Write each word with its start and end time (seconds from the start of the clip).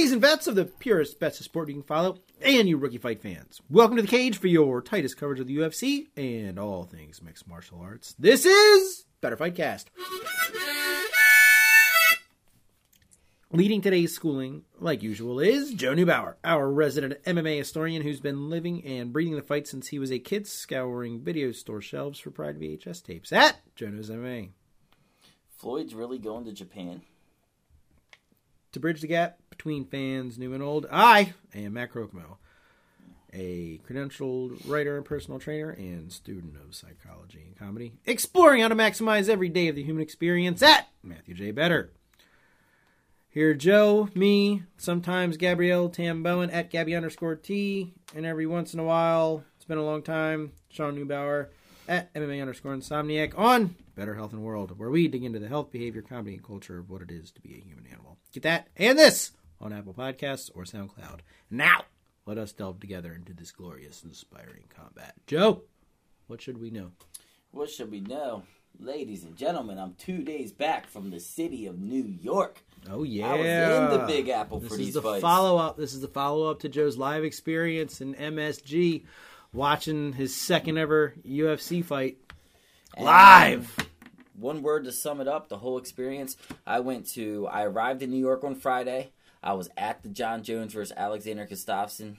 seasoned 0.00 0.22
vets 0.22 0.46
of 0.46 0.54
the 0.54 0.64
purest 0.64 1.20
best 1.20 1.40
of 1.40 1.44
sport 1.44 1.68
you 1.68 1.74
can 1.74 1.82
follow, 1.82 2.16
and 2.40 2.66
you 2.66 2.78
rookie 2.78 2.96
fight 2.96 3.20
fans. 3.20 3.60
Welcome 3.68 3.96
to 3.96 4.02
the 4.02 4.08
cage 4.08 4.38
for 4.38 4.46
your 4.46 4.80
tightest 4.80 5.18
coverage 5.18 5.40
of 5.40 5.46
the 5.46 5.58
UFC 5.58 6.06
and 6.16 6.58
all 6.58 6.84
things 6.84 7.20
mixed 7.20 7.46
martial 7.46 7.82
arts. 7.82 8.14
This 8.18 8.46
is 8.46 9.04
Better 9.20 9.36
Fight 9.36 9.56
Cast. 9.56 9.90
Leading 13.52 13.82
today's 13.82 14.14
schooling, 14.14 14.62
like 14.78 15.02
usual, 15.02 15.38
is 15.38 15.74
Joe 15.74 15.94
Neubauer, 15.94 16.36
our 16.44 16.72
resident 16.72 17.22
MMA 17.24 17.58
historian 17.58 18.00
who's 18.00 18.20
been 18.20 18.48
living 18.48 18.82
and 18.86 19.12
breathing 19.12 19.36
the 19.36 19.42
fight 19.42 19.68
since 19.68 19.88
he 19.88 19.98
was 19.98 20.10
a 20.10 20.18
kid, 20.18 20.46
scouring 20.46 21.20
video 21.20 21.52
store 21.52 21.82
shelves 21.82 22.18
for 22.18 22.30
Pride 22.30 22.58
VHS 22.58 23.04
tapes 23.04 23.34
at 23.34 23.60
Joe 23.76 23.88
Knows 23.88 24.08
MMA. 24.08 24.48
Floyd's 25.58 25.94
really 25.94 26.18
going 26.18 26.46
to 26.46 26.52
Japan. 26.52 27.02
To 28.72 28.80
bridge 28.80 29.00
the 29.00 29.08
gap 29.08 29.38
between 29.50 29.84
fans 29.84 30.38
new 30.38 30.54
and 30.54 30.62
old, 30.62 30.86
I 30.92 31.34
am 31.52 31.72
Matt 31.72 31.92
Croakmo, 31.92 32.36
a 33.32 33.80
credentialed 33.88 34.68
writer 34.68 34.96
and 34.96 35.04
personal 35.04 35.40
trainer 35.40 35.70
and 35.70 36.12
student 36.12 36.54
of 36.54 36.76
psychology 36.76 37.42
and 37.44 37.58
comedy, 37.58 37.94
exploring 38.06 38.62
how 38.62 38.68
to 38.68 38.76
maximize 38.76 39.28
every 39.28 39.48
day 39.48 39.66
of 39.66 39.74
the 39.74 39.82
human 39.82 40.02
experience 40.02 40.62
at 40.62 40.88
Matthew 41.02 41.34
J. 41.34 41.50
Better. 41.50 41.90
Here, 43.28 43.54
Joe, 43.54 44.08
me, 44.14 44.62
sometimes 44.76 45.36
Gabrielle 45.36 45.88
Tam 45.88 46.22
Bowen 46.22 46.50
at 46.50 46.70
Gabby 46.70 46.94
underscore 46.94 47.34
T, 47.34 47.92
and 48.14 48.24
every 48.24 48.46
once 48.46 48.72
in 48.72 48.78
a 48.78 48.84
while, 48.84 49.42
it's 49.56 49.64
been 49.64 49.78
a 49.78 49.84
long 49.84 50.02
time, 50.02 50.52
Sean 50.68 50.96
Neubauer 50.96 51.48
at 51.90 52.14
MMA 52.14 52.40
underscore 52.40 52.72
Insomniac 52.74 53.36
on 53.36 53.74
Better 53.96 54.14
Health 54.14 54.32
and 54.32 54.42
World, 54.42 54.78
where 54.78 54.90
we 54.90 55.08
dig 55.08 55.24
into 55.24 55.40
the 55.40 55.48
health, 55.48 55.72
behavior, 55.72 56.02
comedy, 56.02 56.34
and 56.36 56.46
culture 56.46 56.78
of 56.78 56.88
what 56.88 57.02
it 57.02 57.10
is 57.10 57.32
to 57.32 57.40
be 57.40 57.52
a 57.54 57.66
human 57.66 57.84
animal. 57.90 58.16
Get 58.32 58.44
that 58.44 58.68
and 58.76 58.96
this 58.96 59.32
on 59.60 59.72
Apple 59.72 59.92
Podcasts 59.92 60.50
or 60.54 60.62
SoundCloud. 60.62 61.18
Now, 61.50 61.82
let 62.26 62.38
us 62.38 62.52
delve 62.52 62.78
together 62.78 63.12
into 63.12 63.34
this 63.34 63.50
glorious, 63.50 64.04
inspiring 64.04 64.66
combat. 64.74 65.14
Joe, 65.26 65.62
what 66.28 66.40
should 66.40 66.58
we 66.58 66.70
know? 66.70 66.92
What 67.50 67.68
should 67.68 67.90
we 67.90 67.98
know? 68.00 68.44
Ladies 68.78 69.24
and 69.24 69.36
gentlemen, 69.36 69.76
I'm 69.76 69.94
two 69.94 70.22
days 70.22 70.52
back 70.52 70.86
from 70.86 71.10
the 71.10 71.18
city 71.18 71.66
of 71.66 71.80
New 71.80 72.04
York. 72.04 72.62
Oh 72.88 73.02
yeah, 73.02 73.32
I 73.32 73.34
was 73.34 73.46
in 73.46 74.00
the 74.00 74.06
Big 74.06 74.28
Apple 74.28 74.60
this 74.60 74.68
for 74.68 74.74
is 74.74 74.78
these 74.78 74.94
the 74.94 75.02
fights. 75.02 75.22
follow 75.22 75.58
up. 75.58 75.76
This 75.76 75.92
is 75.92 76.02
the 76.02 76.08
follow 76.08 76.48
up 76.48 76.60
to 76.60 76.68
Joe's 76.68 76.96
live 76.96 77.24
experience 77.24 78.00
in 78.00 78.14
MSG, 78.14 79.04
watching 79.52 80.12
his 80.12 80.34
second 80.34 80.78
ever 80.78 81.14
UFC 81.26 81.84
fight 81.84 82.18
And 82.96 83.04
live. 83.04 83.76
One 84.34 84.62
word 84.62 84.84
to 84.84 84.92
sum 84.92 85.20
it 85.20 85.28
up, 85.28 85.48
the 85.48 85.58
whole 85.58 85.76
experience. 85.78 86.36
I 86.66 86.80
went 86.80 87.08
to, 87.10 87.46
I 87.48 87.64
arrived 87.64 88.02
in 88.02 88.10
New 88.10 88.18
York 88.18 88.42
on 88.42 88.54
Friday. 88.54 89.12
I 89.42 89.52
was 89.52 89.68
at 89.76 90.02
the 90.02 90.08
Jon 90.08 90.42
Jones 90.42 90.72
versus 90.72 90.96
Alexander 90.96 91.46
Gustafsson 91.46 92.16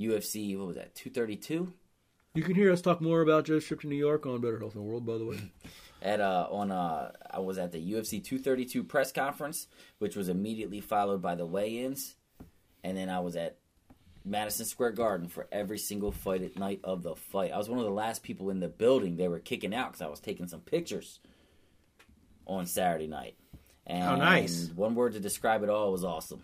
UFC, 0.00 0.56
what 0.56 0.68
was 0.68 0.76
that, 0.76 0.94
232? 0.94 1.72
You 2.34 2.42
can 2.42 2.54
hear 2.54 2.70
us 2.70 2.80
talk 2.80 3.00
more 3.00 3.20
about 3.20 3.46
Joe's 3.46 3.64
trip 3.64 3.80
to 3.80 3.88
New 3.88 3.96
York 3.96 4.26
on 4.26 4.40
Better 4.40 4.58
Health 4.58 4.76
and 4.76 4.84
World, 4.84 5.04
by 5.04 5.18
the 5.18 5.24
way. 5.24 5.38
at 6.02 6.20
uh 6.20 6.46
on 6.50 6.70
uh 6.70 7.10
I 7.28 7.40
was 7.40 7.58
at 7.58 7.72
the 7.72 7.92
UFC 7.92 8.22
232 8.22 8.84
press 8.84 9.10
conference, 9.10 9.66
which 9.98 10.14
was 10.14 10.28
immediately 10.28 10.80
followed 10.80 11.20
by 11.20 11.34
the 11.34 11.46
weigh-ins, 11.46 12.14
and 12.84 12.96
then 12.96 13.08
I 13.08 13.18
was 13.20 13.34
at 13.34 13.56
Madison 14.28 14.66
Square 14.66 14.92
Garden 14.92 15.28
for 15.28 15.46
every 15.50 15.78
single 15.78 16.12
fight 16.12 16.42
at 16.42 16.58
night 16.58 16.80
of 16.84 17.02
the 17.02 17.14
fight. 17.14 17.52
I 17.52 17.58
was 17.58 17.68
one 17.68 17.78
of 17.78 17.84
the 17.84 17.90
last 17.90 18.22
people 18.22 18.50
in 18.50 18.60
the 18.60 18.68
building. 18.68 19.16
They 19.16 19.28
were 19.28 19.38
kicking 19.38 19.74
out 19.74 19.92
because 19.92 20.02
I 20.02 20.08
was 20.08 20.20
taking 20.20 20.48
some 20.48 20.60
pictures 20.60 21.20
on 22.46 22.66
Saturday 22.66 23.06
night. 23.06 23.36
Oh, 23.54 23.58
and 23.86 24.04
How 24.04 24.16
nice. 24.16 24.70
One 24.74 24.94
word 24.94 25.14
to 25.14 25.20
describe 25.20 25.62
it 25.62 25.70
all 25.70 25.92
was 25.92 26.04
awesome. 26.04 26.42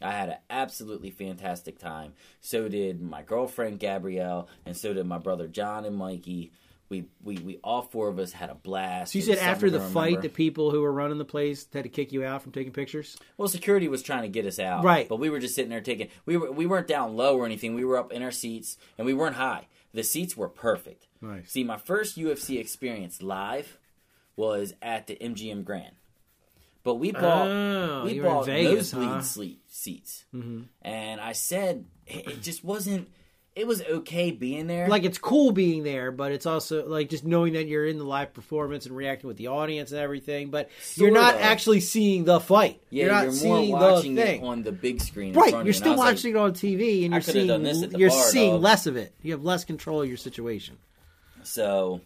I 0.00 0.10
had 0.10 0.28
an 0.30 0.38
absolutely 0.50 1.10
fantastic 1.10 1.78
time. 1.78 2.14
So 2.40 2.68
did 2.68 3.00
my 3.00 3.22
girlfriend 3.22 3.78
Gabrielle, 3.78 4.48
and 4.66 4.76
so 4.76 4.92
did 4.92 5.06
my 5.06 5.18
brother 5.18 5.48
John 5.48 5.84
and 5.84 5.96
Mikey. 5.96 6.52
We, 6.92 7.04
we, 7.22 7.38
we 7.38 7.56
all 7.64 7.80
four 7.80 8.08
of 8.08 8.18
us 8.18 8.32
had 8.32 8.50
a 8.50 8.54
blast. 8.54 9.12
So 9.12 9.18
you 9.18 9.24
said 9.24 9.38
after 9.38 9.70
the 9.70 9.80
fight, 9.80 10.20
the 10.20 10.28
people 10.28 10.70
who 10.70 10.82
were 10.82 10.92
running 10.92 11.16
the 11.16 11.24
place 11.24 11.66
had 11.72 11.84
to 11.84 11.88
kick 11.88 12.12
you 12.12 12.22
out 12.22 12.42
from 12.42 12.52
taking 12.52 12.70
pictures. 12.70 13.16
Well, 13.38 13.48
security 13.48 13.88
was 13.88 14.02
trying 14.02 14.22
to 14.22 14.28
get 14.28 14.44
us 14.44 14.58
out, 14.58 14.84
Right. 14.84 15.08
But 15.08 15.16
we 15.16 15.30
were 15.30 15.38
just 15.38 15.54
sitting 15.54 15.70
there 15.70 15.80
taking. 15.80 16.08
We 16.26 16.36
were 16.36 16.52
we 16.52 16.66
weren't 16.66 16.86
down 16.86 17.16
low 17.16 17.38
or 17.38 17.46
anything. 17.46 17.74
We 17.74 17.86
were 17.86 17.96
up 17.96 18.12
in 18.12 18.22
our 18.22 18.30
seats, 18.30 18.76
and 18.98 19.06
we 19.06 19.14
weren't 19.14 19.36
high. 19.36 19.68
The 19.94 20.02
seats 20.02 20.36
were 20.36 20.48
perfect. 20.50 21.06
Nice. 21.22 21.50
See, 21.50 21.64
my 21.64 21.78
first 21.78 22.18
UFC 22.18 22.60
experience 22.60 23.22
live 23.22 23.78
was 24.36 24.74
at 24.82 25.06
the 25.06 25.16
MGM 25.16 25.64
Grand, 25.64 25.94
but 26.82 26.96
we 26.96 27.12
bought 27.12 27.48
Oh, 27.48 28.02
we 28.04 28.14
you 28.14 28.22
were 28.22 28.28
in 28.28 28.34
bought 28.34 28.46
Vegas, 28.46 28.92
nosebleed 28.92 29.58
huh? 29.62 29.68
seats, 29.68 30.24
mm-hmm. 30.34 30.62
and 30.82 31.20
I 31.20 31.32
said 31.32 31.86
it 32.06 32.42
just 32.42 32.62
wasn't. 32.62 33.08
It 33.54 33.66
was 33.66 33.82
okay 33.82 34.30
being 34.30 34.66
there. 34.66 34.88
Like 34.88 35.04
it's 35.04 35.18
cool 35.18 35.52
being 35.52 35.82
there, 35.84 36.10
but 36.10 36.32
it's 36.32 36.46
also 36.46 36.86
like 36.88 37.10
just 37.10 37.22
knowing 37.24 37.52
that 37.52 37.66
you're 37.66 37.84
in 37.86 37.98
the 37.98 38.04
live 38.04 38.32
performance 38.32 38.86
and 38.86 38.96
reacting 38.96 39.28
with 39.28 39.36
the 39.36 39.48
audience 39.48 39.90
and 39.92 40.00
everything. 40.00 40.48
But 40.50 40.70
you're 40.94 41.10
not 41.10 41.34
of. 41.34 41.42
actually 41.42 41.80
seeing 41.80 42.24
the 42.24 42.40
fight. 42.40 42.80
yeah, 42.88 43.04
you're 43.04 43.12
not 43.12 43.24
more 43.24 43.32
seeing 43.32 43.72
watching 43.72 44.14
the 44.14 44.22
it 44.22 44.24
thing. 44.26 44.44
on 44.44 44.62
the 44.62 44.72
big 44.72 45.02
screen. 45.02 45.34
in 45.34 45.38
Right, 45.38 45.50
front 45.50 45.66
you're 45.66 45.70
of 45.72 45.76
still 45.76 45.90
was 45.92 45.98
like, 45.98 46.14
watching 46.14 46.30
it 46.30 46.36
on 46.38 46.52
TV, 46.52 47.04
and 47.04 47.12
you're 47.12 47.20
seeing 47.20 47.90
you're 48.00 48.08
bar, 48.08 48.18
seeing 48.30 48.52
dog. 48.54 48.62
less 48.62 48.86
of 48.86 48.96
it. 48.96 49.12
You 49.22 49.32
have 49.32 49.44
less 49.44 49.64
control 49.66 50.00
of 50.00 50.08
your 50.08 50.16
situation. 50.16 50.78
So, 51.42 52.00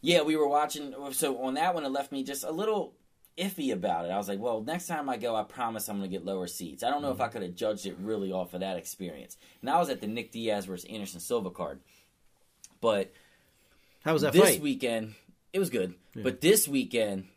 yeah, 0.00 0.22
we 0.22 0.34
were 0.36 0.48
watching. 0.48 0.94
So 1.12 1.42
on 1.42 1.54
that 1.54 1.74
one, 1.74 1.84
it 1.84 1.90
left 1.90 2.10
me 2.10 2.24
just 2.24 2.42
a 2.42 2.50
little 2.50 2.92
iffy 3.38 3.72
about 3.72 4.06
it. 4.06 4.10
I 4.10 4.16
was 4.16 4.28
like, 4.28 4.38
well, 4.38 4.62
next 4.62 4.86
time 4.86 5.08
I 5.08 5.16
go, 5.16 5.36
I 5.36 5.42
promise 5.42 5.88
I'm 5.88 5.98
going 5.98 6.10
to 6.10 6.16
get 6.16 6.24
lower 6.24 6.46
seats. 6.46 6.82
I 6.82 6.90
don't 6.90 7.02
know 7.02 7.10
if 7.12 7.20
I 7.20 7.28
could 7.28 7.42
have 7.42 7.54
judged 7.54 7.86
it 7.86 7.96
really 8.00 8.32
off 8.32 8.54
of 8.54 8.60
that 8.60 8.76
experience. 8.76 9.36
And 9.60 9.70
I 9.70 9.78
was 9.78 9.90
at 9.90 10.00
the 10.00 10.06
Nick 10.06 10.32
Diaz 10.32 10.66
versus 10.66 10.88
Anderson 10.90 11.20
Silva 11.20 11.50
card, 11.50 11.80
but 12.80 13.12
How 14.04 14.12
was 14.12 14.22
that 14.22 14.32
this 14.32 14.42
fight? 14.42 14.60
weekend 14.60 15.14
it 15.56 15.58
was 15.58 15.70
good. 15.70 15.94
But 16.14 16.40
this 16.42 16.68
weekend 16.68 17.28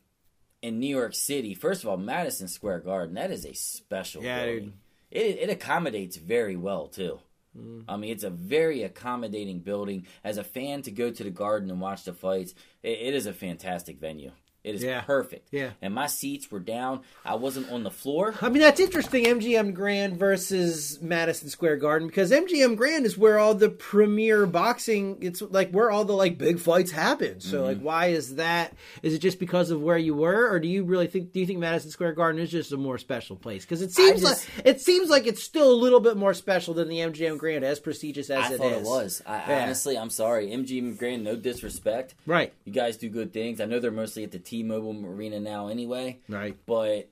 in 0.62 0.80
New 0.80 0.94
York 0.94 1.16
City, 1.16 1.54
first 1.54 1.84
of 1.84 1.90
all, 1.90 1.96
Madison 1.98 2.50
Square 2.50 2.82
Garden, 2.82 3.16
that 3.16 3.32
is 3.32 3.46
a 3.46 3.54
special. 3.54 4.22
Yeah, 4.24 4.46
building. 4.46 4.74
It 5.10 5.38
it 5.40 5.50
accommodates 5.50 6.18
very 6.18 6.58
well 6.58 6.88
too. 6.88 7.20
Mm. 7.58 7.86
I 7.88 7.96
mean, 7.96 8.12
it's 8.12 8.26
a 8.26 8.30
very 8.30 8.84
accommodating 8.84 9.60
building. 9.60 10.06
As 10.24 10.38
a 10.38 10.44
fan, 10.44 10.82
to 10.84 10.92
go 10.92 11.10
to 11.10 11.24
the 11.24 11.30
Garden 11.30 11.72
and 11.72 11.80
watch 11.80 12.04
the 12.04 12.14
fights, 12.14 12.54
it, 12.84 13.00
it 13.00 13.14
is 13.16 13.26
a 13.26 13.34
fantastic 13.34 14.00
venue. 14.00 14.32
It 14.64 14.76
is 14.76 14.84
Yeah. 14.84 15.02
perfect. 15.02 15.48
Yeah. 15.52 15.70
And 15.82 15.94
my 15.94 16.08
seats 16.08 16.52
were 16.52 16.60
down. 16.60 17.02
I 17.24 17.36
wasn't 17.36 17.72
on 17.72 17.84
the 17.84 17.90
floor. 17.92 18.36
I 18.42 18.50
mean, 18.50 18.62
that's 18.62 18.80
interesting. 18.80 19.24
MGM 19.26 19.74
Grand 19.74 20.18
versus 20.18 21.00
Madison 21.02 21.48
Square 21.50 21.78
Garden 21.78 22.08
because 22.10 22.32
MGM 22.32 22.76
Grand 22.76 23.06
is 23.06 23.18
where 23.18 23.40
all 23.40 23.56
the 23.56 23.70
premier 23.70 24.46
boxing. 24.46 25.18
It's 25.22 25.42
like 25.42 25.72
where 25.72 25.90
all 25.90 26.04
the 26.04 26.14
like 26.14 26.38
big 26.38 26.60
fights 26.60 26.92
happen. 26.92 27.40
So, 27.40 27.58
Mm-hmm. 27.60 27.66
like, 27.66 27.80
why 27.80 28.08
is 28.08 28.36
that? 28.36 28.74
Is 29.02 29.14
it 29.14 29.20
just 29.20 29.40
because 29.40 29.72
of 29.72 29.82
where 29.82 29.98
you 29.98 30.14
were, 30.14 30.50
or 30.52 30.60
do 30.60 30.68
you 30.68 30.84
really 30.84 31.08
think? 31.08 31.32
Do 31.32 31.40
you 31.40 31.46
think 31.46 31.60
Madison 31.60 31.92
Square 31.92 32.14
Garden 32.14 32.42
is 32.42 32.52
just 32.52 32.72
a 32.74 32.78
more 32.78 32.98
special 32.98 33.36
place? 33.38 33.64
Because 33.64 33.82
it 33.82 33.92
seems 33.92 34.22
just- 34.22 34.48
like 34.58 34.66
it 34.68 34.82
seems 34.82 35.10
like 35.10 35.26
it's 35.26 35.42
still 35.44 35.72
a 35.72 35.80
little 35.80 36.00
bit 36.02 36.18
more 36.18 36.34
special 36.34 36.74
than 36.74 36.90
the 36.90 37.00
MGM 37.00 37.38
Grand, 37.38 37.64
as 37.64 37.80
prestigious 37.80 38.30
as 38.30 38.52
I 38.52 38.54
it 38.54 38.58
thought 38.58 38.72
is. 38.74 38.78
it 38.82 38.84
was. 38.84 39.22
I, 39.26 39.38
Yeah. 39.50 39.64
Honestly, 39.64 39.98
I'm 39.98 40.10
sorry. 40.10 40.48
MGM 40.52 40.98
Grand, 40.98 41.24
no 41.24 41.36
disrespect. 41.38 42.16
Right. 42.26 42.54
You 42.66 42.74
guys 42.74 42.98
do 42.98 43.10
good 43.10 43.32
things. 43.34 43.62
I 43.62 43.66
know 43.66 43.80
they're 43.80 43.92
mostly 43.92 44.24
at 44.24 44.32
the 44.32 44.40
T-Mobile 44.50 45.06
Arena 45.06 45.40
now, 45.40 45.68
anyway. 45.68 46.20
Right. 46.28 46.58
But, 46.66 47.10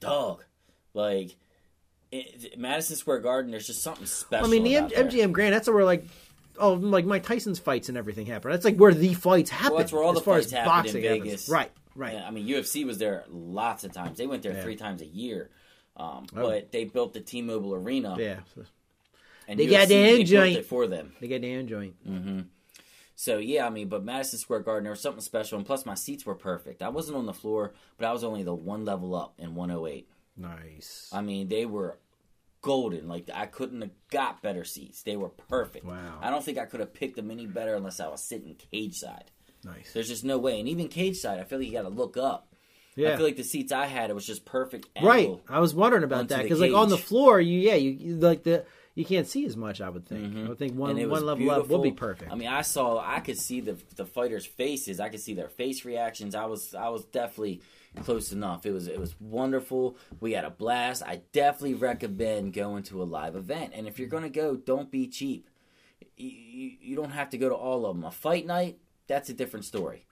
dog, 0.00 0.44
like 0.94 1.36
it, 2.10 2.58
Madison 2.58 2.96
Square 2.96 3.20
Garden, 3.20 3.50
there's 3.50 3.66
just 3.66 3.82
something 3.82 4.06
special. 4.06 4.46
I 4.46 4.50
mean, 4.50 4.64
the 4.64 4.76
M-. 4.76 4.88
MGM 4.90 5.32
Grand. 5.32 5.54
That's 5.54 5.68
where 5.68 5.84
like. 5.84 6.04
Oh, 6.58 6.74
like 6.74 7.06
Mike 7.06 7.22
Tyson's 7.22 7.58
fights 7.58 7.88
and 7.88 7.96
everything 7.96 8.26
happen. 8.26 8.50
That's 8.50 8.66
like 8.66 8.76
where 8.76 8.92
the 8.92 9.14
fights 9.14 9.48
happen. 9.48 9.78
that's 9.78 9.92
where 9.92 10.02
all 10.02 10.12
the 10.12 10.20
fights 10.20 10.46
as 10.46 10.52
happen 10.52 10.66
in 10.66 10.68
boxing 10.76 11.02
happens. 11.04 11.22
Vegas. 11.24 11.48
Right, 11.48 11.70
right. 11.94 12.12
Yeah, 12.14 12.26
I 12.26 12.30
mean, 12.30 12.46
UFC 12.46 12.84
was 12.84 12.98
there 12.98 13.24
lots 13.30 13.84
of 13.84 13.92
times. 13.92 14.18
They 14.18 14.26
went 14.26 14.42
there 14.42 14.52
Yeah. 14.52 14.62
three 14.62 14.76
times 14.76 15.00
a 15.00 15.06
year. 15.06 15.48
Um, 15.96 16.26
Oh. 16.36 16.42
But 16.42 16.70
they 16.70 16.84
built 16.84 17.14
the 17.14 17.20
T-Mobile 17.20 17.72
Arena, 17.74 18.14
Yeah. 18.18 18.40
and 19.48 19.58
They 19.58 19.66
UFC, 19.66 19.70
got 19.70 19.88
the 19.88 19.94
end 19.94 20.26
joint. 20.26 20.66
for 20.66 20.86
them. 20.86 21.14
They 21.20 21.28
got 21.28 21.40
the 21.40 21.48
Dan 21.50 21.66
joint. 21.66 21.94
So 23.20 23.36
yeah, 23.36 23.66
I 23.66 23.70
mean, 23.70 23.90
but 23.90 24.02
Madison 24.02 24.38
Square 24.38 24.60
Garden, 24.60 24.84
there 24.84 24.92
was 24.92 25.02
something 25.02 25.20
special, 25.20 25.58
and 25.58 25.66
plus 25.66 25.84
my 25.84 25.92
seats 25.92 26.24
were 26.24 26.34
perfect. 26.34 26.80
I 26.80 26.88
wasn't 26.88 27.18
on 27.18 27.26
the 27.26 27.34
floor, 27.34 27.74
but 27.98 28.06
I 28.06 28.12
was 28.14 28.24
only 28.24 28.44
the 28.44 28.54
one 28.54 28.86
level 28.86 29.14
up 29.14 29.34
in 29.36 29.54
108. 29.54 30.08
Nice. 30.38 31.10
I 31.12 31.20
mean, 31.20 31.48
they 31.48 31.66
were 31.66 31.98
golden. 32.62 33.08
Like 33.08 33.28
I 33.34 33.44
couldn't 33.44 33.82
have 33.82 33.90
got 34.10 34.40
better 34.40 34.64
seats. 34.64 35.02
They 35.02 35.18
were 35.18 35.28
perfect. 35.28 35.84
Wow. 35.84 36.18
I 36.22 36.30
don't 36.30 36.42
think 36.42 36.56
I 36.56 36.64
could 36.64 36.80
have 36.80 36.94
picked 36.94 37.16
them 37.16 37.30
any 37.30 37.46
better 37.46 37.74
unless 37.74 38.00
I 38.00 38.08
was 38.08 38.24
sitting 38.24 38.56
cage 38.72 38.94
side. 38.94 39.30
Nice. 39.64 39.92
There's 39.92 40.08
just 40.08 40.24
no 40.24 40.38
way. 40.38 40.58
And 40.58 40.66
even 40.66 40.88
cage 40.88 41.18
side, 41.18 41.40
I 41.40 41.44
feel 41.44 41.58
like 41.58 41.68
you 41.68 41.74
got 41.74 41.82
to 41.82 41.90
look 41.90 42.16
up. 42.16 42.54
Yeah. 42.96 43.12
I 43.12 43.16
feel 43.16 43.26
like 43.26 43.36
the 43.36 43.44
seats 43.44 43.70
I 43.70 43.84
had, 43.84 44.08
it 44.08 44.14
was 44.14 44.26
just 44.26 44.46
perfect. 44.46 44.88
right. 45.02 45.38
I 45.46 45.60
was 45.60 45.74
wondering 45.74 46.04
about 46.04 46.28
that 46.28 46.42
because, 46.42 46.58
like, 46.58 46.72
on 46.72 46.88
the 46.88 46.96
floor, 46.96 47.38
you 47.38 47.60
yeah, 47.60 47.74
you, 47.74 47.90
you 47.90 48.16
like 48.16 48.44
the 48.44 48.64
you 49.00 49.04
can't 49.06 49.26
see 49.26 49.44
as 49.46 49.56
much. 49.56 49.80
I 49.80 49.88
would 49.88 50.06
think. 50.06 50.36
I 50.36 50.48
would 50.48 50.58
think 50.58 50.74
one 50.74 50.90
Mm-hmm. 50.90 50.98
and 50.98 50.98
it 51.00 51.08
was 51.10 51.20
one 51.24 51.26
level 51.26 51.50
up 51.50 51.68
would 51.68 51.82
be 51.82 51.92
perfect. 51.92 52.30
I 52.30 52.34
mean, 52.34 52.48
I 52.48 52.62
saw, 52.62 52.98
I 53.04 53.20
could 53.20 53.38
see 53.38 53.60
the 53.60 53.76
the 53.96 54.06
fighters' 54.06 54.46
faces. 54.46 55.00
I 55.00 55.08
could 55.08 55.20
see 55.20 55.34
their 55.34 55.48
face 55.48 55.84
reactions. 55.84 56.34
I 56.34 56.44
was, 56.46 56.74
I 56.74 56.88
was 56.90 57.04
definitely 57.06 57.60
close 58.04 58.32
enough. 58.32 58.66
It 58.66 58.72
was, 58.72 58.86
it 58.86 59.00
was 59.00 59.14
wonderful. 59.20 59.96
We 60.20 60.32
had 60.32 60.44
a 60.44 60.50
blast. 60.50 61.02
I 61.02 61.22
definitely 61.32 61.74
recommend 61.74 62.52
going 62.52 62.82
to 62.84 63.02
a 63.02 63.04
live 63.04 63.34
event. 63.36 63.72
And 63.74 63.88
if 63.88 63.98
you're 63.98 64.08
gonna 64.08 64.28
go, 64.30 64.54
don't 64.56 64.90
be 64.90 65.08
cheap. 65.08 65.48
You, 66.16 66.28
you, 66.28 66.70
you 66.80 66.96
don't 66.96 67.10
have 67.10 67.30
to 67.30 67.38
go 67.38 67.48
to 67.48 67.54
all 67.54 67.86
of 67.86 67.96
them. 67.96 68.04
A 68.04 68.10
fight 68.10 68.46
night, 68.46 68.78
that's 69.06 69.28
a 69.28 69.34
different 69.34 69.64
story. 69.64 70.04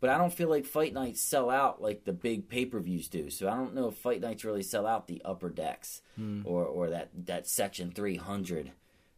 But 0.00 0.10
I 0.10 0.18
don't 0.18 0.32
feel 0.32 0.50
like 0.50 0.66
fight 0.66 0.92
nights 0.92 1.20
sell 1.22 1.48
out 1.48 1.80
like 1.80 2.04
the 2.04 2.12
big 2.12 2.48
pay 2.48 2.66
per 2.66 2.78
views 2.80 3.08
do. 3.08 3.30
So 3.30 3.48
I 3.48 3.54
don't 3.54 3.74
know 3.74 3.88
if 3.88 3.96
fight 3.96 4.20
nights 4.20 4.44
really 4.44 4.62
sell 4.62 4.86
out 4.86 5.06
the 5.06 5.22
upper 5.24 5.48
decks 5.48 6.02
or 6.44 6.64
or 6.64 6.90
that 6.90 7.10
that 7.26 7.46
section 7.48 7.90
three 7.90 8.16
hundred. 8.16 8.72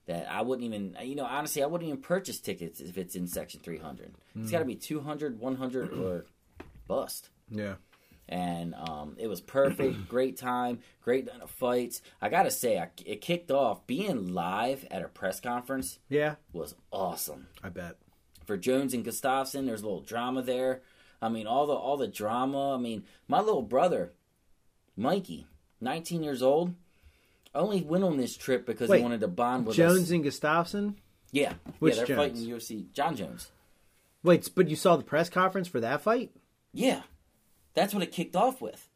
That 0.06 0.30
I 0.30 0.42
wouldn't 0.42 0.64
even, 0.64 0.96
you 1.02 1.16
know, 1.16 1.24
honestly, 1.24 1.64
I 1.64 1.66
wouldn't 1.66 1.88
even 1.88 2.00
purchase 2.00 2.38
tickets 2.38 2.78
if 2.78 2.96
it's 2.96 3.16
in 3.16 3.26
section 3.26 3.58
three 3.58 3.78
hundred. 3.78 4.14
It's 4.36 4.52
got 4.52 4.60
to 4.60 4.64
be 4.64 4.76
200, 4.76 5.40
100, 5.40 5.92
or 5.98 6.26
bust 6.86 7.30
yeah. 7.50 7.74
and 8.28 8.74
um, 8.74 9.16
it 9.18 9.26
was 9.26 9.40
perfect. 9.40 10.08
great 10.08 10.36
time, 10.36 10.78
great 11.02 11.26
night 11.26 11.40
of 11.40 11.50
fights. 11.50 12.02
I 12.22 12.28
gotta 12.28 12.50
say, 12.52 12.78
I, 12.78 12.88
it 13.04 13.20
kicked 13.20 13.50
off 13.50 13.86
being 13.86 14.28
live 14.32 14.86
at 14.90 15.02
a 15.02 15.08
press 15.08 15.40
conference 15.40 15.98
Yeah. 16.08 16.36
was 16.52 16.74
awesome. 16.92 17.48
I 17.62 17.68
bet. 17.70 17.96
For 18.46 18.56
Jones 18.56 18.94
and 18.94 19.04
Gustafsson. 19.04 19.66
there's 19.66 19.82
a 19.82 19.86
little 19.86 20.00
drama 20.00 20.40
there. 20.42 20.82
I 21.20 21.28
mean, 21.28 21.46
all 21.46 21.66
the 21.66 21.72
all 21.74 21.96
the 21.96 22.08
drama. 22.08 22.74
I 22.74 22.78
mean, 22.78 23.04
my 23.28 23.40
little 23.40 23.62
brother, 23.62 24.12
Mikey, 24.96 25.46
19 25.80 26.22
years 26.22 26.42
old, 26.42 26.74
only 27.54 27.82
went 27.82 28.04
on 28.04 28.16
this 28.16 28.36
trip 28.36 28.66
because 28.66 28.88
Wait, 28.88 28.98
he 28.98 29.02
wanted 29.02 29.20
to 29.20 29.28
bond 29.28 29.66
with 29.66 29.76
Jones 29.76 30.04
us. 30.04 30.10
and 30.10 30.24
Gustafsson. 30.24 30.94
Yeah, 31.32 31.54
Which 31.80 31.94
yeah, 31.94 32.04
they're 32.04 32.16
Jones? 32.16 32.18
fighting 32.40 32.48
UFC. 32.48 32.92
Jon 32.92 33.16
Jones. 33.16 33.50
Wait, 34.22 34.48
but 34.54 34.68
you 34.68 34.76
saw 34.76 34.96
the 34.96 35.04
press 35.04 35.28
conference 35.28 35.68
for 35.68 35.80
that 35.80 36.00
fight? 36.00 36.30
Yeah, 36.72 37.02
that's 37.74 37.92
what 37.94 38.02
it 38.02 38.12
kicked 38.12 38.36
off 38.36 38.60
with. 38.60 38.88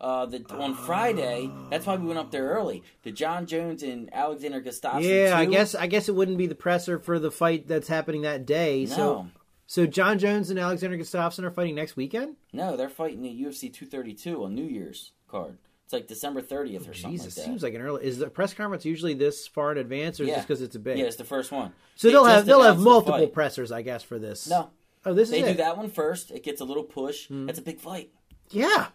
Uh, 0.00 0.26
the 0.26 0.44
on 0.50 0.74
Friday, 0.74 1.50
that's 1.70 1.84
why 1.86 1.96
we 1.96 2.06
went 2.06 2.18
up 2.20 2.30
there 2.30 2.46
early. 2.50 2.84
The 3.02 3.10
Jon 3.10 3.46
Jones 3.46 3.82
and 3.82 4.08
Alexander 4.14 4.60
Gustafsson. 4.60 5.02
Yeah, 5.02 5.36
I 5.36 5.44
guess 5.44 5.74
I 5.74 5.86
guess 5.88 6.08
it 6.08 6.14
wouldn't 6.14 6.38
be 6.38 6.46
the 6.46 6.54
presser 6.54 6.98
for 7.00 7.18
the 7.18 7.30
fight 7.32 7.66
that's 7.66 7.88
happening 7.88 8.22
that 8.22 8.46
day. 8.46 8.84
No, 8.90 8.94
So 8.94 9.26
so 9.66 9.86
Jon 9.86 10.18
Jones 10.20 10.50
and 10.50 10.58
Alexander 10.58 10.96
Gustafsson 10.96 11.42
are 11.44 11.50
fighting 11.50 11.74
next 11.74 11.96
weekend? 11.96 12.36
no, 12.52 12.76
they're 12.76 12.88
fighting 12.88 13.22
the 13.22 13.42
UFC 13.42 13.72
232 13.72 14.44
on 14.44 14.54
New 14.54 14.64
Year's 14.64 15.12
card. 15.26 15.58
It's 15.84 15.92
like 15.94 16.06
December 16.06 16.42
30th 16.42 16.82
or 16.88 16.92
something 16.94 17.12
Jesus, 17.12 17.26
like 17.26 17.34
that. 17.36 17.44
seems 17.50 17.62
like 17.62 17.74
an 17.74 17.80
early. 17.80 18.04
Is 18.04 18.18
the 18.18 18.28
press 18.28 18.52
conference 18.54 18.84
usually 18.84 19.14
this 19.14 19.46
far 19.48 19.72
in 19.72 19.78
advance, 19.78 20.20
or 20.20 20.24
Yeah. 20.24 20.34
just 20.36 20.46
because 20.46 20.62
it's 20.62 20.76
a 20.76 20.78
big? 20.78 20.98
yeah, 20.98 21.06
it's 21.06 21.16
the 21.16 21.24
first 21.24 21.50
one. 21.50 21.72
so 21.96 22.06
They 22.08 22.12
they'll 22.12 22.24
have 22.26 22.46
they'll 22.46 22.58
have 22.62 22.78
announced 22.78 22.84
the 22.84 22.90
multiple 23.10 23.26
pressers, 23.28 23.72
I 23.72 23.82
guess, 23.82 24.02
for 24.04 24.18
this. 24.18 24.48
No, 24.48 24.70
Oh, 25.04 25.12
this 25.14 25.30
they 25.30 25.38
is 25.40 25.44
do 25.46 25.50
it. 25.52 25.56
that 25.56 25.76
one 25.76 25.88
first. 25.90 26.30
It 26.30 26.44
gets 26.44 26.60
a 26.60 26.64
little 26.64 26.84
push. 26.84 27.26
Hmm. 27.28 27.46
That's 27.46 27.58
a 27.58 27.62
big 27.62 27.80
fight. 27.80 28.10
Yeah, 28.50 28.88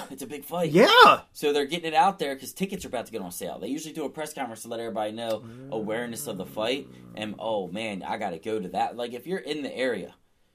It's 0.10 0.22
a 0.22 0.26
big 0.26 0.44
fight. 0.44 0.70
yeah. 0.70 1.20
So 1.32 1.52
they're 1.52 1.64
getting 1.66 1.92
it 1.92 1.94
out 1.94 2.18
there 2.18 2.34
because 2.34 2.52
tickets 2.52 2.84
are 2.84 2.88
about 2.88 3.06
to 3.06 3.12
get 3.12 3.22
on 3.22 3.30
sale. 3.32 3.58
They 3.58 3.68
usually 3.68 3.94
do 3.94 4.04
a 4.04 4.10
press 4.10 4.34
conference 4.34 4.62
to 4.62 4.68
let 4.68 4.80
everybody 4.80 5.12
know 5.12 5.44
awareness 5.70 6.26
of 6.26 6.36
the 6.38 6.46
fight. 6.46 6.88
And 7.16 7.34
oh 7.38 7.68
man, 7.68 8.02
I 8.02 8.18
got 8.18 8.30
to 8.30 8.38
go 8.38 8.60
to 8.60 8.68
that. 8.70 8.96
Like 8.96 9.12
if 9.14 9.26
you're 9.26 9.38
in 9.38 9.62
the 9.62 9.74
area, 9.74 10.14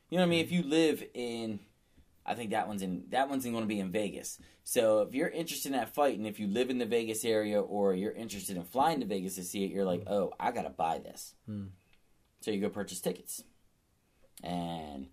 you 0.10 0.18
know 0.18 0.24
what 0.24 0.28
I 0.28 0.30
mean. 0.30 0.46
If 0.46 0.52
you 0.52 0.64
live 0.64 1.04
in, 1.14 1.60
I 2.26 2.34
think 2.36 2.52
that 2.52 2.68
one's 2.68 2.82
in 2.82 3.06
that 3.10 3.30
one's 3.30 3.46
going 3.46 3.56
to 3.62 3.66
be 3.66 3.80
in 3.80 3.92
Vegas. 3.92 4.40
So 4.64 5.02
if 5.02 5.14
you're 5.14 5.30
interested 5.30 5.72
in 5.72 5.78
that 5.78 5.94
fight, 5.96 6.18
and 6.18 6.28
if 6.28 6.40
you 6.40 6.48
live 6.48 6.70
in 6.70 6.78
the 6.78 6.86
Vegas 6.86 7.24
area 7.26 7.60
or 7.62 7.94
you're 7.94 8.12
interested 8.12 8.58
in 8.58 8.64
flying 8.64 9.00
to 9.00 9.06
Vegas 9.06 9.36
to 9.36 9.44
see 9.44 9.64
it, 9.64 9.72
you're 9.72 9.86
like, 9.86 10.04
oh, 10.08 10.34
I 10.40 10.52
got 10.52 10.64
to 10.64 10.70
buy 10.70 11.00
this. 11.00 11.34
Hmm. 11.46 11.68
So 12.42 12.52
you 12.52 12.62
go 12.62 12.70
purchase 12.70 13.00
tickets, 13.02 13.44
and 14.44 15.08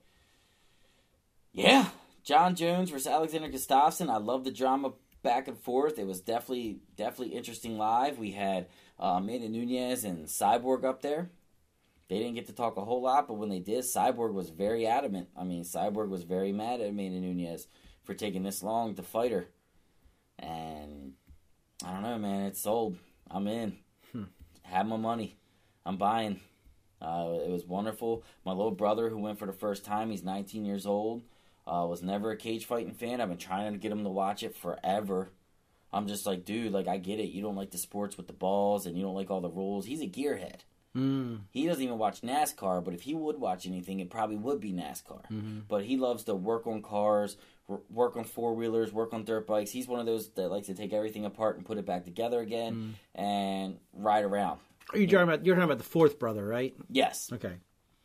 yeah, 1.53 1.87
Jon 2.25 2.55
Jones 2.55 2.91
versus 2.91 3.07
Alexander 3.07 3.49
Gustafsson. 3.49 4.11
I 4.11 4.17
love 4.17 4.45
the 4.45 4.51
drama 4.51 4.93
back 5.23 5.47
and 5.47 5.59
forth. 5.59 5.99
It 5.99 6.07
was 6.07 6.21
definitely 6.21 6.79
definitely 6.97 7.37
interesting 7.37 7.77
live. 7.77 8.19
We 8.19 8.33
had 8.33 8.69
uh, 8.99 9.17
Amanda 9.19 9.49
Nunes 9.49 10.05
and 10.05 10.27
Cyborg 10.27 10.85
up 10.85 11.03
there. 11.03 11.31
They 12.09 12.19
didn't 12.19 12.35
get 12.35 12.47
to 12.47 12.53
talk 12.53 12.77
a 12.77 12.85
whole 12.85 13.03
lot, 13.03 13.29
but 13.29 13.35
when 13.35 13.49
they 13.49 13.61
did, 13.61 13.85
Cyborg 13.85 14.33
was 14.33 14.51
very 14.51 14.87
adamant. 14.87 15.29
I 15.37 15.45
mean, 15.45 15.65
Cyborg 15.65 16.09
was 16.09 16.23
very 16.23 16.53
mad 16.53 16.81
at 16.81 16.89
Amanda 16.89 17.21
Nunes 17.21 17.67
for 18.05 18.15
taking 18.15 18.43
this 18.43 18.63
long 18.63 18.95
to 18.95 19.03
fight 19.03 19.33
her. 19.33 19.47
And 20.39 21.13
I 21.85 21.93
don't 21.93 22.03
know, 22.03 22.19
man. 22.19 22.47
It's 22.47 22.63
sold. 22.63 22.97
I'm 23.31 23.47
in. 23.49 23.79
Have 24.63 24.87
my 24.87 24.97
money. 24.97 25.39
I'm 25.87 25.97
buying. 25.97 26.41
Uh, 27.01 27.39
it 27.45 27.51
was 27.51 27.65
wonderful. 27.65 28.23
My 28.45 28.53
little 28.53 28.71
brother, 28.71 29.09
who 29.09 29.19
went 29.19 29.39
for 29.39 29.47
the 29.47 29.53
first 29.53 29.85
time, 29.85 30.11
he's 30.11 30.23
19 30.23 30.65
years 30.65 30.87
old. 30.87 31.23
Uh, 31.67 31.87
was 31.89 32.03
never 32.03 32.31
a 32.31 32.37
cage 32.37 32.67
fighting 32.67 32.93
fan. 32.93 33.21
I've 33.21 33.29
been 33.29 33.39
trying 33.39 33.73
to 33.73 33.79
get 33.79 33.91
him 33.93 34.05
to 34.05 34.11
watch 34.11 34.43
it 34.43 34.55
forever. 34.55 35.31
I'm 35.93 36.07
just 36.09 36.27
like, 36.27 36.45
dude, 36.45 36.73
like 36.73 36.89
I 36.89 36.99
get 36.99 37.21
it. 37.21 37.31
You 37.31 37.41
don't 37.43 37.57
like 37.57 37.71
the 37.71 37.79
sports 37.79 38.17
with 38.17 38.27
the 38.27 38.33
balls, 38.35 38.85
and 38.85 38.97
you 38.97 39.03
don't 39.03 39.15
like 39.15 39.31
all 39.31 39.41
the 39.41 39.49
rules. 39.49 39.87
He's 39.87 40.03
a 40.03 40.07
gearhead. 40.07 40.61
Mm. 40.97 41.41
He 41.51 41.67
doesn't 41.67 41.83
even 41.83 41.99
watch 41.99 42.21
NASCAR, 42.21 42.85
but 42.85 42.95
if 42.95 43.03
he 43.03 43.15
would 43.15 43.39
watch 43.41 43.67
anything, 43.67 43.99
it 44.01 44.11
probably 44.11 44.37
would 44.37 44.61
be 44.61 44.73
NASCAR. 44.73 45.23
Mm-hmm. 45.33 45.61
But 45.69 45.85
he 45.85 45.97
loves 45.97 46.25
to 46.25 46.35
work 46.35 46.67
on 46.67 46.83
cars, 46.83 47.37
work 47.91 48.17
on 48.17 48.25
four 48.25 48.55
wheelers, 48.55 48.93
work 48.93 49.13
on 49.13 49.25
dirt 49.25 49.47
bikes. 49.47 49.71
He's 49.73 49.89
one 49.89 49.99
of 49.99 50.07
those 50.07 50.29
that 50.31 50.51
likes 50.51 50.67
to 50.69 50.75
take 50.75 50.93
everything 50.93 51.25
apart 51.25 51.57
and 51.57 51.65
put 51.65 51.79
it 51.79 51.87
back 51.87 52.05
together 52.05 52.41
again 52.41 52.95
and 53.15 53.79
ride 53.93 54.25
around. 54.25 54.61
Are 54.93 54.99
you 54.99 55.07
talking 55.07 55.23
about? 55.23 55.45
You're 55.47 55.57
talking 55.57 55.65
about 55.65 55.79
the 55.79 55.85
fourth 55.85 56.19
brother, 56.19 56.47
right? 56.47 56.75
Yes, 56.91 57.31
Okay. 57.33 57.55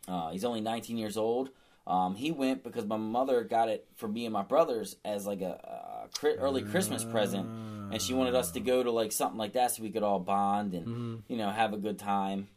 uh, 0.07 0.31
he's 0.31 0.45
only 0.45 0.61
19 0.61 0.97
years 0.97 1.17
old. 1.17 1.49
Um, 1.89 2.13
he 2.15 2.29
went 2.31 2.63
because 2.63 2.85
my 2.85 2.97
mother 2.97 3.43
got 3.43 3.67
it 3.67 3.87
for 3.95 4.07
me 4.07 4.25
and 4.25 4.31
my 4.31 4.43
brothers 4.43 4.95
as 5.03 5.25
like 5.25 5.41
a, 5.41 6.07
a 6.23 6.27
early 6.37 6.61
Christmas 6.61 7.03
present, 7.03 7.47
and 7.91 7.99
she 7.99 8.13
wanted 8.13 8.35
us 8.35 8.51
to 8.51 8.59
go 8.59 8.83
to 8.83 8.91
like 8.91 9.11
something 9.11 9.39
like 9.39 9.53
that 9.53 9.71
so 9.71 9.81
we 9.81 9.89
could 9.89 10.03
all 10.03 10.19
bond 10.19 10.75
and 10.75 10.85
you 11.27 11.35
know 11.35 11.49
have 11.49 11.73
a 11.73 11.77
good 11.77 11.97
time. 11.97 12.47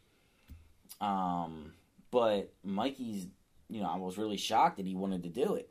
Um, 1.01 1.73
but 2.11 2.53
Mikey's, 2.63 3.25
you 3.69 3.81
know, 3.81 3.89
I 3.89 3.97
was 3.97 4.17
really 4.19 4.37
shocked 4.37 4.77
that 4.77 4.85
he 4.85 4.93
wanted 4.95 5.23
to 5.23 5.29
do 5.29 5.55
it, 5.55 5.69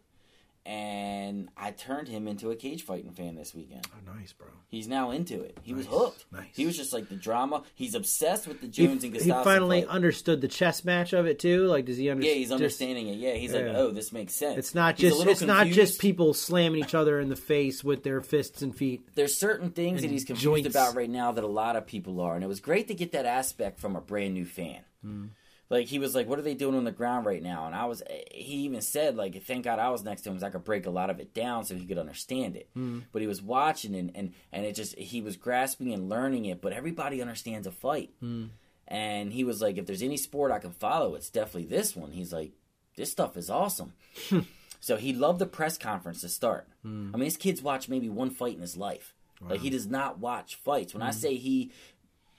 and 0.64 1.48
I 1.56 1.72
turned 1.72 2.06
him 2.08 2.28
into 2.28 2.50
a 2.50 2.56
cage 2.56 2.84
fighting 2.84 3.10
fan 3.10 3.34
this 3.34 3.54
weekend. 3.54 3.86
Oh, 3.92 4.12
nice, 4.16 4.32
bro. 4.32 4.46
He's 4.68 4.86
now 4.86 5.10
into 5.10 5.42
it. 5.42 5.58
He 5.62 5.74
was 5.74 5.86
hooked. 5.86 6.24
nice. 6.32 6.46
He 6.54 6.66
was 6.66 6.76
just 6.76 6.92
like 6.92 7.08
the 7.08 7.16
drama. 7.16 7.64
He's 7.74 7.94
obsessed 7.94 8.46
with 8.46 8.60
the 8.60 8.66
He, 8.68 8.86
Jones 8.86 9.02
and 9.04 9.14
he 9.14 9.30
finally 9.30 9.82
fight. 9.82 9.90
understood 9.90 10.40
the 10.40 10.48
chess 10.48 10.84
match 10.84 11.12
of 11.12 11.26
it 11.26 11.38
too. 11.38 11.66
Like, 11.66 11.84
does 11.86 11.96
he 11.96 12.10
understand? 12.10 12.24
Yeah, 12.24 12.30
understand? 12.32 12.38
he's 12.38 12.52
understanding 12.52 13.08
it. 13.08 13.16
Yeah, 13.16 13.34
he's 13.34 13.52
like, 13.52 13.64
oh, 13.64 13.90
this 13.90 14.12
makes 14.12 14.34
sense. 14.34 14.56
It's 14.58 14.74
not 14.74 14.96
He's 14.98 15.10
just 15.10 15.18
little 15.18 15.32
it's 15.32 15.42
not 15.42 15.66
just 15.66 16.00
people 16.00 16.32
slamming 16.32 16.80
each 16.80 16.94
other 16.94 17.18
in 17.18 17.28
the 17.28 17.36
face 17.36 17.82
with 17.82 18.04
their 18.04 18.20
fists 18.20 18.62
and 18.62 18.74
feet. 18.74 19.08
There's 19.14 19.36
certain 19.36 19.70
things 19.70 20.02
that 20.02 20.10
he's 20.10 20.24
confused 20.24 20.64
joints. 20.64 20.68
about 20.76 20.94
right 20.94 21.10
now 21.10 21.32
that 21.32 21.44
a 21.44 21.48
lot 21.48 21.76
of 21.76 21.86
people 21.86 22.20
are, 22.20 22.34
and 22.34 22.44
it 22.44 22.48
was 22.48 22.60
great 22.60 22.88
to 22.88 22.94
get 22.94 23.12
that 23.12 23.26
aspect 23.26 23.80
from 23.80 23.96
a 23.96 24.00
brand 24.00 24.34
new 24.34 24.44
fan. 24.44 24.80
Hmm. 25.02 25.26
Like 25.72 25.86
he 25.88 25.98
was 25.98 26.14
like, 26.14 26.28
"What 26.28 26.38
are 26.38 26.42
they 26.42 26.54
doing 26.54 26.76
on 26.76 26.84
the 26.84 26.92
ground 26.92 27.26
right 27.26 27.42
now?" 27.42 27.66
And 27.66 27.74
I 27.74 27.86
was, 27.86 28.02
he 28.30 28.56
even 28.66 28.80
said, 28.82 29.16
"Like, 29.16 29.42
thank 29.42 29.64
God 29.64 29.78
I 29.80 29.88
was 29.88 30.04
next 30.04 30.22
to 30.22 30.30
him, 30.30 30.38
so 30.38 30.46
I 30.46 30.50
could 30.50 30.62
break 30.64 30.86
a 30.86 30.90
lot 30.90 31.08
of 31.10 31.18
it 31.18 31.32
down 31.34 31.64
so 31.64 31.74
he 31.74 31.86
could 31.86 31.98
understand 31.98 32.54
it." 32.56 32.68
Hmm. 32.74 33.00
But 33.10 33.22
he 33.22 33.26
was 33.26 33.40
watching 33.42 33.94
and 33.96 34.12
and 34.14 34.34
and 34.52 34.64
it 34.66 34.76
just 34.76 34.96
he 34.98 35.20
was 35.22 35.36
grasping 35.36 35.92
and 35.92 36.08
learning 36.08 36.44
it. 36.44 36.60
But 36.60 36.74
everybody 36.74 37.20
understands 37.22 37.66
a 37.66 37.72
fight, 37.72 38.10
Hmm. 38.20 38.44
and 38.86 39.32
he 39.32 39.44
was 39.44 39.60
like, 39.62 39.78
"If 39.78 39.86
there's 39.86 40.02
any 40.02 40.18
sport 40.18 40.52
I 40.52 40.58
can 40.58 40.72
follow, 40.72 41.14
it's 41.14 41.30
definitely 41.30 41.64
this 41.70 41.96
one." 41.96 42.12
He's 42.12 42.32
like, 42.32 42.52
"This 42.96 43.10
stuff 43.10 43.36
is 43.36 43.50
awesome." 43.50 43.94
So 44.84 44.96
he 44.96 45.12
loved 45.12 45.38
the 45.38 45.46
press 45.46 45.78
conference 45.78 46.22
to 46.22 46.28
start. 46.28 46.66
I 46.84 46.88
mean, 46.88 47.20
his 47.20 47.36
kids 47.36 47.62
watch 47.62 47.88
maybe 47.88 48.08
one 48.08 48.30
fight 48.30 48.56
in 48.56 48.60
his 48.62 48.76
life. 48.76 49.14
Like 49.40 49.60
he 49.60 49.70
does 49.70 49.86
not 49.86 50.18
watch 50.18 50.56
fights. 50.56 50.92
When 50.92 51.04
I 51.04 51.12
say 51.12 51.36
he 51.36 51.70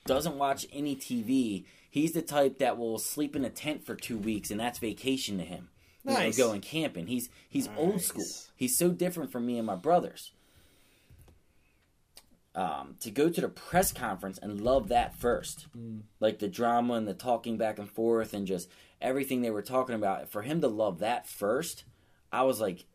doesn't 0.06 0.38
watch 0.38 0.66
any 0.74 0.94
TV, 0.98 1.64
he's 1.94 2.14
the 2.14 2.24
type 2.24 2.58
that 2.58 2.76
will 2.76 2.98
sleep 2.98 3.36
in 3.36 3.46
a 3.46 3.52
tent 3.52 3.86
for 3.86 3.94
two 3.94 4.18
weeks, 4.18 4.50
and 4.50 4.60
that's 4.60 4.80
vacation 4.80 5.38
to 5.38 5.44
him. 5.44 5.70
You 6.04 6.12
know, 6.14 6.18
Nice. 6.18 6.38
going 6.38 6.60
camping. 6.60 7.06
He's 7.06 7.30
he's 7.48 7.70
old 7.78 8.02
school. 8.02 8.26
He's 8.56 8.76
so 8.76 8.90
different 8.90 9.32
from 9.32 9.46
me 9.46 9.60
and 9.60 9.68
my 9.68 9.76
brothers. 9.76 10.32
Um, 12.56 12.96
to 13.02 13.12
go 13.12 13.30
to 13.30 13.42
the 13.42 13.48
press 13.48 13.92
conference 13.92 14.40
and 14.40 14.60
love 14.62 14.88
that 14.90 15.16
first, 15.16 15.68
like 16.20 16.40
the 16.40 16.48
drama 16.48 16.96
and 16.96 17.08
the 17.08 17.14
talking 17.14 17.58
back 17.58 17.78
and 17.78 17.90
forth 17.90 18.34
and 18.34 18.46
just 18.48 18.70
everything 19.00 19.42
they 19.42 19.52
were 19.52 19.62
talking 19.62 19.96
about. 19.96 20.30
For 20.30 20.42
him 20.42 20.62
to 20.62 20.68
love 20.68 20.98
that 21.00 21.28
first, 21.28 21.84
I 22.32 22.42
was 22.44 22.60
like 22.60 22.86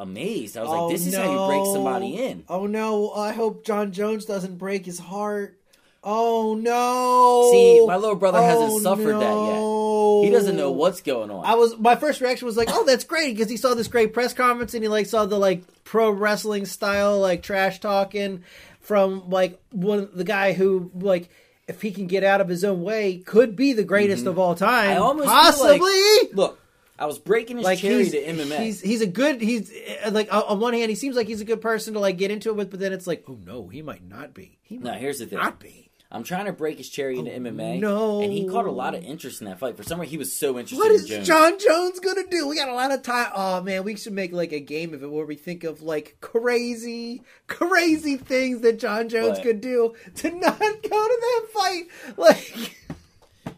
amazed. 0.00 0.56
I 0.56 0.62
was 0.62 0.70
like, 0.70 0.90
"This 0.90 1.06
is 1.06 1.16
how 1.16 1.30
you 1.30 1.46
break 1.48 1.64
somebody 1.72 2.16
in." 2.16 2.44
Oh 2.48 2.66
no! 2.66 3.10
I 3.12 3.32
hope 3.32 3.64
Jon 3.64 3.92
Jones 3.92 4.24
doesn't 4.24 4.56
break 4.58 4.84
his 4.84 4.98
heart. 4.98 5.58
Oh 6.04 6.54
no! 6.54 7.50
See, 7.52 7.86
my 7.86 7.96
little 7.96 8.16
brother 8.16 8.40
hasn't 8.40 8.70
Oh, 8.70 8.78
suffered 8.80 9.14
that 9.14 10.22
yet. 10.22 10.28
He 10.28 10.30
doesn't 10.36 10.56
know 10.56 10.70
what's 10.70 11.00
going 11.00 11.30
on. 11.30 11.44
I 11.44 11.54
was 11.54 11.76
my 11.78 11.96
first 11.96 12.20
reaction 12.20 12.46
was 12.46 12.56
like, 12.56 12.68
"Oh, 12.70 12.84
that's 12.84 13.04
great," 13.04 13.34
because 13.36 13.50
he 13.50 13.56
saw 13.56 13.74
this 13.74 13.88
great 13.88 14.12
press 14.12 14.32
conference 14.32 14.74
and 14.74 14.82
he 14.82 14.88
like 14.88 15.06
saw 15.06 15.26
the 15.26 15.38
like 15.38 15.62
pro 15.84 16.10
wrestling 16.10 16.66
style 16.66 17.18
like 17.18 17.42
trash 17.42 17.80
talking 17.80 18.44
from 18.80 19.28
like 19.28 19.60
one 19.72 20.08
the 20.14 20.24
guy 20.24 20.52
who 20.52 20.90
like 20.94 21.28
if 21.66 21.82
he 21.82 21.90
can 21.90 22.06
get 22.06 22.24
out 22.24 22.40
of 22.40 22.48
his 22.48 22.64
own 22.64 22.82
way, 22.82 23.18
could 23.18 23.56
be 23.56 23.72
the 23.72 23.84
greatest 23.84 24.24
of 24.26 24.38
all 24.38 24.54
time. 24.54 24.90
I 24.90 24.96
almost 24.96 25.28
possibly. 25.28 25.78
like- 25.80 26.32
Look, 26.32 26.60
I 26.98 27.04
was 27.06 27.18
breaking 27.18 27.58
his 27.58 27.64
like 27.64 27.80
cherry 27.80 28.04
he's, 28.04 28.12
to 28.12 28.24
MMA. 28.24 28.58
he's 28.60 28.80
he's 28.80 29.00
a 29.02 29.06
good 29.06 29.40
he's 29.42 29.70
uh, 30.04 30.10
like 30.12 30.32
on- 30.32 30.44
on 30.44 30.60
one 30.60 30.74
hand 30.74 30.88
he 30.90 30.94
seems 30.96 31.16
like 31.16 31.26
he's 31.26 31.40
a 31.40 31.44
good 31.44 31.60
person 31.60 31.94
to 31.94 32.00
like 32.00 32.16
get 32.18 32.30
into 32.30 32.48
it 32.50 32.56
with, 32.56 32.70
but 32.70 32.78
then 32.80 32.92
it's 32.92 33.06
like 33.06 33.24
oh 33.28 33.36
no 33.44 33.66
he 33.68 33.82
might 33.82 34.08
not 34.08 34.32
be. 34.32 34.58
He 34.62 34.78
No, 34.78 34.92
might 34.92 35.00
here's 35.00 35.18
the 35.18 35.26
thing. 35.26 35.38
not 35.38 35.58
be. 35.60 35.87
I'm 36.10 36.22
trying 36.24 36.46
to 36.46 36.52
break 36.52 36.78
his 36.78 36.88
cherry 36.88 37.18
into 37.18 37.30
MMA. 37.30 37.76
Oh, 37.76 37.80
no. 37.80 38.20
and 38.22 38.32
he 38.32 38.48
caught 38.48 38.64
a 38.64 38.70
lot 38.70 38.94
of 38.94 39.04
interest 39.04 39.42
in 39.42 39.46
that 39.46 39.58
fight. 39.58 39.76
For 39.76 39.82
some 39.82 40.00
reason, 40.00 40.10
he 40.10 40.16
was 40.16 40.32
so 40.34 40.58
interested. 40.58 40.78
What 40.78 40.90
is 40.90 41.06
Jones. 41.06 41.26
Jon 41.26 41.58
Jones 41.58 42.00
gonna 42.00 42.26
do? 42.30 42.48
We 42.48 42.56
got 42.56 42.70
a 42.70 42.74
lot 42.74 42.92
of 42.92 43.02
time. 43.02 43.30
Oh 43.34 43.60
man, 43.62 43.84
we 43.84 43.94
should 43.96 44.14
make 44.14 44.32
like 44.32 44.52
a 44.52 44.60
game 44.60 44.94
of 44.94 45.02
it 45.02 45.10
where 45.10 45.26
we 45.26 45.34
think 45.34 45.64
of 45.64 45.82
like 45.82 46.16
crazy, 46.22 47.22
crazy 47.46 48.16
things 48.16 48.62
that 48.62 48.78
Jon 48.78 49.08
Jones 49.10 49.38
But- 49.38 49.42
could 49.42 49.60
do 49.60 49.94
to 50.16 50.30
not 50.30 50.58
go 50.58 50.66
to 50.68 50.80
that 51.20 51.46
fight, 51.52 51.84
like 52.16 52.74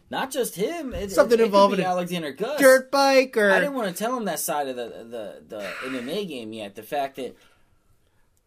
Not 0.09 0.29
just 0.29 0.55
him. 0.55 0.93
It, 0.93 1.09
Something 1.11 1.39
it, 1.39 1.43
it 1.43 1.45
involving 1.45 1.79
Alexander 1.79 2.33
Gus. 2.33 2.59
dirt 2.59 2.91
bike 2.91 3.37
or 3.37 3.49
I 3.49 3.61
didn't 3.61 3.75
want 3.75 3.87
to 3.95 4.03
tell 4.03 4.17
him 4.17 4.25
that 4.25 4.41
side 4.41 4.67
of 4.67 4.75
the 4.75 4.87
the 5.49 5.55
the 5.55 5.61
MMA 5.87 6.27
game 6.27 6.51
yet. 6.51 6.75
The 6.75 6.83
fact 6.83 7.15
that 7.15 7.33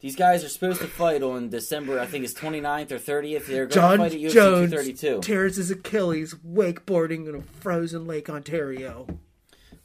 these 0.04 0.16
guys 0.16 0.44
are 0.44 0.50
supposed 0.50 0.82
to 0.82 0.86
fight 0.86 1.22
on 1.22 1.48
December, 1.48 1.98
I 1.98 2.04
think 2.04 2.26
it's 2.26 2.34
29th 2.34 2.92
or 2.92 2.98
30th. 2.98 3.46
They're 3.46 3.64
going 3.64 3.98
to 3.98 4.04
fight 4.04 4.12
at 4.12 4.20
UFC 4.20 4.32
Jones 4.34 4.70
232. 4.70 5.20
tears 5.22 5.56
his 5.56 5.70
Achilles 5.70 6.34
wakeboarding 6.46 7.26
in 7.26 7.36
a 7.36 7.40
frozen 7.62 8.06
Lake 8.06 8.28
Ontario. 8.28 9.06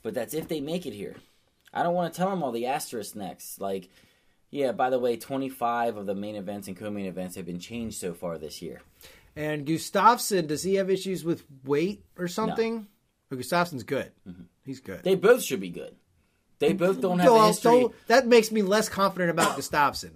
But 0.03 0.13
that's 0.13 0.33
if 0.33 0.49
they 0.49 0.59
make 0.59 0.85
it 0.85 0.91
here. 0.91 1.15
I 1.73 1.83
don't 1.83 1.93
want 1.93 2.13
to 2.13 2.17
tell 2.17 2.29
them 2.31 2.43
all 2.43 2.51
the 2.51 2.65
asterisks 2.65 3.15
next. 3.15 3.61
Like, 3.61 3.87
yeah, 4.51 4.73
by 4.73 4.89
the 4.89 4.99
way, 4.99 5.15
25 5.15 5.95
of 5.95 6.05
the 6.05 6.15
main 6.15 6.35
events 6.35 6.67
and 6.67 6.75
co-main 6.75 7.05
events 7.05 7.37
have 7.37 7.45
been 7.45 7.59
changed 7.59 7.97
so 7.97 8.13
far 8.13 8.37
this 8.37 8.61
year. 8.61 8.81
And 9.37 9.65
Gustafsson, 9.65 10.47
does 10.47 10.63
he 10.63 10.75
have 10.75 10.89
issues 10.89 11.23
with 11.23 11.45
weight 11.63 12.03
or 12.17 12.27
something? 12.27 12.87
Oh, 13.31 13.37
Gustafsson's 13.37 13.83
good. 13.83 14.11
Mm-hmm. 14.27 14.43
He's 14.65 14.81
good. 14.81 15.01
They 15.01 15.15
both 15.15 15.43
should 15.43 15.61
be 15.61 15.69
good. 15.69 15.95
They 16.59 16.73
both 16.73 17.01
don't 17.01 17.19
have 17.19 17.31
a 17.31 17.47
history. 17.47 17.87
that 18.07 18.27
makes 18.27 18.51
me 18.51 18.61
less 18.61 18.89
confident 18.89 19.31
about 19.31 19.57
Gustafsson. 19.57 20.11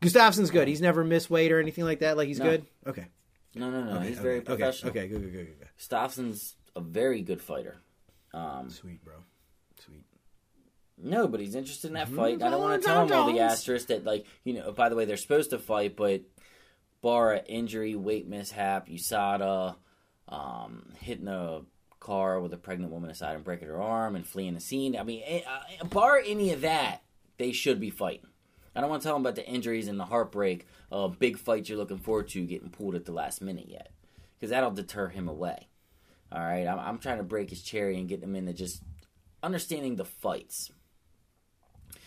Gustafsson's 0.00 0.50
good. 0.50 0.68
He's 0.68 0.80
never 0.80 1.04
missed 1.04 1.30
weight 1.30 1.52
or 1.52 1.60
anything 1.60 1.84
like 1.84 2.00
that. 2.00 2.16
Like 2.16 2.28
he's 2.28 2.38
No. 2.38 2.44
good. 2.44 2.66
Okay. 2.86 3.06
No, 3.54 3.70
no, 3.70 3.82
no. 3.84 3.96
Okay, 3.98 4.08
He's 4.08 4.16
okay, 4.18 4.22
very 4.22 4.40
professional. 4.42 4.90
Okay, 4.90 5.08
good, 5.08 5.22
good, 5.22 5.32
good, 5.32 5.46
good, 5.46 5.58
good. 5.58 5.68
Stoffson's 5.76 6.54
a 6.76 6.80
very 6.80 7.22
good 7.22 7.42
fighter. 7.42 7.78
Um, 8.32 8.70
Sweet, 8.70 9.04
bro. 9.04 9.14
Sweet. 9.84 10.04
no, 10.96 11.26
but 11.26 11.40
he's 11.40 11.54
interested 11.56 11.88
in 11.88 11.94
that 11.94 12.08
fight. 12.08 12.38
Mm, 12.38 12.42
I 12.46 12.50
don't 12.50 12.60
want 12.60 12.80
to 12.80 12.86
tell 12.86 13.04
him 13.04 13.12
all 13.12 13.32
the 13.32 13.40
asterisks 13.40 13.88
that, 13.88 14.04
like, 14.04 14.24
you 14.44 14.52
know, 14.54 14.70
by 14.72 14.88
the 14.88 14.94
way, 14.96 15.04
they're 15.04 15.16
supposed 15.16 15.50
to 15.50 15.58
fight, 15.58 15.96
but 15.96 16.22
bar 17.02 17.40
injury, 17.46 17.96
weight 17.96 18.28
mishap, 18.28 18.88
USADA, 18.88 19.74
um, 20.28 20.92
hitting 21.00 21.26
a 21.28 21.62
car 22.00 22.40
with 22.40 22.52
a 22.52 22.56
pregnant 22.56 22.90
woman 22.90 23.10
aside 23.10 23.36
and 23.36 23.44
breaking 23.44 23.68
her 23.68 23.80
arm 23.80 24.16
and 24.16 24.26
fleeing 24.26 24.54
the 24.54 24.60
scene. 24.60 24.96
I 24.96 25.02
mean, 25.04 25.22
uh, 25.46 25.84
bar 25.84 26.20
any 26.26 26.52
of 26.52 26.62
that, 26.62 27.02
they 27.38 27.52
should 27.52 27.78
be 27.78 27.90
fighting. 27.90 28.26
I 28.74 28.80
don't 28.80 28.90
want 28.90 29.02
to 29.02 29.06
tell 29.06 29.16
them 29.16 29.22
about 29.22 29.34
the 29.34 29.46
injuries 29.46 29.88
and 29.88 30.00
the 30.00 30.06
heartbreak 30.06 30.66
of 30.90 31.18
big 31.18 31.38
fights 31.38 31.68
you're 31.68 31.78
looking 31.78 31.98
forward 31.98 32.28
to 32.28 32.46
getting 32.46 32.70
pulled 32.70 32.94
at 32.94 33.04
the 33.04 33.12
last 33.12 33.42
minute 33.42 33.68
yet, 33.68 33.90
because 34.34 34.50
that'll 34.50 34.70
deter 34.70 35.08
him 35.08 35.28
away. 35.28 35.68
All 36.32 36.40
right, 36.40 36.66
I'm, 36.66 36.78
I'm 36.78 36.98
trying 36.98 37.18
to 37.18 37.24
break 37.24 37.50
his 37.50 37.62
cherry 37.62 37.98
and 37.98 38.08
get 38.08 38.22
him 38.22 38.36
into 38.36 38.52
just 38.52 38.82
understanding 39.42 39.96
the 39.96 40.04
fights. 40.04 40.70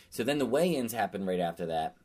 So 0.09 0.23
then 0.23 0.37
the 0.37 0.45
weigh-ins 0.45 0.93
happen 0.93 1.25
right 1.25 1.39
after 1.39 1.65
that, 1.65 1.95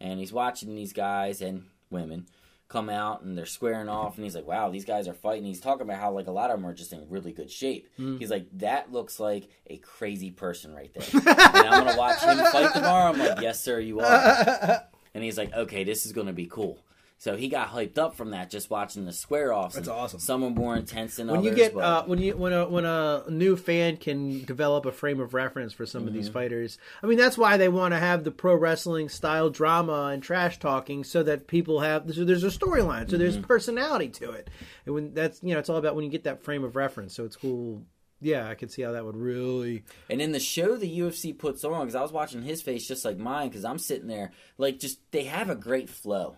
and 0.00 0.18
he's 0.18 0.32
watching 0.32 0.74
these 0.74 0.92
guys 0.92 1.40
and 1.40 1.66
women 1.90 2.26
come 2.72 2.88
out 2.88 3.22
and 3.22 3.36
they're 3.36 3.46
squaring 3.46 3.88
off, 3.88 4.16
and 4.16 4.24
he's 4.24 4.34
like, 4.34 4.46
"Wow, 4.46 4.70
these 4.70 4.84
guys 4.84 5.06
are 5.06 5.14
fighting." 5.14 5.44
He's 5.44 5.60
talking 5.60 5.82
about 5.82 6.00
how 6.00 6.12
like 6.12 6.26
a 6.26 6.32
lot 6.32 6.50
of 6.50 6.56
them 6.56 6.66
are 6.66 6.74
just 6.74 6.92
in 6.92 7.06
really 7.10 7.32
good 7.32 7.50
shape. 7.50 7.88
Hmm. 7.96 8.16
He's 8.18 8.30
like, 8.30 8.46
"That 8.54 8.90
looks 8.90 9.20
like 9.20 9.48
a 9.66 9.76
crazy 9.76 10.30
person 10.30 10.74
right 10.74 10.92
there," 10.94 11.20
and 11.22 11.68
I'm 11.68 11.84
gonna 11.84 11.98
watch 11.98 12.20
him 12.22 12.38
fight 12.50 12.72
tomorrow. 12.72 13.12
I'm 13.12 13.18
like, 13.18 13.40
"Yes, 13.40 13.62
sir, 13.62 13.78
you 13.78 14.00
are." 14.00 14.84
And 15.14 15.22
he's 15.22 15.36
like, 15.36 15.52
"Okay, 15.52 15.84
this 15.84 16.06
is 16.06 16.12
gonna 16.12 16.32
be 16.32 16.46
cool." 16.46 16.78
So 17.22 17.36
he 17.36 17.46
got 17.48 17.68
hyped 17.68 17.98
up 17.98 18.16
from 18.16 18.30
that 18.32 18.50
just 18.50 18.68
watching 18.68 19.04
the 19.04 19.12
square 19.12 19.54
offs. 19.54 19.76
That's 19.76 19.86
awesome. 19.86 20.18
Some 20.18 20.42
are 20.42 20.50
more 20.50 20.74
intense 20.74 21.14
than 21.14 21.28
When 21.28 21.36
others. 21.38 21.50
you 21.50 21.54
get 21.56 21.72
but- 21.72 21.84
uh, 21.84 22.02
when 22.04 22.18
you 22.20 22.36
when 22.36 22.52
a 22.52 22.68
when 22.68 22.84
a 22.84 23.22
new 23.30 23.54
fan 23.56 23.96
can 23.96 24.44
develop 24.44 24.86
a 24.86 24.90
frame 24.90 25.20
of 25.20 25.32
reference 25.32 25.72
for 25.72 25.86
some 25.86 26.02
of 26.02 26.08
Mm-hmm. 26.08 26.16
these 26.16 26.28
fighters, 26.28 26.78
I 27.00 27.06
mean 27.06 27.18
that's 27.18 27.38
why 27.38 27.56
they 27.58 27.68
want 27.68 27.94
to 27.94 28.00
have 28.00 28.24
the 28.24 28.32
pro 28.32 28.56
wrestling 28.56 29.08
style 29.08 29.50
drama 29.50 30.06
and 30.12 30.20
trash 30.20 30.58
talking, 30.58 31.04
so 31.04 31.22
that 31.22 31.46
people 31.46 31.78
have 31.78 32.12
so 32.12 32.24
there's 32.24 32.42
a 32.42 32.48
storyline, 32.48 33.02
so 33.08 33.12
Mm-hmm. 33.12 33.18
there's 33.18 33.36
personality 33.38 34.08
to 34.08 34.32
it, 34.32 34.50
and 34.84 34.92
when 34.96 35.14
that's 35.14 35.40
you 35.44 35.54
know 35.54 35.60
it's 35.60 35.68
all 35.68 35.76
about 35.76 35.94
when 35.94 36.04
you 36.04 36.10
get 36.10 36.24
that 36.24 36.42
frame 36.42 36.64
of 36.64 36.74
reference. 36.74 37.14
So 37.14 37.24
it's 37.24 37.36
cool. 37.36 37.84
Yeah, 38.22 38.48
I 38.48 38.54
can 38.54 38.68
see 38.68 38.82
how 38.82 38.92
that 38.92 39.04
would 39.04 39.16
really. 39.16 39.82
And 40.08 40.22
in 40.22 40.30
the 40.30 40.38
show 40.38 40.76
the 40.76 41.00
UFC 41.00 41.36
puts 41.36 41.64
on, 41.64 41.80
because 41.80 41.96
I 41.96 42.02
was 42.02 42.12
watching 42.12 42.42
his 42.42 42.62
face 42.62 42.86
just 42.86 43.04
like 43.04 43.18
mine, 43.18 43.48
because 43.48 43.64
I'm 43.64 43.78
sitting 43.78 44.06
there, 44.06 44.30
like, 44.58 44.78
just 44.78 45.00
they 45.10 45.24
have 45.24 45.50
a 45.50 45.56
great 45.56 45.90
flow 45.90 46.36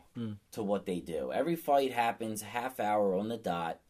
to 0.53 0.63
what 0.63 0.87
they 0.87 1.01
do. 1.01 1.31
Every 1.31 1.57
fight 1.57 1.93
happens 1.93 2.41
half 2.41 2.81
hour 2.81 3.15
on 3.15 3.29
the 3.29 3.37
dot. 3.37 3.81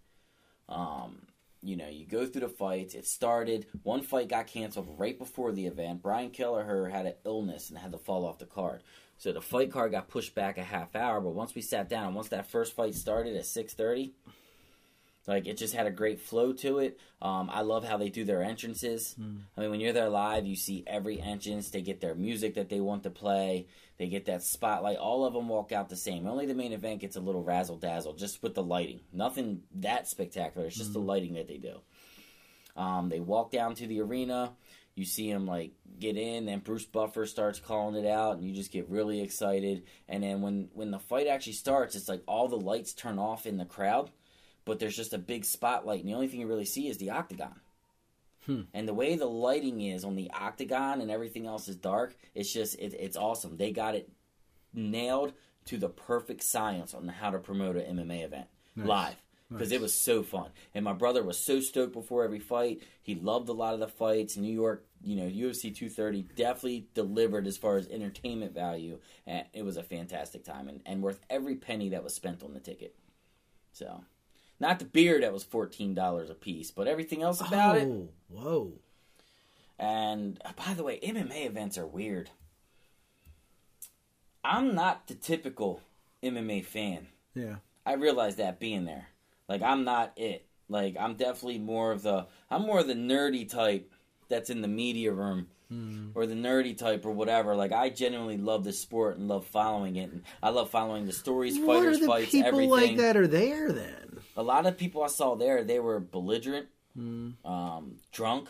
Um, 0.68 1.22
you 1.62 1.76
know, 1.76 1.88
you 1.88 2.04
go 2.04 2.26
through 2.26 2.42
the 2.42 2.48
fights. 2.48 2.94
It 2.94 3.06
started. 3.06 3.66
One 3.84 4.02
fight 4.02 4.28
got 4.28 4.48
canceled 4.48 4.96
right 4.98 5.16
before 5.16 5.52
the 5.52 5.66
event. 5.66 6.02
Brian 6.02 6.30
Kelleher 6.30 6.88
had 6.88 7.06
an 7.06 7.14
illness 7.24 7.70
and 7.70 7.78
had 7.78 7.92
to 7.92 7.98
fall 7.98 8.26
off 8.26 8.38
the 8.38 8.44
card. 8.44 8.82
So 9.18 9.32
the 9.32 9.40
fight 9.40 9.70
card 9.70 9.92
got 9.92 10.08
pushed 10.08 10.34
back 10.34 10.58
a 10.58 10.64
half 10.64 10.96
hour. 10.96 11.20
But 11.20 11.34
once 11.34 11.54
we 11.54 11.62
sat 11.62 11.88
down, 11.88 12.14
once 12.14 12.28
that 12.28 12.50
first 12.50 12.74
fight 12.74 12.94
started 12.94 13.36
at 13.36 13.46
six 13.46 13.72
thirty, 13.72 14.14
like 15.26 15.46
it 15.46 15.56
just 15.56 15.74
had 15.74 15.86
a 15.86 15.90
great 15.90 16.20
flow 16.20 16.52
to 16.54 16.78
it. 16.78 16.98
Um, 17.22 17.48
I 17.50 17.62
love 17.62 17.84
how 17.84 17.96
they 17.96 18.10
do 18.10 18.24
their 18.24 18.42
entrances. 18.42 19.14
I 19.56 19.60
mean, 19.60 19.70
when 19.70 19.80
you're 19.80 19.92
there 19.92 20.08
live, 20.08 20.46
you 20.46 20.56
see 20.56 20.84
every 20.86 21.20
entrance. 21.20 21.70
They 21.70 21.82
get 21.82 22.00
their 22.00 22.14
music 22.14 22.54
that 22.54 22.68
they 22.68 22.80
want 22.80 23.04
to 23.04 23.10
play. 23.10 23.66
They 23.96 24.08
get 24.08 24.26
that 24.26 24.42
spotlight. 24.42 24.98
All 24.98 25.24
of 25.24 25.32
them 25.32 25.48
walk 25.48 25.72
out 25.72 25.88
the 25.88 25.96
same. 25.96 26.26
Only 26.26 26.46
the 26.46 26.54
main 26.54 26.72
event 26.72 27.00
gets 27.00 27.16
a 27.16 27.20
little 27.20 27.42
razzle 27.42 27.78
dazzle, 27.78 28.14
just 28.14 28.42
with 28.42 28.54
the 28.54 28.62
lighting. 28.62 29.00
Nothing 29.12 29.62
that 29.76 30.08
spectacular. 30.08 30.66
It's 30.66 30.76
just 30.76 30.92
the 30.92 30.98
lighting 30.98 31.34
that 31.34 31.48
they 31.48 31.58
do. 31.58 31.80
Um, 32.76 33.08
they 33.08 33.20
walk 33.20 33.50
down 33.50 33.76
to 33.76 33.86
the 33.86 34.00
arena. 34.00 34.52
You 34.96 35.04
see 35.04 35.32
them 35.32 35.46
like 35.46 35.72
get 35.98 36.16
in, 36.16 36.46
then 36.46 36.60
Bruce 36.60 36.84
Buffer 36.84 37.26
starts 37.26 37.58
calling 37.58 37.96
it 37.96 38.08
out, 38.08 38.36
and 38.36 38.44
you 38.44 38.54
just 38.54 38.70
get 38.70 38.88
really 38.88 39.22
excited. 39.22 39.84
And 40.08 40.22
then 40.22 40.40
when 40.40 40.68
when 40.72 40.90
the 40.92 41.00
fight 41.00 41.26
actually 41.26 41.54
starts, 41.54 41.96
it's 41.96 42.08
like 42.08 42.22
all 42.26 42.46
the 42.48 42.56
lights 42.56 42.92
turn 42.92 43.18
off 43.18 43.46
in 43.46 43.56
the 43.56 43.64
crowd, 43.64 44.10
but 44.64 44.78
there's 44.78 44.96
just 44.96 45.12
a 45.12 45.18
big 45.18 45.44
spotlight, 45.44 46.00
and 46.00 46.08
the 46.08 46.14
only 46.14 46.28
thing 46.28 46.40
you 46.40 46.46
really 46.46 46.64
see 46.64 46.88
is 46.88 46.98
the 46.98 47.10
octagon. 47.10 47.60
Hmm. 48.46 48.62
And 48.74 48.86
the 48.86 48.94
way 48.94 49.16
the 49.16 49.26
lighting 49.26 49.80
is 49.80 50.04
on 50.04 50.16
the 50.16 50.30
octagon 50.32 51.00
and 51.00 51.10
everything 51.10 51.46
else 51.46 51.66
is 51.68 51.76
dark, 51.76 52.14
it's 52.34 52.52
just 52.52 52.78
it, 52.78 52.94
it's 52.98 53.16
awesome. 53.16 53.56
They 53.56 53.72
got 53.72 53.94
it 53.94 54.10
nailed 54.74 55.32
to 55.66 55.78
the 55.78 55.88
perfect 55.88 56.42
science 56.42 56.92
on 56.92 57.08
how 57.08 57.30
to 57.30 57.38
promote 57.38 57.76
an 57.76 57.96
MMA 57.96 58.24
event 58.24 58.46
live 58.76 59.16
because 59.50 59.72
it 59.72 59.80
was 59.80 59.94
so 59.94 60.22
fun. 60.22 60.50
And 60.74 60.84
my 60.84 60.92
brother 60.92 61.22
was 61.22 61.38
so 61.38 61.60
stoked 61.60 61.92
before 61.92 62.24
every 62.24 62.40
fight. 62.40 62.82
He 63.02 63.14
loved 63.14 63.48
a 63.48 63.52
lot 63.52 63.74
of 63.74 63.80
the 63.80 63.88
fights. 63.88 64.36
New 64.36 64.52
York, 64.52 64.84
you 65.02 65.16
know, 65.16 65.26
UFC 65.26 65.74
230 65.74 66.26
definitely 66.34 66.88
delivered 66.94 67.46
as 67.46 67.56
far 67.56 67.76
as 67.76 67.88
entertainment 67.88 68.54
value, 68.54 68.98
and 69.26 69.46
it 69.52 69.64
was 69.64 69.76
a 69.76 69.82
fantastic 69.82 70.44
time 70.44 70.68
and, 70.68 70.80
and 70.86 71.02
worth 71.02 71.20
every 71.30 71.54
penny 71.54 71.90
that 71.90 72.04
was 72.04 72.14
spent 72.14 72.42
on 72.42 72.52
the 72.52 72.60
ticket. 72.60 72.94
So, 73.72 74.04
not 74.64 74.78
the 74.78 74.84
beer 74.86 75.20
that 75.20 75.32
was 75.32 75.44
fourteen 75.44 75.94
dollars 75.94 76.30
a 76.30 76.34
piece, 76.34 76.70
but 76.70 76.88
everything 76.88 77.22
else 77.22 77.40
about 77.40 77.76
it. 77.76 77.86
oh, 77.86 78.08
whoa. 78.28 78.72
And 79.78 80.40
uh, 80.44 80.52
by 80.56 80.74
the 80.74 80.82
way, 80.84 80.98
MMA 81.02 81.46
events 81.46 81.76
are 81.78 81.86
weird. 81.86 82.30
I'm 84.44 84.74
not 84.74 85.06
the 85.06 85.14
typical 85.14 85.80
MMA 86.22 86.64
fan. 86.64 87.08
Yeah. 87.34 87.56
I 87.86 87.94
realize 87.94 88.36
that 88.36 88.60
being 88.60 88.84
there. 88.84 89.08
Like 89.48 89.62
I'm 89.62 89.84
not 89.84 90.12
it. 90.16 90.46
Like 90.68 90.96
I'm 90.98 91.14
definitely 91.14 91.58
more 91.58 91.92
of 91.92 92.02
the 92.02 92.26
I'm 92.50 92.62
more 92.62 92.80
of 92.80 92.86
the 92.86 92.94
nerdy 92.94 93.48
type 93.48 93.92
that's 94.28 94.50
in 94.50 94.62
the 94.62 94.68
media 94.68 95.12
room 95.12 95.48
or 96.14 96.24
the 96.24 96.34
nerdy 96.36 96.76
type 96.78 97.04
or 97.04 97.10
whatever. 97.10 97.56
Like 97.56 97.72
I 97.72 97.88
genuinely 97.90 98.38
love 98.38 98.62
the 98.62 98.72
sport 98.72 99.16
and 99.18 99.26
love 99.26 99.44
following 99.46 99.96
it 99.96 100.12
and 100.12 100.22
I 100.42 100.50
love 100.50 100.70
following 100.70 101.04
the 101.06 101.12
stories, 101.12 101.58
What 101.58 101.78
fighters, 101.78 101.96
are 101.96 102.00
the 102.00 102.06
fights, 102.06 102.30
people 102.30 102.48
everything. 102.48 102.70
like 102.70 102.96
that 102.98 103.16
are 103.16 103.26
there 103.26 103.72
then? 103.72 104.13
A 104.36 104.42
lot 104.42 104.66
of 104.66 104.76
people 104.76 105.02
I 105.02 105.08
saw 105.08 105.34
there, 105.36 105.62
they 105.64 105.78
were 105.80 106.00
belligerent, 106.00 106.66
um, 107.44 107.96
drunk. 108.12 108.48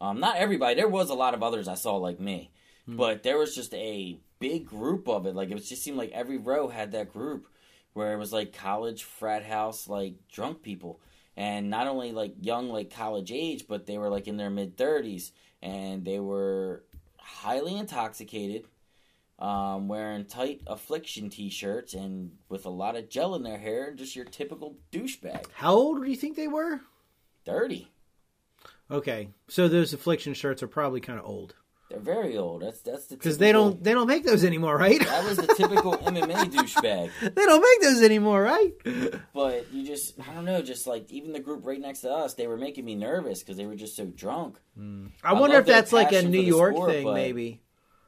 Um, 0.00 0.18
not 0.20 0.36
everybody. 0.36 0.74
There 0.76 0.88
was 0.88 1.10
a 1.10 1.14
lot 1.14 1.34
of 1.34 1.42
others 1.42 1.68
I 1.68 1.74
saw 1.74 1.96
like 1.96 2.18
me, 2.20 2.50
but 2.96 3.22
there 3.22 3.36
was 3.38 3.54
just 3.54 3.74
a 3.74 4.18
big 4.38 4.64
group 4.66 5.08
of 5.08 5.26
it. 5.26 5.34
Like 5.34 5.50
it 5.50 5.54
was 5.54 5.68
just 5.68 5.82
seemed 5.82 5.98
like 5.98 6.10
every 6.12 6.38
row 6.38 6.68
had 6.68 6.92
that 6.92 7.12
group 7.12 7.46
where 7.92 8.12
it 8.14 8.18
was 8.18 8.32
like 8.32 8.52
college 8.54 9.02
frat 9.04 9.44
house 9.44 9.88
like 9.88 10.14
drunk 10.32 10.62
people, 10.62 11.00
and 11.36 11.68
not 11.68 11.86
only 11.86 12.12
like 12.12 12.34
young 12.40 12.70
like 12.70 12.90
college 12.90 13.30
age, 13.30 13.66
but 13.68 13.86
they 13.86 13.98
were 13.98 14.08
like 14.08 14.26
in 14.26 14.38
their 14.38 14.50
mid 14.50 14.76
thirties, 14.78 15.32
and 15.60 16.04
they 16.04 16.18
were 16.18 16.84
highly 17.18 17.76
intoxicated. 17.76 18.64
Um, 19.40 19.88
wearing 19.88 20.24
tight 20.26 20.60
affliction 20.66 21.30
t-shirts 21.30 21.94
and 21.94 22.32
with 22.48 22.66
a 22.66 22.70
lot 22.70 22.96
of 22.96 23.08
gel 23.08 23.34
in 23.34 23.42
their 23.42 23.58
hair, 23.58 23.92
just 23.94 24.14
your 24.14 24.26
typical 24.26 24.76
douchebag. 24.92 25.46
How 25.54 25.72
old 25.74 26.04
do 26.04 26.10
you 26.10 26.16
think 26.16 26.36
they 26.36 26.48
were? 26.48 26.80
Thirty. 27.46 27.88
Okay, 28.90 29.28
so 29.48 29.68
those 29.68 29.92
affliction 29.92 30.34
shirts 30.34 30.62
are 30.62 30.68
probably 30.68 31.00
kind 31.00 31.18
of 31.18 31.24
old 31.24 31.54
They're 31.88 32.00
very 32.00 32.36
old. 32.36 32.62
That's 32.62 32.80
that's 32.80 33.06
the 33.06 33.16
because 33.16 33.38
they 33.38 33.52
don't 33.52 33.82
they 33.82 33.94
don't 33.94 34.08
make 34.08 34.24
those 34.24 34.44
anymore, 34.44 34.76
right? 34.76 35.00
That 35.00 35.24
was 35.24 35.38
the 35.38 35.46
typical 35.54 35.92
MMA 35.96 36.52
douchebag. 36.52 37.10
they 37.20 37.44
don't 37.46 37.62
make 37.62 37.80
those 37.80 38.02
anymore, 38.02 38.42
right? 38.42 38.72
But 39.32 39.72
you 39.72 39.86
just, 39.86 40.20
I 40.20 40.34
don't 40.34 40.44
know, 40.44 40.60
just 40.60 40.86
like 40.86 41.10
even 41.10 41.32
the 41.32 41.40
group 41.40 41.64
right 41.64 41.80
next 41.80 42.00
to 42.00 42.10
us, 42.10 42.34
they 42.34 42.46
were 42.46 42.56
making 42.58 42.84
me 42.84 42.94
nervous 42.96 43.40
because 43.40 43.56
they 43.56 43.66
were 43.66 43.76
just 43.76 43.96
so 43.96 44.06
drunk. 44.06 44.58
I 44.78 45.08
I 45.30 45.32
wonder 45.34 45.58
if 45.58 45.66
that's 45.66 45.92
like 45.92 46.12
a 46.12 46.22
New 46.22 46.40
York 46.40 46.74
sport, 46.74 46.90
thing, 46.90 47.14
maybe. 47.14 47.62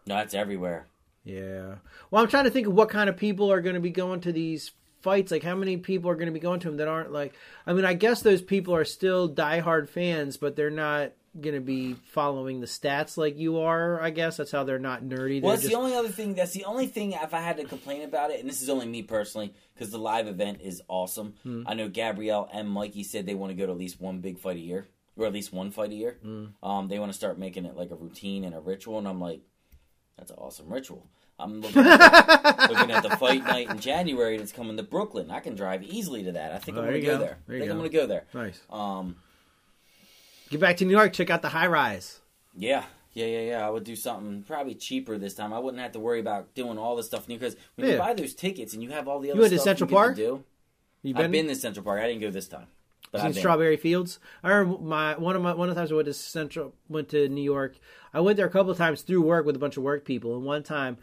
No, 0.07 0.19
it's 0.19 0.35
everywhere. 0.35 0.89
Yeah. 1.25 1.77
Well, 2.11 2.23
I'm 2.23 2.29
trying 2.29 2.45
to 2.45 2.51
think 2.51 2.67
of 2.67 2.75
what 2.75 2.91
kind 2.91 3.09
of 3.09 3.17
people 3.17 3.53
are 3.53 3.61
going 3.61 3.75
to 3.75 3.81
be 3.81 3.91
going 3.91 4.21
to 4.23 4.33
these 4.33 4.73
fights. 5.03 5.31
Like, 5.31 5.43
how 5.43 5.55
many 5.55 5.77
people 5.77 6.11
are 6.11 6.15
going 6.15 6.27
to 6.27 6.33
be 6.33 6.41
going 6.41 6.61
to 6.61 6.69
them 6.69 6.79
that 6.79 6.89
aren't 6.89 7.13
like? 7.13 7.35
I 7.67 7.73
mean, 7.73 7.85
I 7.85 7.95
guess 7.95 8.23
those 8.23 8.43
people 8.43 8.75
are 8.75 8.85
still 8.85 9.29
diehard 9.29 9.89
fans, 9.89 10.37
but 10.37 10.57
they're 10.57 10.71
not 10.71 11.13
going 11.41 11.55
to 11.55 11.61
be 11.61 11.95
following 12.11 12.61
the 12.61 12.67
stats 12.67 13.17
like 13.17 13.39
you 13.39 13.61
are. 13.61 14.01
I 14.01 14.11
guess 14.11 14.37
that's 14.37 14.51
how 14.51 14.65
they're 14.65 14.79
not 14.79 15.03
nerdy. 15.03 15.41
Well, 15.41 15.53
that's 15.53 15.63
just, 15.63 15.73
the 15.73 15.79
only 15.79 15.95
other 15.95 16.09
thing. 16.09 16.35
That's 16.35 16.53
the 16.53 16.65
only 16.65 16.87
thing. 16.87 17.13
If 17.13 17.35
I 17.35 17.41
had 17.41 17.57
to 17.59 17.65
complain 17.65 18.03
about 18.03 18.31
it, 18.31 18.41
and 18.41 18.49
this 18.49 18.63
is 18.63 18.69
only 18.69 18.87
me 18.87 19.03
personally, 19.03 19.55
because 19.75 19.91
the 19.91 19.99
live 19.99 20.27
event 20.27 20.61
is 20.63 20.83
awesome. 20.89 21.35
Hmm. 21.43 21.63
I 21.67 21.75
know 21.75 21.89
Gabrielle 21.89 22.49
and 22.53 22.69
Mikey 22.69 23.05
said 23.05 23.27
they 23.27 23.35
want 23.35 23.51
to 23.51 23.57
go 23.57 23.67
to 23.67 23.73
at 23.73 23.79
least 23.79 24.01
one 24.01 24.19
big 24.19 24.39
fight 24.39 24.57
a 24.57 24.61
year, 24.61 24.89
or 25.17 25.27
at 25.27 25.33
least 25.33 25.53
one 25.53 25.71
fight 25.71 25.91
a 25.91 25.95
year. 25.95 26.19
Hmm. 26.23 26.47
Um, 26.63 26.89
they 26.89 26.99
want 26.99 27.13
to 27.13 27.17
start 27.17 27.39
making 27.39 27.65
it 27.65 27.77
like 27.77 27.91
a 27.91 27.97
routine 27.97 28.45
and 28.45 28.55
a 28.55 28.61
ritual, 28.61 28.99
and 28.99 29.09
I'm 29.09 29.21
like, 29.21 29.41
that's 30.23 30.31
an 30.31 30.39
awesome 30.39 30.73
ritual. 30.73 31.07
I'm 31.39 31.61
looking 31.61 31.83
at, 31.85 31.99
the, 31.99 32.69
looking 32.73 32.91
at 32.93 33.03
the 33.03 33.11
fight 33.17 33.43
night 33.45 33.69
in 33.69 33.81
January 33.81 34.37
that's 34.39 34.53
coming 34.53 34.77
to 34.77 34.83
Brooklyn. 34.85 35.31
I 35.33 35.41
can 35.41 35.57
drive 35.57 35.83
easily 35.83 36.23
to 36.25 36.33
that. 36.33 36.53
I 36.53 36.59
think 36.59 36.77
Oh, 36.79 36.83
I'm 36.83 36.89
going 36.89 37.01
to 37.01 37.07
go 37.07 37.19
go. 37.19 37.25
there. 37.25 37.39
There 37.49 37.55
I 37.57 37.59
you 37.59 37.61
think 37.63 37.73
I'm 37.73 37.79
going 37.79 37.91
to 37.91 37.97
go 37.97 38.07
there. 38.07 38.25
nice. 38.33 38.61
Um, 38.71 39.17
Get 40.51 40.61
back 40.61 40.77
to 40.77 40.85
New 40.85 40.93
York. 40.93 41.13
Check 41.13 41.31
out 41.31 41.43
the 41.43 41.49
high 41.49 41.67
rise. 41.67 42.21
Yeah, 42.55 42.85
yeah, 43.15 43.27
yeah, 43.27 43.41
yeah. 43.41 43.67
I 43.67 43.71
would 43.71 43.85
do 43.85 43.97
something 43.97 44.45
probably 44.47 44.75
cheaper 44.75 45.19
this 45.19 45.35
time. 45.35 45.53
I 45.53 45.59
wouldn't 45.59 45.83
have 45.83 45.93
to 45.93 45.99
worry 45.99 46.21
about 46.21 46.55
doing 46.55 46.79
all 46.79 46.95
this 46.95 47.07
stuff 47.07 47.27
new 47.27 47.39
because 47.39 47.57
when 47.75 47.87
you 47.89 47.95
Yeah. 47.95 47.99
buy 47.99 48.15
those 48.15 48.35
tickets 48.35 48.75
and 48.75 48.83
you 48.83 48.91
have 48.91 49.09
all 49.09 49.19
the 49.19 49.31
other 49.31 49.39
you 49.39 49.41
went 49.43 49.53
to 49.55 49.59
Central 49.59 49.89
you 49.91 49.97
Park? 49.97 50.17
do. 50.17 50.45
You 51.03 51.15
I've 51.17 51.31
been 51.33 51.49
to 51.49 51.55
Central 51.57 51.83
Park. 51.85 52.01
I 52.01 52.07
didn't 52.07 52.21
go 52.21 52.31
this 52.31 52.47
time, 52.47 52.67
I've 53.15 53.33
been. 53.35 53.41
Strawberry 53.41 53.77
Fields. 53.77 54.19
I 54.43 54.51
remember 54.51 54.83
my 54.83 55.19
one 55.19 55.37
of 55.37 55.43
my 55.43 55.55
one 55.55 55.69
of 55.69 55.75
the 55.75 55.81
times 55.81 55.93
I 55.93 55.95
went 55.97 56.07
to 56.07 56.15
Central, 56.15 56.75
went 56.89 57.09
to 57.11 57.29
New 57.29 57.43
York. 57.43 57.77
I 58.15 58.21
went 58.21 58.37
there 58.37 58.47
a 58.47 58.51
couple 58.51 58.71
of 58.73 58.79
times 58.79 59.03
through 59.03 59.23
work 59.23 59.45
with 59.47 59.57
a 59.57 59.59
bunch 59.59 59.77
of 59.77 59.83
work 59.83 60.05
people, 60.05 60.35
and 60.37 60.45
one 60.45 60.63
time 60.63 60.97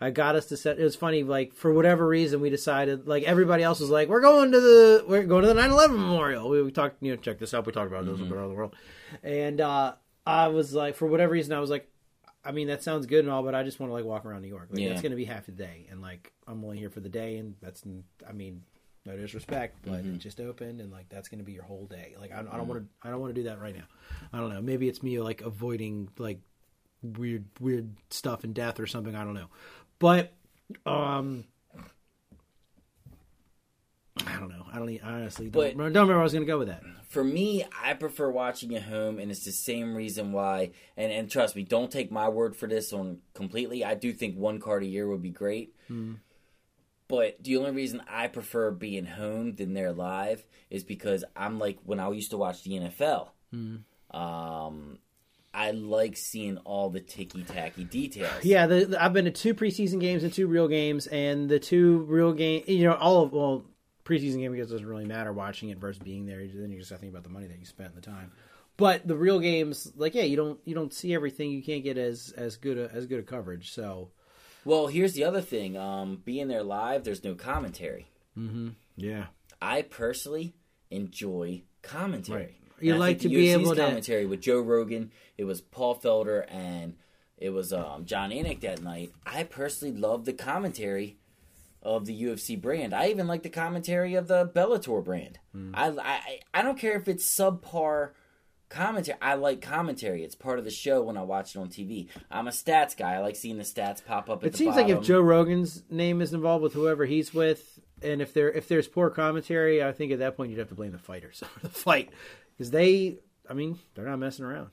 I 0.00 0.10
got 0.10 0.36
us 0.36 0.46
to 0.46 0.56
set. 0.56 0.78
It 0.78 0.84
was 0.84 0.94
funny, 0.94 1.24
like 1.24 1.52
for 1.52 1.72
whatever 1.72 2.06
reason, 2.06 2.40
we 2.40 2.50
decided 2.50 3.08
like 3.08 3.24
everybody 3.24 3.62
else 3.64 3.80
was 3.80 3.90
like, 3.90 4.08
we're 4.08 4.20
going 4.20 4.52
to 4.52 4.60
the 4.60 5.04
we're 5.08 5.24
going 5.24 5.42
to 5.42 5.48
the 5.52 5.60
9/11 5.60 5.90
memorial. 5.90 6.48
We, 6.48 6.62
we 6.62 6.70
talked, 6.70 7.02
you 7.02 7.10
know, 7.10 7.16
check 7.16 7.38
this 7.40 7.52
out. 7.54 7.66
We 7.66 7.72
talked 7.72 7.88
about 7.90 8.06
those 8.06 8.20
Mm-hmm. 8.20 8.32
around 8.32 8.48
the 8.50 8.54
world, 8.54 8.76
and 9.24 9.60
uh, 9.60 9.94
I 10.26 10.48
was 10.48 10.72
like, 10.74 10.94
for 10.94 11.06
whatever 11.06 11.32
reason, 11.32 11.52
I 11.54 11.60
was 11.60 11.70
like. 11.70 11.88
I 12.44 12.52
mean 12.52 12.68
that 12.68 12.82
sounds 12.82 13.04
good 13.06 13.24
and 13.24 13.30
all, 13.30 13.42
but 13.42 13.54
I 13.54 13.62
just 13.62 13.78
want 13.78 13.90
to 13.90 13.94
like 13.94 14.04
walk 14.04 14.24
around 14.24 14.40
New 14.42 14.48
York. 14.48 14.68
Like, 14.70 14.80
Yeah. 14.80 14.90
It's 14.90 15.02
going 15.02 15.10
to 15.10 15.16
be 15.16 15.24
half 15.26 15.48
a 15.48 15.50
day, 15.50 15.86
and 15.90 16.00
like 16.00 16.32
I'm 16.46 16.64
only 16.64 16.78
here 16.78 16.88
for 16.88 17.00
the 17.00 17.08
day, 17.08 17.36
and 17.36 17.56
that's 17.60 17.82
I 18.26 18.32
mean 18.32 18.62
no 19.08 19.16
disrespect, 19.16 19.78
but 19.84 19.94
Mm-hmm. 20.04 20.14
it 20.14 20.18
just 20.18 20.40
opened, 20.40 20.80
and 20.80 20.92
like 20.92 21.08
that's 21.08 21.28
going 21.28 21.38
to 21.40 21.44
be 21.44 21.52
your 21.52 21.64
whole 21.64 21.86
day. 21.86 22.14
Like 22.20 22.30
I, 22.32 22.40
I 22.40 22.56
don't 22.56 22.68
want 22.68 22.80
to, 22.82 22.86
I 23.06 23.10
don't 23.10 23.20
want 23.20 23.34
to 23.34 23.40
do 23.42 23.48
that 23.48 23.60
right 23.60 23.74
now. 23.76 23.84
I 24.32 24.38
don't 24.38 24.50
know. 24.52 24.60
Maybe 24.62 24.88
it's 24.88 25.02
me 25.02 25.18
like 25.20 25.40
avoiding 25.40 26.08
like 26.18 26.40
weird, 27.02 27.44
weird 27.60 27.90
stuff 28.10 28.44
and 28.44 28.54
death 28.54 28.78
or 28.80 28.86
something. 28.86 29.14
I 29.16 29.24
don't 29.24 29.34
know, 29.34 29.48
but 29.98 30.32
um, 30.86 31.44
I 34.26 34.36
don't 34.38 34.48
know. 34.48 34.66
I 34.72 34.78
don't 34.78 34.88
I 35.04 35.12
honestly 35.12 35.48
don't, 35.48 35.52
But- 35.62 35.68
don't 35.76 35.78
remember 35.86 36.12
where 36.14 36.20
I 36.20 36.24
was 36.24 36.32
going 36.32 36.44
to 36.44 36.50
go 36.52 36.58
with 36.58 36.68
that. 36.68 36.82
For 37.08 37.24
me, 37.24 37.64
I 37.82 37.94
prefer 37.94 38.30
watching 38.30 38.74
at 38.74 38.82
home, 38.82 39.18
and 39.18 39.30
it's 39.30 39.44
the 39.44 39.52
same 39.52 39.94
reason 39.94 40.32
why. 40.32 40.72
And 40.96 41.10
and 41.10 41.30
trust 41.30 41.56
me, 41.56 41.62
don't 41.62 41.90
take 41.90 42.10
my 42.12 42.28
word 42.28 42.54
for 42.54 42.66
this 42.66 42.92
on 42.92 43.18
completely. 43.32 43.82
I 43.84 43.94
do 43.94 44.12
think 44.12 44.36
one 44.36 44.60
card 44.60 44.82
a 44.82 44.86
year 44.86 45.08
would 45.08 45.22
be 45.22 45.30
great. 45.30 45.74
But 47.08 47.42
the 47.42 47.56
only 47.56 47.70
reason 47.70 48.02
I 48.08 48.26
prefer 48.28 48.70
being 48.70 49.06
home 49.06 49.54
than 49.54 49.72
there 49.72 49.92
live 49.92 50.44
is 50.68 50.84
because 50.84 51.24
I'm 51.34 51.58
like 51.58 51.78
when 51.84 51.98
I 52.00 52.10
used 52.10 52.30
to 52.32 52.36
watch 52.36 52.62
the 52.62 52.72
NFL. 52.72 53.28
Um, 54.10 54.98
I 55.54 55.70
like 55.72 56.16
seeing 56.16 56.58
all 56.58 56.90
the 56.90 57.00
ticky 57.00 57.42
tacky 57.42 57.84
details. 57.84 58.44
Yeah, 58.44 58.66
the, 58.66 58.84
the- 58.86 59.02
I've 59.02 59.12
been 59.12 59.24
to 59.24 59.30
two 59.30 59.54
preseason 59.54 60.00
games 60.00 60.22
and 60.22 60.32
two 60.32 60.46
real 60.46 60.68
games, 60.68 61.06
and 61.06 61.48
the 61.48 61.58
two 61.58 61.98
real 62.00 62.32
game, 62.32 62.62
you 62.66 62.84
know, 62.84 62.94
all 62.94 63.22
of 63.22 63.32
well, 63.32 63.64
preseason 64.04 64.38
game 64.40 64.52
because 64.52 64.70
it 64.70 64.74
doesn't 64.74 64.86
really 64.86 65.04
matter 65.06 65.32
watching 65.32 65.70
it 65.70 65.78
versus 65.78 66.02
being 66.02 66.26
there. 66.26 66.38
Then 66.46 66.70
you 66.70 66.78
just 66.78 66.90
have 66.90 66.98
to 66.98 67.00
think 67.02 67.12
about 67.12 67.24
the 67.24 67.30
money 67.30 67.46
that 67.46 67.58
you 67.58 67.64
spent 67.64 67.94
and 67.94 68.02
the 68.02 68.06
time. 68.06 68.32
But 68.76 69.08
the 69.08 69.16
real 69.16 69.40
games, 69.40 69.90
like 69.96 70.14
yeah, 70.14 70.22
you 70.22 70.36
don't 70.36 70.60
you 70.64 70.74
don't 70.74 70.92
see 70.92 71.12
everything. 71.14 71.50
You 71.50 71.62
can't 71.62 71.82
get 71.82 71.98
as 71.98 72.32
as 72.36 72.56
good 72.56 72.78
a, 72.78 72.90
as 72.92 73.06
good 73.06 73.18
a 73.18 73.22
coverage. 73.24 73.72
So 73.72 74.10
Well, 74.64 74.88
here's 74.88 75.14
the 75.14 75.24
other 75.24 75.40
thing. 75.40 75.76
Um, 75.76 76.20
being 76.24 76.48
there 76.48 76.62
live, 76.62 77.04
there's 77.04 77.24
no 77.24 77.34
commentary. 77.34 78.08
yeah, 78.96 79.26
I 79.60 79.82
personally 79.82 80.54
enjoy 80.90 81.62
commentary. 81.82 82.38
Right. 82.42 82.54
You 82.80 82.92
And 82.92 83.00
like 83.00 83.18
to 83.20 83.28
the 83.28 83.34
be 83.34 83.46
UFC's 83.46 83.60
able 83.62 83.74
to- 83.74 83.80
commentary 83.82 84.26
with 84.26 84.40
Joe 84.40 84.60
Rogan. 84.60 85.10
It 85.36 85.44
was 85.44 85.60
Paul 85.60 85.96
Felder 85.96 86.44
and 86.48 86.94
it 87.36 87.50
was 87.50 87.72
um, 87.72 88.04
Jon 88.04 88.30
Anik 88.30 88.60
that 88.60 88.82
night. 88.82 89.12
I 89.26 89.42
personally 89.44 89.96
love 89.96 90.24
the 90.24 90.32
commentary 90.32 91.18
of 91.82 92.06
the 92.06 92.22
UFC 92.22 92.60
brand. 92.60 92.94
I 92.94 93.08
even 93.08 93.26
like 93.26 93.42
the 93.42 93.48
commentary 93.48 94.14
of 94.14 94.28
the 94.28 94.46
Bellator 94.46 95.04
brand. 95.04 95.38
Hmm. 95.52 95.72
I, 95.74 95.88
I 95.88 96.40
I 96.54 96.62
don't 96.62 96.78
care 96.78 96.96
if 96.96 97.08
it's 97.08 97.24
subpar 97.24 98.10
commentary. 98.68 99.18
I 99.20 99.34
like 99.34 99.60
commentary. 99.60 100.24
It's 100.24 100.34
part 100.34 100.58
of 100.58 100.64
the 100.64 100.70
show 100.70 101.02
when 101.02 101.16
I 101.16 101.22
watch 101.22 101.54
it 101.54 101.58
on 101.58 101.68
TV. 101.68 102.08
I'm 102.30 102.48
a 102.48 102.52
stats 102.52 102.96
guy. 102.96 103.14
I 103.14 103.18
like 103.20 103.36
seeing 103.36 103.58
the 103.58 103.64
stats 103.64 104.04
pop 104.04 104.28
up. 104.30 104.42
At 104.42 104.48
it 104.48 104.56
seems 104.56 104.76
like 104.76 104.88
if. 104.88 105.02
Joe 105.02 105.20
Rogan's 105.20 105.82
name 105.90 106.20
is 106.20 106.32
involved 106.32 106.62
with 106.62 106.72
whoever 106.72 107.04
he's 107.06 107.32
with, 107.32 107.80
and 108.02 108.20
if 108.22 108.32
there 108.34 108.50
if 108.50 108.68
there's 108.68 108.88
poor 108.88 109.10
commentary, 109.10 109.82
I 109.82 109.92
think 109.92 110.12
at 110.12 110.18
that 110.20 110.36
point 110.36 110.50
you'd 110.50 110.58
have 110.58 110.68
to 110.68 110.74
blame 110.74 110.92
the 110.92 110.98
fighters 110.98 111.42
or 111.56 111.60
the 111.62 111.68
fight 111.68 112.10
because 112.56 112.70
they, 112.70 113.18
I 113.48 113.54
mean, 113.54 113.78
they're 113.94 114.06
not 114.06 114.18
messing 114.18 114.44
around. 114.44 114.70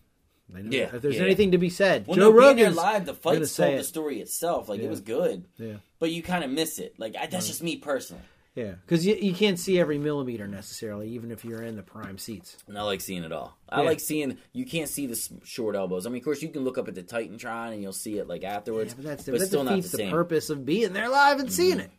Yeah, 0.53 0.95
if 0.95 1.01
there's 1.01 1.15
yeah. 1.15 1.23
anything 1.23 1.51
to 1.51 1.57
be 1.57 1.71
said, 1.71 2.05
Well, 2.05 2.17
Joe 2.17 2.29
no, 2.29 2.31
Rogan's 2.31 2.75
live, 2.75 3.05
the 3.05 3.15
fights 3.15 3.55
told 3.55 3.79
the 3.79 3.83
story 3.83 4.21
itself. 4.21 4.69
Like 4.69 4.79
Yeah. 4.79 4.85
it 4.85 4.89
was 4.89 5.01
good. 5.01 5.45
Yeah. 5.57 5.77
But 5.97 6.11
you 6.11 6.21
kind 6.21 6.43
of 6.43 6.51
miss 6.51 6.77
it. 6.77 6.93
Like 6.99 7.15
I, 7.19 7.25
that's 7.25 7.45
mm. 7.45 7.49
just 7.49 7.63
me 7.63 7.77
personally. 7.77 8.23
Yeah, 8.55 8.75
because 8.85 9.05
you, 9.05 9.15
you 9.15 9.33
can't 9.33 9.59
see 9.59 9.77
every 9.79 9.97
millimeter 9.97 10.47
necessarily, 10.47 11.09
even 11.09 11.29
if 11.29 11.43
you're 11.43 11.61
in 11.61 11.75
the 11.75 11.83
prime 11.83 12.17
seats. 12.17 12.55
And 12.69 12.77
I 12.77 12.83
like 12.83 13.01
seeing 13.01 13.25
it 13.25 13.33
all. 13.33 13.57
I 13.67 13.81
Yeah. 13.81 13.87
like 13.89 13.99
seeing. 13.99 14.37
You 14.53 14.65
can't 14.65 14.87
see 14.87 15.07
the 15.07 15.11
s- 15.13 15.29
short 15.43 15.75
elbows. 15.75 16.05
I 16.05 16.09
mean, 16.09 16.19
of 16.19 16.23
course, 16.23 16.41
you 16.41 16.47
can 16.47 16.63
look 16.63 16.77
up 16.77 16.87
at 16.87 16.95
the 16.95 17.03
Titantron 17.03 17.73
and 17.73 17.81
you'll 17.81 17.91
see 17.91 18.17
it 18.17 18.29
like 18.29 18.45
afterwards. 18.45 18.93
Yeah, 18.93 18.95
but 18.95 19.05
that's 19.05 19.25
but 19.25 19.39
that 19.39 19.47
still 19.47 19.65
not 19.65 19.71
the 19.71 19.75
defeats 19.77 19.91
the, 19.91 19.97
same. 19.97 20.09
purpose 20.11 20.49
of 20.49 20.65
being 20.65 20.93
there 20.93 21.09
live 21.09 21.39
and 21.39 21.51
seeing 21.51 21.73
mm-hmm. 21.73 21.81
it. 21.81 21.91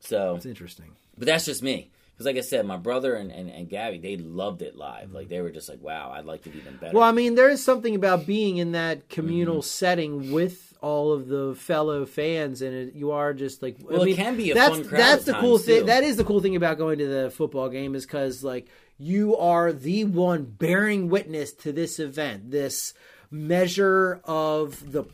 So, 0.00 0.36
It's 0.36 0.46
interesting. 0.46 0.92
but 1.18 1.26
that's 1.26 1.46
just 1.46 1.62
me. 1.62 1.90
Because, 2.14 2.26
like 2.26 2.36
I 2.36 2.42
said, 2.42 2.64
my 2.64 2.76
brother 2.76 3.16
and, 3.16 3.32
and, 3.32 3.50
and 3.50 3.68
Gabby, 3.68 3.98
they 3.98 4.16
loved 4.16 4.62
it 4.62 4.76
live. 4.76 5.10
Like 5.12 5.28
they 5.28 5.40
were 5.40 5.50
just 5.50 5.68
like, 5.68 5.82
"Wow, 5.82 6.12
I'd 6.14 6.24
like 6.24 6.42
to 6.44 6.50
it 6.50 6.54
even 6.56 6.76
better." 6.76 6.96
Well, 6.96 7.02
I 7.02 7.10
mean, 7.10 7.34
there 7.34 7.50
is 7.50 7.64
something 7.64 7.94
about 7.96 8.24
being 8.24 8.58
in 8.58 8.72
that 8.72 9.08
communal 9.08 9.56
Mm-hmm. 9.56 9.62
setting 9.62 10.32
with 10.32 10.72
all 10.80 11.12
of 11.12 11.26
the 11.26 11.56
fellow 11.56 12.06
fans, 12.06 12.62
and 12.62 12.72
it, 12.72 12.94
you 12.94 13.10
are 13.10 13.34
just 13.34 13.62
like. 13.62 13.78
Well, 13.80 14.02
I 14.02 14.10
it 14.10 14.16
can 14.16 14.36
be 14.36 14.52
a 14.52 14.54
that's 14.54 14.76
fun 14.76 14.84
crowd 14.88 15.00
that's 15.00 15.28
at 15.28 15.34
the 15.34 15.40
cool 15.40 15.58
thing. 15.58 15.86
That 15.86 16.04
is 16.04 16.16
the 16.16 16.24
cool 16.24 16.40
thing 16.40 16.54
about 16.54 16.78
going 16.78 16.98
to 16.98 17.06
the 17.06 17.30
football 17.30 17.68
game 17.68 17.96
is 17.96 18.06
because 18.06 18.44
like 18.44 18.68
you 18.96 19.36
are 19.36 19.72
the 19.72 20.04
one 20.04 20.44
bearing 20.44 21.08
witness 21.08 21.52
to 21.52 21.72
this 21.72 21.98
event, 21.98 22.52
this 22.52 22.94
measure 23.30 24.20
of 24.24 24.92
the 24.92 25.04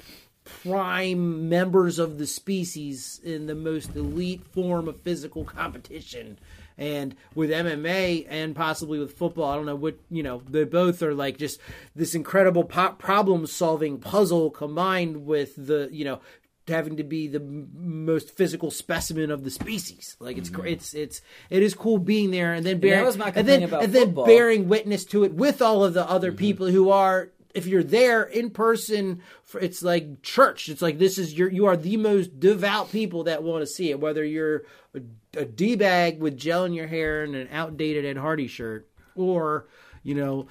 prime 0.45 1.49
members 1.49 1.99
of 1.99 2.19
the 2.19 2.27
species 2.27 3.21
in 3.25 3.47
the 3.47 3.55
most 3.55 3.95
elite 3.97 4.45
form 4.53 4.89
of 4.89 5.01
physical 5.01 5.45
competition. 5.45 6.39
And 6.81 7.15
with 7.35 7.51
MMA 7.51 8.27
and 8.31 8.57
possibly 8.57 8.99
with 8.99 9.13
football, 9.17 9.51
I 9.51 9.57
don't 9.57 9.67
know 9.67 9.77
what 9.77 9.99
you 10.11 10.23
know. 10.23 10.43
They 10.49 10.65
both 10.65 11.03
are 11.03 11.13
like 11.15 11.37
just 11.37 11.61
this 11.95 12.15
incredible 12.15 12.65
po- 12.65 12.93
problem-solving 12.99 13.99
puzzle 13.99 14.51
combined 14.51 15.27
with 15.27 15.55
the 15.57 15.91
you 15.93 16.07
know 16.07 16.21
having 16.69 16.97
to 16.97 17.05
be 17.05 17.29
the 17.29 17.41
m- 17.41 17.69
most 17.75 18.31
physical 18.31 18.71
specimen 18.71 19.31
of 19.31 19.45
the 19.45 19.51
species. 19.51 20.17
Like 20.21 20.39
it's 20.39 20.49
gr 20.49 20.67
it's 20.67 20.95
it's 20.95 21.21
it 21.51 21.63
is 21.63 21.75
cool 21.75 21.99
being 21.99 22.31
there 22.31 22.55
and 22.55 22.65
then 22.65 22.81
bearing 22.81 23.05
and 23.37 23.47
then 23.47 23.61
and 23.83 23.93
then 23.93 24.15
bearing 24.27 24.69
witness 24.69 25.05
to 25.07 25.25
it 25.25 25.35
with 25.35 25.61
all 25.61 25.85
of 25.85 25.93
the 25.93 26.09
other 26.09 26.33
people 26.33 26.69
who 26.69 26.89
are 26.91 27.31
if 27.55 27.67
you're 27.67 27.83
there 27.83 28.23
in 28.23 28.51
person 28.51 29.23
it's 29.55 29.83
like 29.83 30.23
church. 30.23 30.69
It's 30.69 30.83
like 30.83 30.99
this 30.99 31.19
is 31.19 31.35
your 31.35 31.51
you 31.51 31.67
are 31.67 31.77
the 31.77 31.97
most 31.97 32.39
devout 32.39 32.93
people 32.93 33.25
that 33.25 33.43
want 33.43 33.63
to 33.63 33.67
see 33.67 33.91
it 33.91 34.01
whether 34.01 34.25
you're 34.25 34.65
a, 34.95 35.01
a 35.37 35.45
d-bag 35.45 36.21
with 36.21 36.37
gel 36.37 36.65
in 36.65 36.73
your 36.73 36.87
hair 36.87 37.25
and 37.25 37.35
an 37.35 37.49
outdated 37.51 38.05
ed 38.05 38.17
hardy 38.17 38.47
shirt 38.47 38.89
or 39.15 39.67
you 40.03 40.15
know 40.15 40.47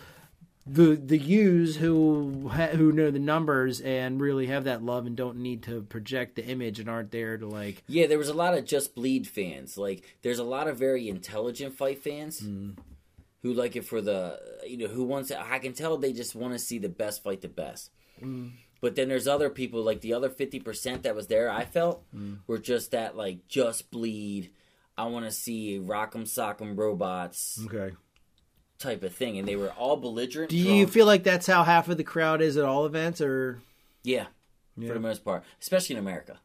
the 0.72 0.96
the 0.96 1.18
U's 1.18 1.78
who 1.78 2.50
who 2.50 2.92
know 2.92 3.10
the 3.10 3.20
numbers 3.20 3.82
and 3.82 4.22
really 4.22 4.48
have 4.48 4.66
that 4.66 4.84
love 4.84 5.08
and 5.08 5.16
don't 5.16 5.38
need 5.38 5.64
to 5.64 5.82
project 5.84 6.36
the 6.36 6.46
image 6.46 6.80
and 6.80 6.90
aren't 6.90 7.12
there 7.12 7.38
to 7.38 7.48
like 7.48 7.84
Yeah, 7.88 8.08
there 8.08 8.18
was 8.18 8.30
a 8.30 8.34
lot 8.34 8.56
of 8.56 8.66
just 8.66 8.94
bleed 8.94 9.28
fans. 9.28 9.78
Like, 9.78 10.18
there's 10.22 10.40
a 10.40 10.44
lot 10.44 10.68
of 10.68 10.78
very 10.78 11.10
intelligent 11.10 11.76
fight 11.76 12.04
fans 12.04 12.42
mm-hmm. 12.42 12.80
Who 13.42 13.54
like 13.54 13.76
it 13.76 13.86
for 13.86 14.02
the 14.02 14.40
you 14.66 14.78
know 14.78 14.88
who 14.88 15.04
wants 15.04 15.32
it. 15.32 15.38
I 15.40 15.60
can 15.60 15.74
tell 15.74 15.98
they 15.98 16.14
just 16.14 16.36
want 16.36 16.54
to 16.54 16.60
see 16.60 16.78
the 16.78 16.90
best 16.90 17.24
fight 17.24 17.42
the 17.42 17.48
best. 17.48 17.92
Mm. 18.22 18.52
But 18.82 18.96
then 18.96 19.10
there's 19.10 19.28
other 19.28 19.50
people 19.50 19.84
like 19.84 20.02
the 20.02 20.14
other 20.14 20.30
fifty 20.30 20.60
percent 20.60 21.04
that 21.04 21.16
was 21.16 21.28
there. 21.28 21.50
I 21.50 21.66
felt 21.66 22.04
mm. 22.16 22.40
were 22.48 22.58
just 22.58 22.92
that 22.92 23.16
like 23.16 23.48
just 23.48 23.92
bleed. 23.92 24.52
I 24.98 25.06
want 25.06 25.26
to 25.26 25.32
see 25.32 25.80
Rock'em 25.80 26.24
Sock'em 26.24 26.78
robots 26.78 27.60
okay. 27.66 27.96
type 28.80 29.02
of 29.04 29.16
thing, 29.16 29.38
and 29.38 29.48
they 29.48 29.56
were 29.56 29.72
all 29.72 29.96
belligerent. 29.96 30.50
Do 30.50 30.58
you 30.58 30.84
drunk. 30.84 30.90
feel 30.90 31.06
like 31.06 31.24
that's 31.24 31.48
how 31.48 31.64
half 31.64 31.88
of 31.88 31.98
the 31.98 32.04
crowd 32.04 32.42
is 32.42 32.58
at 32.58 32.66
all 32.66 32.86
events, 32.86 33.22
or 33.22 33.62
Yeah, 34.04 34.26
Yeah. 34.78 34.90
for 34.90 34.94
the 34.94 35.00
most 35.00 35.24
part, 35.24 35.44
especially 35.62 35.96
in 35.96 36.02
America. 36.02 36.40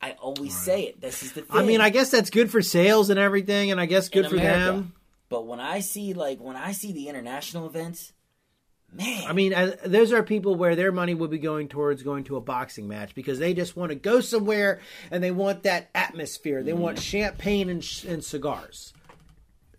I 0.00 0.12
always 0.12 0.56
say 0.56 0.82
it. 0.82 1.00
This 1.00 1.22
is 1.22 1.32
the 1.32 1.42
thing. 1.42 1.56
I 1.56 1.62
mean, 1.64 1.80
I 1.80 1.90
guess 1.90 2.10
that's 2.10 2.30
good 2.30 2.50
for 2.50 2.62
sales 2.62 3.10
and 3.10 3.18
everything, 3.18 3.70
and 3.70 3.80
I 3.80 3.86
guess 3.86 4.08
good 4.08 4.26
In 4.26 4.30
for 4.30 4.36
America. 4.36 4.64
them. 4.64 4.92
But 5.28 5.46
when 5.46 5.60
I 5.60 5.80
see 5.80 6.14
like 6.14 6.38
when 6.40 6.56
I 6.56 6.72
see 6.72 6.92
the 6.92 7.08
international 7.08 7.66
events, 7.66 8.12
man, 8.92 9.24
I 9.26 9.32
mean, 9.32 9.52
uh, 9.52 9.76
those 9.84 10.12
are 10.12 10.22
people 10.22 10.54
where 10.54 10.74
their 10.74 10.90
money 10.92 11.12
would 11.14 11.30
be 11.30 11.38
going 11.38 11.68
towards 11.68 12.02
going 12.02 12.24
to 12.24 12.36
a 12.36 12.40
boxing 12.40 12.88
match 12.88 13.14
because 13.14 13.38
they 13.38 13.52
just 13.54 13.76
want 13.76 13.90
to 13.90 13.94
go 13.96 14.20
somewhere 14.20 14.80
and 15.10 15.22
they 15.22 15.30
want 15.30 15.64
that 15.64 15.90
atmosphere. 15.94 16.62
They 16.62 16.72
Mm-hmm. 16.72 16.80
want 16.80 16.98
champagne 16.98 17.68
and, 17.68 17.84
and 18.08 18.24
cigars, 18.24 18.94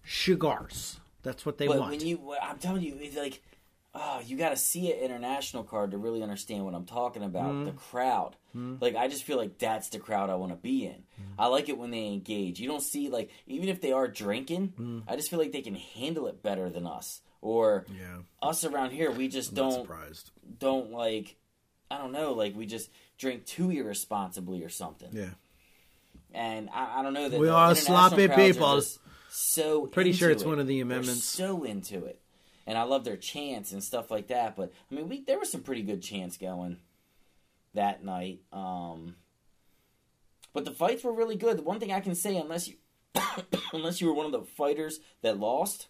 cigars. 0.06 1.00
That's 1.24 1.46
what 1.46 1.58
they 1.58 1.68
but 1.68 1.80
want. 1.80 1.92
when 1.92 2.02
you, 2.02 2.36
I'm 2.42 2.58
telling 2.60 2.82
you, 2.84 2.96
it's 3.00 3.18
like, 3.18 3.42
oh, 3.96 4.22
you 4.26 4.38
got 4.38 4.50
to 4.50 4.58
see 4.58 4.92
an 4.92 5.00
international 5.00 5.64
card 5.64 5.92
to 5.92 5.98
really 5.98 6.22
understand 6.22 6.64
what 6.66 6.76
I'm 6.76 6.86
talking 6.86 7.24
about. 7.24 7.52
Mm-hmm. 7.52 7.66
The 7.66 7.72
crowd, 7.72 8.36
like, 8.54 8.96
I 8.96 9.08
just 9.08 9.24
feel 9.24 9.38
like 9.38 9.58
that's 9.58 9.90
the 9.90 10.00
crowd 10.00 10.30
I 10.30 10.36
want 10.36 10.52
to 10.52 10.58
be 10.58 10.86
in. 10.86 10.94
Mm-hmm. 10.94 11.40
I 11.40 11.48
like 11.48 11.70
it 11.70 11.78
when 11.78 11.92
they 11.92 12.08
engage. 12.08 12.60
You 12.60 12.68
don't 12.68 12.84
see 12.84 13.10
like, 13.10 13.30
even 13.48 13.70
if 13.70 13.82
they 13.82 13.92
are 13.92 14.08
drinking. 14.08 15.04
I 15.08 15.16
just 15.16 15.30
feel 15.30 15.40
like 15.40 15.52
they 15.52 15.62
can 15.62 15.76
handle 15.76 16.28
it 16.28 16.42
better 16.44 16.70
than 16.70 16.86
us. 16.86 17.22
Or 17.42 17.86
yeah, 17.98 18.18
us 18.42 18.66
around 18.66 18.92
here, 18.92 19.12
we 19.12 19.30
just 19.30 19.54
not 19.54 19.62
don't 19.72 19.82
surprised. 19.84 20.32
don't 20.60 20.92
like. 20.92 21.38
I 21.90 21.98
don't 21.98 22.12
know, 22.12 22.34
like 22.34 22.54
we 22.54 22.66
just 22.66 22.90
drink 23.18 23.46
too 23.46 23.72
irresponsibly 23.72 24.62
or 24.62 24.68
something. 24.68 25.08
Yeah, 25.14 25.30
and 26.34 26.70
I, 26.70 27.00
I 27.00 27.02
don't 27.02 27.14
know 27.14 27.30
that 27.30 27.40
We 27.40 27.48
are 27.48 27.76
sloppy 27.76 28.26
are 28.26 28.36
people. 28.36 28.82
So 29.30 29.88
Pretty 29.88 30.12
sure 30.12 30.30
it's 30.30 30.44
it. 30.44 30.48
one 30.48 30.60
of 30.60 30.68
the 30.68 30.76
They're 30.76 30.84
amendments. 30.84 31.24
so 31.24 31.64
into 31.64 32.04
it, 32.06 32.20
and 32.70 32.78
I 32.78 32.84
love 32.84 33.04
their 33.04 33.18
chants 33.18 33.72
and 33.72 33.84
stuff 33.84 34.12
like 34.12 34.28
that. 34.28 34.56
But 34.56 34.72
I 34.90 34.96
mean, 34.96 35.10
we 35.10 35.24
there 35.24 35.40
was 35.40 35.52
some 35.52 35.64
pretty 35.64 35.82
good 35.82 36.04
chants 36.04 36.38
going 36.38 36.78
that 37.74 38.06
night. 38.06 38.42
Um, 38.54 39.16
but 40.54 40.66
the 40.66 40.72
fights 40.72 41.04
were 41.04 41.12
really 41.12 41.36
good. 41.36 41.58
The 41.58 41.64
one 41.64 41.80
thing 41.80 41.92
I 41.92 42.00
can 42.00 42.14
say, 42.14 42.38
unless 42.38 42.68
you 42.68 42.76
unless 43.74 44.00
you 44.00 44.08
were 44.08 44.14
one 44.14 44.28
of 44.28 44.32
the 44.32 44.44
fighters 44.44 45.00
that 45.24 45.40
lost, 45.40 45.88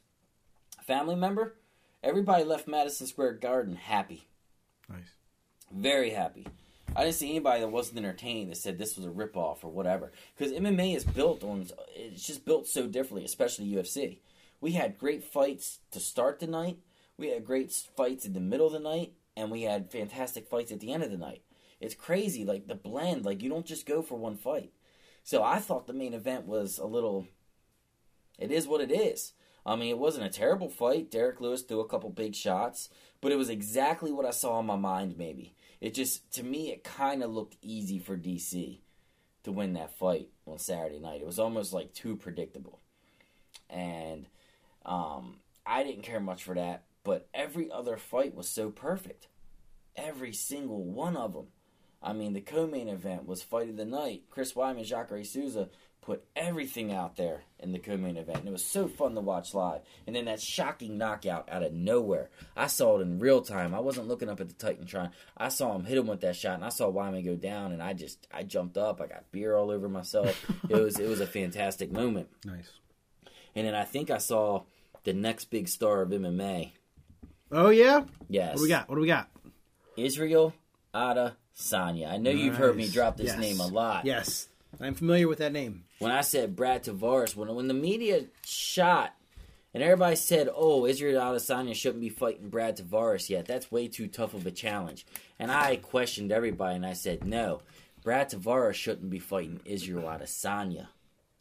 family 0.88 1.18
member, 1.18 1.58
everybody 2.02 2.46
left 2.46 2.66
Madison 2.66 3.08
Square 3.08 3.34
Garden 3.34 3.76
happy 3.76 4.30
nice. 4.90 5.12
very 5.70 6.12
happy. 6.12 6.48
I 6.96 7.04
didn't 7.04 7.16
see 7.16 7.30
anybody 7.30 7.60
that 7.60 7.68
wasn't 7.68 8.00
entertained 8.00 8.52
that 8.52 8.56
said 8.56 8.78
this 8.78 8.96
was 8.96 9.06
a 9.06 9.10
ripoff 9.10 9.64
or 9.64 9.70
whatever. 9.70 10.12
Because 10.36 10.54
MMA 10.54 10.96
is 10.96 11.04
built 11.04 11.44
on, 11.44 11.68
it's 11.94 12.26
just 12.26 12.46
built 12.46 12.68
so 12.68 12.88
differently, 12.88 13.26
especially 13.26 13.68
UFC. 13.68 14.20
We 14.62 14.74
had 14.74 14.98
great 14.98 15.24
fights 15.24 15.80
to 15.92 16.00
start 16.00 16.40
the 16.40 16.48
night, 16.48 16.80
we 17.18 17.30
had 17.30 17.46
great 17.46 17.72
fights 17.72 18.26
in 18.26 18.34
the 18.34 18.40
middle 18.40 18.68
of 18.68 18.74
the 18.74 18.80
night, 18.80 19.14
and 19.36 19.52
we 19.52 19.64
had 19.64 19.92
fantastic 19.92 20.48
fights 20.48 20.72
at 20.72 20.80
the 20.80 20.92
end 20.92 21.04
of 21.04 21.12
the 21.12 21.18
night. 21.18 21.44
It's 21.80 21.96
crazy, 21.96 22.44
like 22.44 22.68
the 22.68 22.76
blend, 22.76 23.26
like 23.26 23.42
you 23.42 23.50
don't 23.50 23.66
just 23.66 23.86
go 23.86 24.02
for 24.02 24.16
one 24.18 24.36
fight. 24.36 24.72
So 25.24 25.44
I 25.44 25.60
thought 25.60 25.88
the 25.88 25.94
main 25.94 26.14
event 26.14 26.46
was 26.46 26.78
a 26.78 26.86
little, 26.86 27.28
it 28.38 28.52
is 28.52 28.68
what 28.68 28.82
it 28.82 28.92
is. 28.92 29.34
I 29.66 29.76
mean, 29.76 29.90
it 29.90 30.00
wasn't 30.00 30.26
a 30.26 30.30
terrible 30.30 30.70
fight. 30.70 31.12
Derrick 31.12 31.40
Lewis 31.42 31.62
threw 31.62 31.80
a 31.82 31.88
couple 31.88 32.10
big 32.10 32.36
shots, 32.36 32.90
but 33.22 33.32
it 33.32 33.38
was 33.38 33.50
exactly 33.50 34.12
what 34.12 34.26
I 34.26 34.32
saw 34.32 34.60
in 34.60 34.66
my 34.66 34.76
mind, 34.76 35.18
maybe. 35.18 35.56
It 35.80 35.94
just, 35.94 36.32
to 36.34 36.44
me, 36.44 36.72
it 36.72 36.84
kind 36.84 37.24
of 37.24 37.32
looked 37.32 37.58
easy 37.62 38.00
for 38.00 38.18
DC 38.18 38.80
to 39.44 39.52
win 39.52 39.74
that 39.74 39.98
fight 39.98 40.30
on 40.46 40.58
Saturday 40.58 41.00
night. 41.00 41.22
It 41.22 41.28
was 41.28 41.40
almost 41.40 41.74
like 41.74 41.94
too 41.94 42.16
predictable. 42.16 42.80
And 43.70 44.28
um, 44.86 45.38
I 45.66 45.84
didn't 45.84 46.04
care 46.04 46.20
much 46.20 46.44
for 46.44 46.56
that, 46.56 46.84
but 47.04 47.28
every 47.34 47.72
other 47.72 47.98
fight 47.98 48.36
was 48.36 48.50
so 48.50 48.70
perfect. 48.70 49.28
Every 49.96 50.34
single 50.34 50.84
one 50.84 51.18
of 51.18 51.34
them. 51.34 51.48
I 52.02 52.14
mean, 52.14 52.34
the 52.34 52.42
co-main 52.42 52.88
event 52.88 53.28
was 53.28 53.44
fight 53.44 53.70
of 53.70 53.76
the 53.78 53.86
night. 53.86 54.24
Chris 54.30 54.54
Weidman, 54.54 54.86
Jacare 54.86 55.24
Souza 55.24 55.70
put 56.02 56.24
everything 56.36 56.94
out 56.94 57.18
there 57.18 57.44
in 57.60 57.72
the 57.72 57.80
co-main 57.80 58.18
event, 58.18 58.40
and 58.40 58.48
it 58.48 58.52
was 58.52 58.66
so 58.66 58.88
fun 58.88 59.16
to 59.16 59.22
watch 59.22 59.54
live. 59.54 59.82
And 60.08 60.16
then 60.16 60.26
that 60.26 60.42
shocking 60.42 60.98
knockout 60.98 61.50
out 61.52 61.62
of 61.62 61.74
nowhere. 61.74 62.30
I 62.56 62.68
saw 62.68 62.98
it 62.98 63.02
in 63.02 63.20
real 63.20 63.42
time. 63.42 63.76
I 63.76 63.80
wasn't 63.80 64.08
looking 64.08 64.30
up 64.30 64.40
at 64.40 64.48
the 64.48 64.56
Titantron. 64.56 65.12
I 65.38 65.50
saw 65.50 65.76
him 65.76 65.86
hit 65.86 65.98
him 65.98 66.08
with 66.08 66.22
that 66.22 66.36
shot, 66.36 66.56
and 66.56 66.66
I 66.66 66.70
saw 66.70 66.92
Weidman 66.92 67.26
go 67.26 67.36
down, 67.36 67.74
and 67.74 67.84
I 67.84 67.94
just 67.94 68.28
I 68.34 68.44
jumped 68.44 68.78
up. 68.78 69.02
I 69.02 69.08
got 69.08 69.32
beer 69.32 69.56
all 69.56 69.72
over 69.72 69.90
myself. 69.90 70.46
it 70.70 70.76
was 70.76 70.98
it 71.00 71.08
was 71.08 71.20
a 71.20 71.28
fantastic 71.28 71.92
moment. 71.92 72.30
Nice. 72.46 72.72
And 73.56 73.66
then 73.68 73.76
I 73.76 73.84
think 73.84 74.10
I 74.12 74.18
saw 74.20 74.64
the 75.04 75.14
next 75.14 75.46
big 75.46 75.68
star 75.68 76.02
of 76.02 76.10
MMA. 76.10 76.72
Oh 77.52 77.70
yeah. 77.70 78.04
Yes, 78.30 78.52
What 78.54 78.58
do 78.58 78.64
we 78.64 78.70
got? 78.70 78.90
What 78.90 78.96
do 78.96 79.02
we 79.02 79.08
got? 79.08 79.30
Israel 79.98 80.54
Adesanya. 80.94 82.10
I 82.12 82.18
know 82.18 82.30
you've 82.32 82.56
heard 82.58 82.76
me 82.76 82.88
drop 82.88 83.18
this 83.18 83.28
Yes. 83.28 83.40
name 83.40 83.60
a 83.60 83.68
lot. 83.68 84.06
Yes, 84.06 84.48
I'm 84.80 84.94
familiar 84.96 85.28
with 85.28 85.40
that 85.40 85.52
name. 85.52 85.86
when 86.00 86.12
I 86.12 86.22
said 86.22 86.56
Brad 86.56 86.84
Tavares, 86.84 87.36
when 87.36 87.54
when 87.56 87.68
the 87.68 87.74
media 87.74 88.26
shot 88.46 89.14
and 89.74 89.84
everybody 89.84 90.16
said, 90.16 90.48
"Oh, 90.54 90.86
Israel 90.86 91.20
Adesanya 91.22 91.76
shouldn't 91.76 92.02
be 92.02 92.10
fighting 92.10 92.50
Brad 92.50 92.78
Tavares 92.78 93.30
yet. 93.30 93.46
That's 93.46 93.72
way 93.72 93.88
too 93.88 94.08
tough 94.08 94.34
of 94.34 94.46
a 94.46 94.52
challenge." 94.52 95.06
And 95.38 95.52
I 95.52 95.76
questioned 95.78 96.32
everybody, 96.32 96.76
and 96.76 96.86
I 96.86 96.94
said, 96.94 97.24
"No, 97.26 97.62
Brad 98.04 98.30
Tavares 98.30 98.76
shouldn't 98.76 99.10
be 99.10 99.20
fighting 99.20 99.60
Israel 99.66 100.04
Adesanya. 100.08 100.88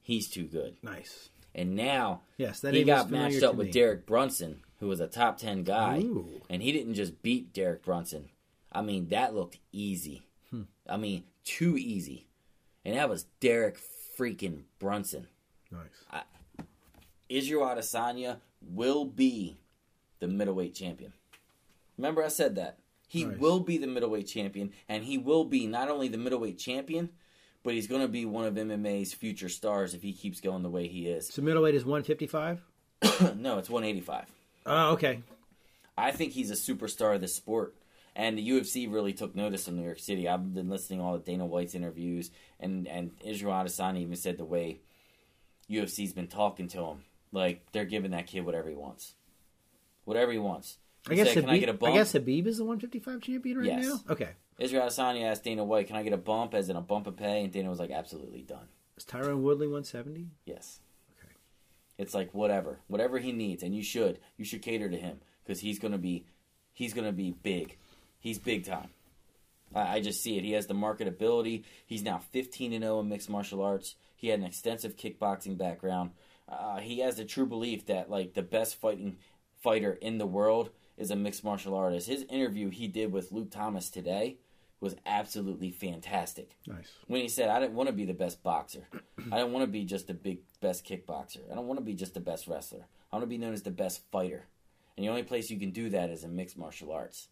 He's 0.03 0.29
too 0.29 0.45
good." 0.47 0.77
Nice. 0.83 1.29
And 1.59 1.75
now 1.75 2.23
Yes, 2.37 2.63
he 2.63 2.85
got 2.85 3.11
matched 3.11 3.43
up 3.43 3.57
with 3.57 3.67
me. 3.67 3.73
Derek 3.73 4.07
Brunson, 4.07 4.61
who 4.79 4.87
was 4.87 5.01
a 5.01 5.09
top 5.09 5.39
ten 5.39 5.65
guy, 5.65 5.99
Ooh. 5.99 6.41
and 6.49 6.63
he 6.63 6.71
didn't 6.71 6.95
just 6.95 7.21
beat 7.23 7.53
Derek 7.53 7.83
Brunson. 7.85 8.29
I 8.71 8.81
mean, 8.83 9.09
that 9.09 9.35
looked 9.35 9.59
easy. 9.73 10.23
Hmm. 10.51 10.63
I 10.89 10.97
mean, 10.97 11.25
too 11.45 11.77
easy, 11.77 12.27
and 12.85 12.97
that 12.97 13.09
was 13.09 13.25
Derek 13.41 13.77
freaking 14.17 14.63
Brunson. 14.79 15.27
Nice. 15.73 16.23
Israel 17.29 17.63
Adesanya 17.67 18.39
will 18.63 19.05
be 19.05 19.59
the 20.21 20.29
middleweight 20.29 20.75
champion. 20.75 21.13
Remember, 21.97 22.23
I 22.25 22.29
said 22.29 22.55
that 22.55 22.79
he 23.09 23.25
Nice. 23.25 23.39
will 23.39 23.61
be 23.61 23.79
the 23.79 23.87
middleweight 23.87 24.29
champion, 24.29 24.73
and 24.89 25.05
he 25.05 25.19
will 25.19 25.45
be 25.45 25.67
not 25.67 25.89
only 25.89 26.09
the 26.09 26.19
middleweight 26.19 26.59
champion, 26.59 27.11
but 27.63 27.75
he's 27.75 27.87
going 27.87 28.03
to 28.03 28.09
be 28.09 28.25
one 28.25 28.45
of 28.47 28.55
MMA's 28.55 29.13
future 29.13 29.49
stars 29.49 29.95
if 29.95 30.03
he 30.03 30.13
keeps 30.13 30.41
going 30.41 30.63
the 30.63 30.71
way 30.71 30.87
he 30.89 31.09
is. 31.09 31.29
So 31.29 31.43
middleweight 31.43 31.75
is 31.75 31.85
155. 31.85 32.61
no, 33.37 33.59
it's 33.59 33.71
185. 33.71 34.27
Oh, 34.67 34.93
okay. 34.93 35.23
I 35.97 36.13
think 36.13 36.33
he's 36.33 36.51
a 36.51 36.55
superstar 36.55 37.15
of 37.15 37.21
the 37.21 37.29
sport. 37.29 37.75
And 38.17 38.37
the 38.37 38.49
UFC 38.51 38.93
really 38.93 39.13
took 39.13 39.37
notice 39.37 39.69
in 39.69 39.77
New 39.77 39.85
York 39.85 40.01
City. 40.01 40.29
I've 40.29 40.53
been 40.55 40.69
listening 40.69 40.99
to 40.99 41.05
all 41.05 41.15
of 41.15 41.25
Dana 41.25 41.47
White's 41.47 41.75
interviews, 41.77 42.31
and, 42.59 42.89
and 42.89 43.13
Israel 43.25 43.53
Adesanya 43.55 44.01
even 44.01 44.17
said 44.17 44.39
the 44.39 44.45
way 44.45 44.81
UFC's 45.71 46.13
been 46.13 46.27
talking 46.27 46.67
to 46.69 46.79
him, 46.83 47.05
like 47.31 47.65
they're 47.73 47.85
giving 47.85 48.11
that 48.13 48.27
kid 48.27 48.45
whatever 48.45 48.69
he 48.69 48.75
wants, 48.75 49.15
whatever 50.05 50.33
he 50.33 50.39
wants. 50.39 50.79
I 51.09 51.15
guess 51.15 51.33
said, 51.33 51.45
"Can 51.45 51.51
I 51.51 51.57
Khabib, 51.57 51.61
get 51.61 51.69
a 51.69 51.73
I, 51.73 51.77
bump?" 51.77 51.95
guess 51.95 52.13
Khabib 52.13 52.47
is 52.47 52.59
the 52.59 52.65
155 52.65 53.21
champion 53.21 53.59
right 53.59 53.67
Yes. 53.67 53.85
now. 53.87 54.01
Okay. 54.11 54.31
Israel 54.59 54.87
Adesanya 54.87 55.31
asked 55.31 55.45
Dana 55.45 55.65
White, 55.65 55.87
"Can 55.87 55.97
I 55.97 56.03
get 56.03 56.13
a 56.13 56.19
bump, 56.19 56.53
as 56.53 56.69
in 56.69 56.77
a 56.77 56.81
bump 56.81 57.07
of 57.07 57.17
pay?" 57.17 57.45
And 57.45 57.53
Dana 57.53 57.71
was 57.71 57.79
like, 57.79 57.91
"Absolutely 57.91 58.43
done." 58.43 58.69
Is 58.97 59.05
Tyron 59.05 59.43
Woodley 59.43 59.69
170? 59.69 60.27
Yes. 60.45 60.81
Okay. 61.17 61.33
It's 61.97 62.15
like 62.15 62.35
whatever, 62.35 62.81
whatever 62.89 63.19
he 63.19 63.31
needs, 63.31 63.63
and 63.63 63.75
you 63.75 63.83
should, 63.83 64.19
you 64.37 64.45
should 64.45 64.63
cater 64.63 64.89
to 64.89 64.97
him 64.97 65.21
because 65.45 65.61
he's 65.61 65.79
gonna 65.79 65.99
be, 65.99 66.27
he's 66.73 66.93
gonna 66.93 67.13
be 67.13 67.31
big. 67.31 67.79
He's 68.19 68.41
big 68.41 68.65
time. 68.65 68.91
I, 69.73 69.97
I 69.97 70.01
just 70.01 70.23
see 70.23 70.37
it. 70.37 70.45
He 70.45 70.53
has 70.53 70.67
the 70.67 70.75
marketability. 70.75 71.63
He's 71.87 72.03
now 72.03 72.19
15 72.19 72.73
and 72.73 72.83
0 72.83 73.01
in 73.01 73.09
mixed 73.09 73.31
martial 73.31 73.63
arts. 73.63 73.95
He 74.17 74.29
had 74.29 74.41
an 74.41 74.47
extensive 74.47 74.97
kickboxing 74.97 75.57
background. 75.57 76.11
Uh, 76.49 76.79
he 76.79 76.99
has 76.99 77.17
the 77.17 77.25
true 77.25 77.47
belief 77.47 77.87
that 77.87 78.11
like 78.11 78.35
the 78.35 78.43
best 78.43 78.81
fighting 78.81 79.19
fighter 79.63 79.93
in 79.93 80.19
the 80.19 80.27
world 80.27 80.71
is 80.97 81.13
a 81.13 81.17
mixed 81.17 81.45
martial 81.45 81.77
artist. 81.77 82.09
His 82.09 82.25
interview 82.25 82.71
he 82.71 82.89
did 82.89 83.13
with 83.13 83.31
Luke 83.31 83.51
Thomas 83.51 83.91
today 83.91 84.39
was 84.81 84.95
absolutely 85.07 85.71
fantastic 85.71 86.57
Nice. 86.67 86.93
when 87.07 87.21
he 87.21 87.29
said, 87.29 87.49
"I 87.49 87.59
didn't 87.61 87.75
want 87.75 87.89
to 87.89 87.93
be 87.95 88.05
the 88.05 88.15
best 88.15 88.43
boxer. 88.43 88.89
I 89.33 89.37
don't 89.39 89.53
want 89.53 89.65
to 89.65 89.71
be 89.71 89.85
just 89.85 90.07
the 90.07 90.15
big 90.15 90.39
best 90.61 90.85
kickboxer. 90.87 91.51
I 91.51 91.55
don't 91.55 91.67
want 91.67 91.79
to 91.81 91.85
be 91.85 91.95
just 91.95 92.15
the 92.15 92.21
best 92.21 92.47
wrestler. 92.47 92.87
I 93.13 93.17
want 93.17 93.23
to 93.25 93.29
be 93.29 93.39
known 93.39 93.53
as 93.55 93.63
the 93.63 93.71
best 93.71 94.03
fighter." 94.13 94.47
and 94.97 95.05
the 95.05 95.11
only 95.11 95.23
place 95.23 95.49
you 95.49 95.57
can 95.61 95.71
do 95.71 95.89
that 95.91 96.11
is 96.11 96.25
in 96.25 96.35
mixed 96.35 96.59
martial 96.59 96.91
arts. 96.91 97.29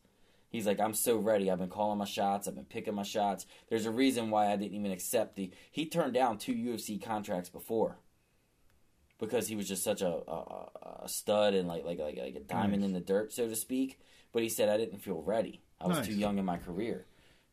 He's 0.50 0.68
like, 0.68 0.78
I'm 0.78 0.94
so 0.94 1.16
ready. 1.18 1.50
I've 1.50 1.59
been 1.59 1.68
calling 1.68 1.98
my 1.98 2.04
shots. 2.04 2.46
I've 2.46 2.54
been 2.54 2.64
picking 2.64 2.94
my 2.94 3.02
shots. 3.02 3.44
There's 3.68 3.87
a 3.87 3.90
reason 3.90 4.30
why 4.30 4.52
I 4.52 4.56
didn't 4.56 4.76
even 4.78 4.92
accept 4.92 5.35
the. 5.35 5.50
He 5.72 5.85
turned 5.87 6.14
down 6.14 6.38
two 6.38 6.54
UFC 6.54 7.02
contracts 7.02 7.48
before 7.50 7.98
because 9.18 9.48
he 9.48 9.56
was 9.56 9.66
just 9.66 9.82
such 9.82 10.02
a, 10.02 10.09
a, 10.09 10.68
a 11.04 11.09
stud 11.09 11.54
and 11.54 11.66
like 11.68 11.85
like 11.85 11.98
like, 11.98 12.16
like 12.18 12.35
a 12.37 12.40
diamond 12.40 12.82
Nice. 12.82 12.87
in 12.88 12.92
the 12.94 13.00
dirt, 13.00 13.32
so 13.32 13.48
to 13.48 13.56
speak. 13.56 13.98
But 14.32 14.42
he 14.42 14.48
said 14.48 14.68
I 14.68 14.76
didn't 14.76 14.98
feel 15.00 15.22
ready. 15.22 15.61
I 15.80 15.88
was 15.88 15.98
Nice. 15.98 16.06
too 16.06 16.14
young 16.14 16.38
in 16.38 16.44
my 16.44 16.59
career. 16.59 17.06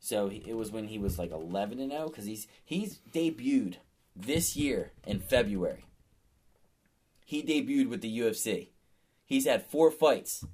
So 0.04 0.28
he, 0.28 0.44
it 0.46 0.58
was 0.58 0.70
when 0.70 0.90
he 0.90 0.98
was 1.00 1.18
like 1.18 1.32
11 1.32 1.80
and 1.80 1.90
0 1.90 2.10
because 2.10 2.26
he's 2.26 2.46
he's 2.66 3.00
debuted 3.14 3.76
this 4.14 4.54
year 4.54 4.92
in 5.08 5.22
February. 5.22 5.86
He 7.24 7.42
debuted 7.42 7.88
with 7.90 8.02
the 8.02 8.20
UFC. 8.20 8.68
He's 9.26 9.46
had 9.46 9.66
four 9.66 9.90
fights 9.92 10.46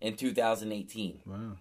in 0.00 0.16
2018. 0.16 1.20
Wow. 1.26 1.58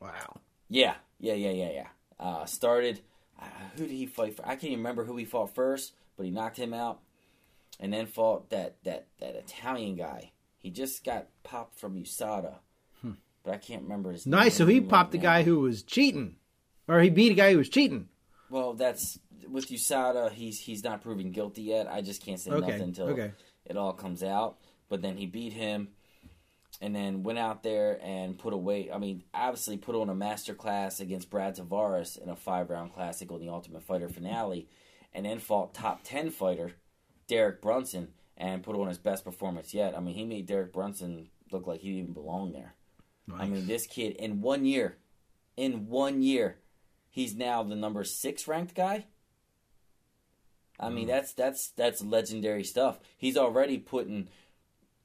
Wow. 0.00 0.40
Yeah, 0.68 0.96
yeah, 1.18 1.32
yeah, 1.32 1.50
yeah, 1.50 1.70
yeah. 1.72 1.86
Uh, 2.18 2.44
started. 2.44 3.00
Uh, 3.40 3.46
who 3.76 3.86
did 3.86 3.94
he 3.94 4.04
fight 4.04 4.36
for? 4.36 4.44
I 4.44 4.50
can't 4.50 4.64
even 4.64 4.80
remember 4.80 5.04
who 5.04 5.16
he 5.16 5.24
fought 5.24 5.54
first, 5.54 5.94
but 6.18 6.26
he 6.26 6.30
knocked 6.30 6.58
him 6.58 6.74
out, 6.74 7.00
and 7.80 7.90
then 7.90 8.04
fought 8.04 8.50
that 8.50 8.76
that 8.84 9.06
that 9.18 9.34
Italian 9.34 9.96
guy. 9.96 10.32
He 10.58 10.68
just 10.68 11.04
got 11.04 11.28
popped 11.42 11.78
from 11.80 11.94
USADA, 11.96 12.56
but 13.42 13.54
I 13.54 13.56
can't 13.56 13.84
remember 13.84 14.12
his. 14.12 14.26
name. 14.26 14.38
Nice. 14.40 14.56
So 14.56 14.66
he 14.66 14.74
name 14.74 14.82
right 14.82 14.90
popped 14.90 15.12
the 15.12 15.18
guy 15.18 15.42
who 15.42 15.60
was 15.60 15.82
cheating, 15.82 16.36
or 16.90 17.00
he 17.00 17.10
beat 17.10 17.32
a 17.32 17.34
guy 17.34 17.52
who 17.52 17.58
was 17.58 17.68
cheating. 17.68 18.08
Well, 18.48 18.74
that's 18.74 19.18
with 19.48 19.68
USADA. 19.68 20.32
He's 20.32 20.58
he's 20.60 20.82
not 20.82 21.02
proven 21.02 21.30
guilty 21.30 21.62
yet. 21.62 21.86
I 21.90 22.00
just 22.00 22.24
can't 22.24 22.40
say 22.40 22.50
Okay. 22.50 22.60
nothing 22.60 22.82
until 22.88 23.08
Okay. 23.10 23.32
it 23.64 23.76
all 23.76 23.92
comes 23.92 24.22
out. 24.22 24.58
But 24.88 25.02
then 25.02 25.16
he 25.16 25.26
beat 25.26 25.52
him, 25.52 25.88
and 26.80 26.94
then 26.94 27.22
went 27.22 27.38
out 27.38 27.62
there 27.62 27.98
and 28.02 28.36
put 28.36 28.52
away. 28.52 28.90
I 28.90 28.98
mean, 28.98 29.22
obviously 29.32 29.76
put 29.76 29.94
on 29.94 30.08
a 30.08 30.14
master 30.14 30.54
class 30.54 30.98
against 30.98 31.30
Brad 31.30 31.56
Tavares 31.56 32.20
in 32.20 32.28
a 32.28 32.34
five 32.36 32.70
round 32.70 32.92
classic 32.92 33.30
on 33.30 33.40
the 33.40 33.48
Ultimate 33.48 33.84
Fighter 33.84 34.08
finale, 34.08 34.68
and 35.12 35.24
then 35.24 35.38
fought 35.38 35.74
top 35.74 36.00
ten 36.02 36.30
fighter 36.30 36.72
Derek 37.28 37.62
Brunson 37.62 38.08
and 38.36 38.62
put 38.64 38.74
on 38.74 38.88
his 38.88 38.98
best 38.98 39.24
performance 39.24 39.72
yet. 39.72 39.96
I 39.96 40.00
mean, 40.00 40.14
he 40.14 40.24
made 40.24 40.46
Derek 40.46 40.72
Brunson 40.72 41.28
look 41.52 41.66
like 41.68 41.80
he 41.80 41.88
didn't 41.90 42.02
even 42.02 42.14
belong 42.14 42.52
there. 42.52 42.74
I 43.32 43.46
mean, 43.46 43.66
this 43.68 43.86
kid 43.86 44.16
in 44.16 44.40
one 44.40 44.64
year, 44.64 44.96
in 45.56 45.86
one 45.86 46.20
year, 46.20 46.58
he's 47.10 47.34
now 47.34 47.62
the 47.62 47.76
number 47.76 48.04
six 48.04 48.48
ranked 48.48 48.74
guy. 48.74 49.06
I 50.78 50.88
mean, 50.88 51.08
that's 51.08 51.34
that's 51.34 51.68
that's 51.76 52.02
legendary 52.02 52.64
stuff. 52.64 53.00
He's 53.18 53.36
already 53.36 53.76
putting 53.76 54.28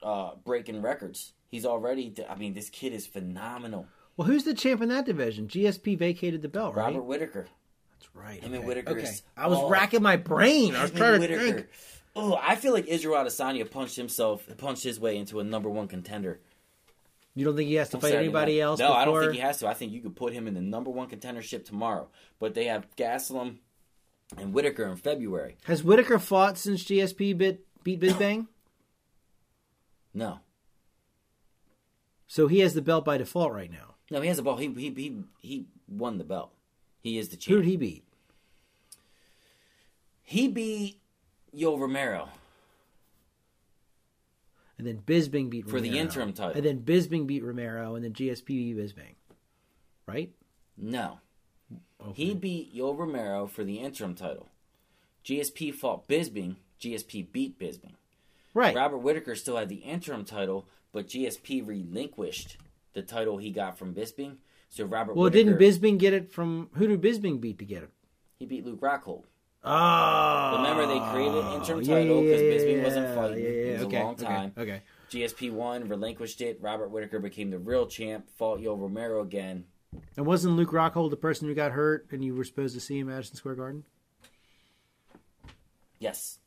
uh, 0.02 0.30
breaking 0.42 0.80
records. 0.80 1.32
He's 1.48 1.66
already. 1.66 2.14
I 2.28 2.34
mean, 2.34 2.54
this 2.54 2.70
kid 2.70 2.94
is 2.94 3.06
phenomenal. 3.06 3.86
Well, 4.16 4.26
who's 4.26 4.44
the 4.44 4.54
champ 4.54 4.80
in 4.80 4.88
that 4.88 5.04
division? 5.04 5.48
GSP 5.48 5.98
vacated 5.98 6.40
the 6.40 6.48
belt, 6.48 6.74
right? 6.74 6.86
Robert 6.86 7.02
Whitaker. 7.02 7.46
That's 7.92 8.14
right. 8.14 8.40
Him 8.42 8.54
and 8.54 8.56
okay. 8.60 8.66
Whitaker 8.66 8.90
Okay. 8.92 9.10
I 9.36 9.48
was 9.48 9.70
racking 9.70 10.02
my 10.02 10.16
brain. 10.16 10.74
I 10.74 10.82
was 10.82 10.90
trying 10.92 11.14
to 11.14 11.18
Whitaker. 11.20 11.52
think. 11.52 11.66
Oh, 12.14 12.38
I 12.42 12.56
feel 12.56 12.72
like 12.72 12.86
Israel 12.86 13.22
Adesanya 13.22 13.70
punched 13.70 13.96
himself, 13.96 14.48
punched 14.56 14.82
his 14.82 14.98
way 14.98 15.18
into 15.18 15.40
a 15.40 15.44
number 15.44 15.68
one 15.68 15.86
contender. 15.88 16.40
You 17.36 17.44
don't 17.44 17.54
think 17.54 17.68
he 17.68 17.74
has 17.74 17.90
to 17.90 17.98
on 17.98 18.00
fight 18.00 18.08
Saturday 18.08 18.24
anybody 18.24 18.54
night. 18.56 18.62
else? 18.62 18.80
No, 18.80 18.92
I 18.92 19.04
don't 19.04 19.20
think 19.20 19.34
he 19.34 19.38
has 19.40 19.58
to. 19.58 19.68
I 19.68 19.74
think 19.74 19.92
you 19.92 20.00
could 20.00 20.16
put 20.16 20.32
him 20.32 20.48
in 20.48 20.54
the 20.54 20.60
number 20.62 20.90
one 20.90 21.08
contendership 21.08 21.64
tomorrow. 21.66 22.08
But 22.40 22.54
they 22.54 22.64
have 22.64 22.88
Gastelum 22.96 23.58
and 24.38 24.52
Whitaker 24.54 24.84
in 24.86 24.96
February. 24.96 25.56
Has 25.64 25.84
Whitaker 25.84 26.18
fought 26.18 26.56
since 26.58 26.82
GSP 26.82 27.36
bit, 27.36 27.64
beat 27.84 28.00
Bisping? 28.00 28.48
No, 30.14 30.38
so 32.26 32.46
he 32.48 32.60
has 32.60 32.72
the 32.72 32.80
belt 32.80 33.04
by 33.04 33.18
default 33.18 33.52
right 33.52 33.70
now. 33.70 33.96
no, 34.10 34.22
he 34.22 34.28
has 34.28 34.38
a 34.38 34.42
ball. 34.42 34.56
He 34.56 34.68
he 34.72 34.90
he 34.90 35.22
he 35.42 35.66
won 35.86 36.16
the 36.16 36.24
belt. 36.24 36.52
He 37.02 37.18
is 37.18 37.28
the 37.28 37.36
champion. 37.36 37.58
Who 37.58 37.62
did 37.64 37.70
he 37.70 37.76
beat? 37.76 38.04
He 40.22 40.48
beat 40.48 41.00
Yo 41.52 41.76
Romero. 41.76 42.30
And 44.78 44.86
then 44.86 44.98
Bisping 45.06 45.48
beat 45.50 45.68
For 45.68 45.80
the 45.80 45.98
interim 45.98 46.32
title. 46.32 46.54
And 46.56 46.64
then 46.64 46.80
Bisping 46.82 47.26
beat 47.26 47.42
Romero, 47.42 47.94
and 47.94 48.04
then 48.04 48.12
GSP 48.12 48.46
beat 48.46 48.76
Bisping, 48.76 49.14
Right? 50.06 50.30
No, 50.76 51.20
Okay. 52.00 52.12
he 52.24 52.34
beat 52.34 52.72
Yo 52.74 52.92
Romero 52.92 53.46
for 53.46 53.64
the 53.64 53.78
interim 53.78 54.14
title. 54.14 54.48
GSP 55.24 55.72
fought 55.74 56.06
Bisping. 56.06 56.56
GSP 56.78 57.32
beat 57.32 57.58
Bisping. 57.58 57.94
right. 58.52 58.76
Robert 58.76 58.98
Whitaker 58.98 59.34
still 59.34 59.56
had 59.56 59.68
the 59.70 59.76
interim 59.76 60.24
title, 60.26 60.68
but 60.92 61.08
GSP 61.08 61.66
relinquished 61.66 62.58
the 62.92 63.00
title 63.02 63.38
he 63.38 63.50
got 63.50 63.78
from 63.78 63.94
Bisping. 63.94 64.36
So 64.68 64.84
Robert 64.84 65.16
well, 65.16 65.24
Whitaker, 65.30 65.56
didn't 65.56 65.60
Bisping 65.60 65.98
get 65.98 66.12
it 66.12 66.30
from 66.30 66.68
who 66.74 66.86
did 66.86 67.00
Bisping 67.00 67.40
beat 67.40 67.58
to 67.58 67.64
get 67.64 67.82
it? 67.82 67.90
he 68.38 68.44
beat 68.44 68.66
Luke 68.66 68.80
Rockhold. 68.80 69.24
Oh, 69.68 70.56
Remember 70.58 70.86
they 70.86 71.00
created 71.10 71.44
an 71.44 71.52
interim 71.54 71.82
yeah, 71.82 71.94
title 71.94 72.22
because 72.22 72.40
yeah, 72.40 72.76
yeah, 72.76 72.84
wasn't 72.84 73.14
fighting. 73.16 73.44
It 73.44 73.72
was 73.72 73.82
okay, 73.82 74.00
a 74.00 74.04
long 74.04 74.16
time. 74.16 74.52
Okay. 74.56 74.82
GSP 75.10 75.50
won, 75.50 75.88
relinquished 75.88 76.40
it. 76.40 76.58
Robert 76.60 76.88
Whitaker 76.88 77.18
became 77.18 77.50
the 77.50 77.58
real 77.58 77.86
champ. 77.86 78.28
Fought 78.38 78.60
Yo 78.60 78.76
Romero 78.76 79.22
again. 79.22 79.64
And 80.16 80.24
wasn't 80.24 80.54
Luke 80.54 80.70
Rockhold 80.70 81.10
the 81.10 81.16
person 81.16 81.48
who 81.48 81.54
got 81.54 81.72
hurt, 81.72 82.06
and 82.12 82.24
you 82.24 82.34
were 82.34 82.44
supposed 82.44 82.74
to 82.74 82.80
see 82.80 82.98
him 82.98 83.08
at 83.08 83.14
Madison 83.14 83.36
Square 83.36 83.56
Garden? 83.56 83.84
Yes, 85.98 86.38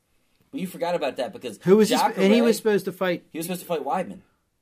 but 0.52 0.62
you 0.62 0.68
forgot 0.68 0.96
about 0.96 1.18
that 1.18 1.34
because 1.34 1.60
Who 1.64 1.78
was 1.78 1.90
he, 1.90 1.96
Jacare, 1.96 2.14
and 2.24 2.34
he 2.34 2.42
was 2.42 2.56
supposed 2.56 2.86
to 2.86 2.92
fight? 2.92 3.26
he 3.32 3.40
was 3.40 3.48
supposed 3.48 3.62
to 3.62 3.68
fight 3.68 3.84
Weidman. 3.84 4.20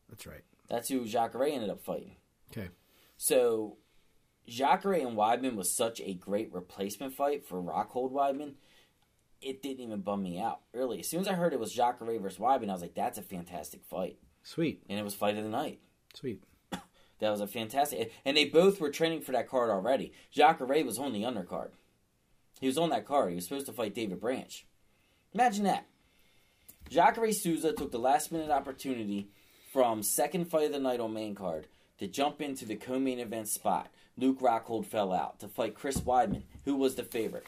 That's 0.10 0.26
right. 0.26 0.44
That's 0.68 0.90
who 0.90 1.06
Jacare 1.06 1.44
ended 1.44 1.70
up 1.70 1.82
fighting. 1.82 2.16
Okay. 2.52 2.70
So, 3.18 3.78
Jacare 4.48 4.94
and 4.94 5.18
Weidman 5.18 5.56
was 5.56 5.76
such 5.76 6.00
a 6.02 6.14
great 6.14 6.54
replacement 6.54 7.14
fight 7.14 7.46
for 7.46 7.62
Rockhold 7.62 8.12
Weidman. 8.12 8.54
It 9.42 9.62
didn't 9.62 9.84
even 9.84 10.02
bum 10.02 10.24
me 10.24 10.40
out. 10.40 10.62
Really, 10.74 11.00
as 11.00 11.10
soon 11.10 11.20
as 11.22 11.28
I 11.28 11.34
heard 11.34 11.54
it 11.54 11.60
was 11.60 11.74
Jacare 11.74 12.20
versus 12.20 12.40
Weidman, 12.40 12.70
I 12.70 12.74
was 12.74 12.82
like, 12.82 12.96
"That's 12.96 13.18
a 13.18 13.24
fantastic 13.24 13.84
fight," 13.84 14.18
Sweet, 14.44 14.84
and 14.90 14.98
it 14.98 15.04
was 15.04 15.14
fight 15.14 15.38
of 15.38 15.44
the 15.44 15.50
night. 15.50 15.80
sweet. 16.14 16.44
That 17.20 17.32
was 17.32 17.42
a 17.42 17.48
fantastic, 17.48 18.14
and 18.26 18.38
they 18.38 18.46
both 18.46 18.80
were 18.80 18.92
training 18.92 19.22
for 19.22 19.32
that 19.32 19.50
card 19.50 19.72
already. 19.72 20.14
Jacare 20.32 20.86
was 20.86 21.00
on 21.00 21.14
the 21.14 21.24
undercard. 21.24 21.72
He 22.60 22.68
was 22.68 22.78
on 22.78 22.92
that 22.92 23.06
card. 23.08 23.30
He 23.30 23.36
was 23.36 23.46
supposed 23.46 23.66
to 23.66 23.74
fight 23.74 23.96
David 23.96 24.20
Branch. 24.22 24.68
Imagine 25.34 25.64
that. 25.64 25.88
Jacare 26.92 27.32
Souza 27.32 27.74
took 27.74 27.92
the 27.92 27.98
last 27.98 28.32
minute 28.32 28.52
opportunity 28.52 29.30
from 29.74 30.04
second 30.04 30.46
fight 30.46 30.68
of 30.68 30.74
the 30.74 30.80
night 30.80 31.00
on 31.00 31.12
main 31.12 31.34
card 31.34 31.68
to 32.00 32.08
jump 32.08 32.42
into 32.42 32.66
the 32.66 32.76
co-main 32.76 33.20
event 33.20 33.48
spot. 33.48 33.88
Luke 34.18 34.40
Rockhold 34.40 34.86
fell 34.86 35.14
out 35.14 35.40
to 35.40 35.48
fight 35.48 35.76
Chris 35.76 36.00
Weidman, 36.00 36.44
who 36.66 36.76
was 36.76 36.96
the 36.96 37.04
favorite. 37.04 37.46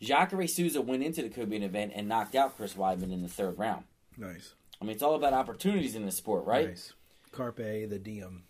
Jacare 0.00 0.46
Souza 0.46 0.80
went 0.80 1.02
into 1.02 1.22
the 1.22 1.28
co-main 1.28 1.62
event 1.62 1.92
and 1.94 2.08
knocked 2.08 2.34
out 2.34 2.56
Chris 2.56 2.74
Weidman 2.74 3.12
in 3.12 3.22
the 3.22 3.28
third 3.28 3.58
round. 3.58 3.84
Nice, 4.16 4.54
I 4.80 4.84
mean, 4.84 4.92
it's 4.92 5.02
all 5.02 5.14
about 5.14 5.32
opportunities 5.32 5.94
in 5.94 6.06
this 6.06 6.16
sport, 6.16 6.44
right? 6.46 6.68
Nice. 6.68 6.94
Carpe 7.32 7.56
the 7.56 7.98
diem. 7.98 8.44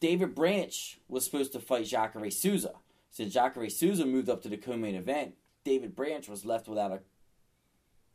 David 0.00 0.34
Branch 0.34 0.98
was 1.08 1.24
supposed 1.24 1.52
to 1.52 1.60
fight 1.60 1.86
Jacare 1.86 2.30
Souza. 2.30 2.72
Since 3.10 3.32
Jacare 3.32 3.68
Souza 3.70 4.04
moved 4.04 4.28
up 4.28 4.42
to 4.42 4.48
the 4.48 4.56
co-main 4.56 4.94
event, 4.94 5.34
David 5.64 5.94
Branch 5.94 6.28
was 6.28 6.44
left 6.44 6.68
without 6.68 6.90
a 6.90 7.00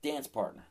dance 0.04 0.28
partner. 0.28 0.66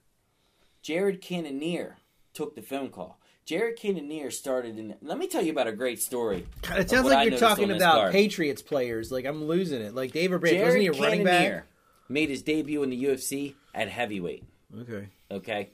Jared 0.82 1.20
Cannonier 1.20 1.96
took 2.34 2.54
the 2.54 2.62
phone 2.62 2.90
call. 2.90 3.17
Jared 3.48 3.76
Cannonier 3.76 4.30
started 4.30 4.78
in. 4.78 4.94
Let 5.00 5.16
me 5.16 5.26
tell 5.26 5.42
you 5.42 5.52
about 5.52 5.68
a 5.68 5.72
great 5.72 6.02
story. 6.02 6.46
God, 6.60 6.80
it 6.80 6.90
sounds 6.90 7.06
like 7.06 7.30
you're 7.30 7.38
talking 7.38 7.70
about. 7.70 8.12
Patriots 8.12 8.60
players. 8.60 9.10
Like 9.10 9.24
I'm 9.24 9.46
losing 9.46 9.80
it. 9.80 9.94
Like 9.94 10.12
David 10.12 10.42
Jared 10.42 10.60
wasn't 10.60 10.82
he 10.82 10.88
a 10.88 10.92
running 10.92 11.24
Cannonier 11.24 11.60
back? 11.60 11.66
made 12.10 12.28
his 12.28 12.42
debut 12.42 12.82
in 12.82 12.90
the 12.90 13.04
UFC 13.04 13.54
at 13.74 13.88
heavyweight. 13.88 14.44
Okay. 14.80 15.08
Okay. 15.30 15.70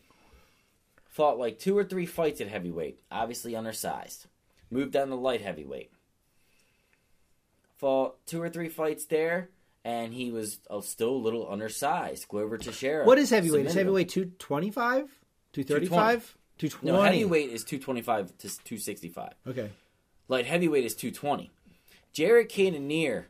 Fought 1.09 1.39
like 1.39 1.59
two 1.59 1.77
or 1.77 1.83
three 1.83 2.07
fights 2.07 2.41
at 2.41 2.47
heavyweight, 2.47 3.01
obviously 3.11 3.57
undersized. 3.57 4.27
Moved 4.71 4.93
down 4.93 5.09
to 5.09 5.17
light 5.17 5.41
heavyweight. 5.41 5.91
Fought 7.79 8.25
two 8.25 8.41
or 8.41 8.51
three 8.51 8.69
fights 8.69 9.07
there, 9.07 9.51
and 9.85 10.15
he 10.15 10.31
was 10.31 10.61
uh, 10.71 10.81
still 10.81 11.11
a 11.11 11.17
little 11.17 11.51
undersized. 11.51 12.29
Glover 12.29 12.57
Teixeira. 12.57 13.05
What 13.05 13.19
is 13.19 13.31
heavyweight? 13.31 13.67
Is 13.67 13.75
heavyweight 13.75 14.11
two 14.11 14.27
twenty 14.39 14.71
five? 14.71 15.11
Two 15.53 15.65
thirty 15.65 15.87
five? 15.87 16.37
Two 16.59 16.69
twenty. 16.69 16.97
No, 16.97 17.03
heavyweight 17.03 17.51
is 17.51 17.65
225 17.65 18.39
to 18.39 18.49
265. 18.49 19.33
Okay. 19.47 19.71
Light 20.29 20.47
heavyweight 20.47 20.85
is 20.85 20.95
220. 20.95 21.51
Jared 22.13 22.49
Cannonier 22.49 23.27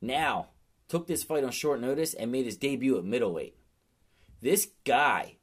now 0.00 0.48
took 0.88 1.06
this 1.06 1.24
fight 1.24 1.42
on 1.42 1.50
short 1.50 1.80
notice 1.80 2.14
and 2.14 2.30
made 2.30 2.44
his 2.44 2.56
debut 2.56 2.98
at 2.98 3.04
middleweight. 3.04 3.56
This 4.40 4.68
guy, 4.84 5.36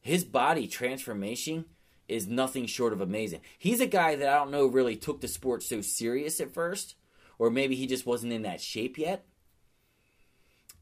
his 0.00 0.24
body 0.24 0.68
transformation 0.68 1.64
is 2.06 2.26
nothing 2.26 2.66
short 2.66 2.92
of 2.92 3.00
amazing. 3.00 3.40
He's 3.58 3.80
a 3.80 3.86
guy 3.86 4.16
that 4.16 4.28
I 4.28 4.36
don't 4.36 4.50
know 4.50 4.66
really 4.66 4.96
took 4.96 5.20
the 5.20 5.28
sport 5.28 5.62
so 5.62 5.80
serious 5.80 6.40
at 6.40 6.54
first, 6.54 6.94
or 7.38 7.50
maybe 7.50 7.74
he 7.74 7.86
just 7.86 8.06
wasn't 8.06 8.32
in 8.32 8.42
that 8.42 8.60
shape 8.60 8.98
yet. 8.98 9.24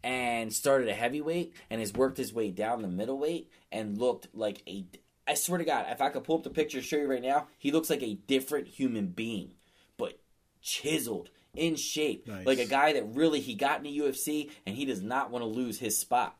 And 0.02 0.52
started 0.52 0.88
a 0.88 0.94
heavyweight 0.94 1.54
and 1.68 1.80
has 1.80 1.92
worked 1.92 2.18
his 2.18 2.32
way 2.32 2.50
down 2.50 2.82
the 2.82 2.88
middleweight 2.88 3.50
and 3.72 3.98
looked 3.98 4.28
like 4.32 4.62
a 4.68 4.86
I 5.26 5.34
swear 5.34 5.58
to 5.58 5.64
God, 5.64 5.86
if 5.90 6.00
I 6.00 6.08
could 6.10 6.24
pull 6.24 6.36
up 6.38 6.44
the 6.44 6.50
picture 6.50 6.78
and 6.78 6.86
show 6.86 6.96
you 6.96 7.06
right 7.06 7.22
now, 7.22 7.48
he 7.58 7.72
looks 7.72 7.90
like 7.90 8.02
a 8.02 8.14
different 8.14 8.68
human 8.68 9.06
being, 9.08 9.52
but 9.96 10.18
chiseled, 10.62 11.30
in 11.54 11.74
shape, 11.76 12.26
Nice. 12.28 12.46
like 12.46 12.58
a 12.58 12.66
guy 12.66 12.92
that 12.92 13.14
really 13.14 13.40
he 13.40 13.54
got 13.54 13.78
in 13.78 13.84
the 13.84 13.98
UFC 13.98 14.50
and 14.66 14.76
he 14.76 14.84
does 14.84 15.02
not 15.02 15.30
want 15.30 15.42
to 15.42 15.46
lose 15.48 15.78
his 15.78 15.96
spot. 15.98 16.36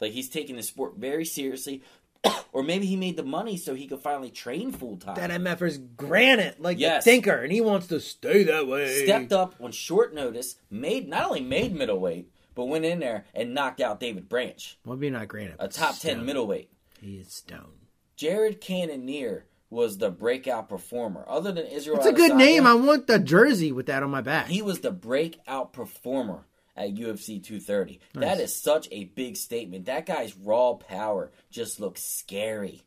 Like 0.00 0.12
he's 0.12 0.28
taking 0.28 0.56
the 0.56 0.62
sport 0.62 0.94
very 0.96 1.24
seriously, 1.24 1.82
or 2.52 2.62
maybe 2.62 2.86
he 2.86 2.96
made 2.96 3.16
the 3.16 3.22
money 3.24 3.56
so 3.56 3.74
he 3.74 3.86
could 3.88 4.00
finally 4.00 4.30
train 4.30 4.70
full 4.72 4.96
time. 4.96 5.16
That 5.16 5.30
MFer's 5.30 5.78
granite, 5.78 6.60
like 6.60 6.78
Yes. 6.78 7.04
the 7.04 7.10
thinker, 7.10 7.34
and 7.42 7.52
he 7.52 7.60
wants 7.60 7.88
to 7.88 7.98
stay 8.00 8.44
that 8.44 8.66
way. 8.68 9.04
stepped 9.04 9.32
up 9.32 9.56
on 9.60 9.72
short 9.72 10.14
notice, 10.14 10.56
made 10.70 11.08
not 11.08 11.26
only 11.26 11.40
made 11.40 11.74
middleweight, 11.74 12.30
but 12.54 12.66
went 12.66 12.84
in 12.84 13.00
there 13.00 13.24
and 13.34 13.54
knocked 13.54 13.80
out 13.80 13.98
David 13.98 14.28
Branch, 14.28 14.78
Well, 14.84 14.96
maybe 14.96 15.10
not 15.10 15.26
granite. 15.28 15.56
a 15.58 15.68
top 15.68 15.98
ten 15.98 16.16
stone. 16.16 16.26
middleweight. 16.26 16.70
He 17.00 17.16
is 17.16 17.32
stone. 17.32 17.72
Jared 18.22 18.60
Cannonier 18.60 19.46
was 19.68 19.98
the 19.98 20.08
breakout 20.08 20.68
performer. 20.68 21.24
Other 21.26 21.50
than 21.50 21.66
Israel, 21.66 21.96
It's 21.96 22.06
a 22.06 22.12
good 22.12 22.36
name. 22.36 22.68
I 22.68 22.74
want 22.74 23.08
the 23.08 23.18
jersey 23.18 23.72
with 23.72 23.86
that 23.86 24.04
on 24.04 24.10
my 24.10 24.20
back. 24.20 24.46
He 24.46 24.62
was 24.62 24.78
the 24.78 24.92
breakout 24.92 25.72
performer 25.72 26.46
at 26.76 26.94
UFC 26.94 27.42
230. 27.42 27.98
That 28.14 28.38
is 28.38 28.54
such 28.54 28.86
a 28.92 29.06
big 29.06 29.36
statement. 29.36 29.86
That 29.86 30.06
guy's 30.06 30.36
raw 30.36 30.74
power 30.74 31.32
just 31.50 31.80
looks 31.80 32.04
scary. 32.04 32.82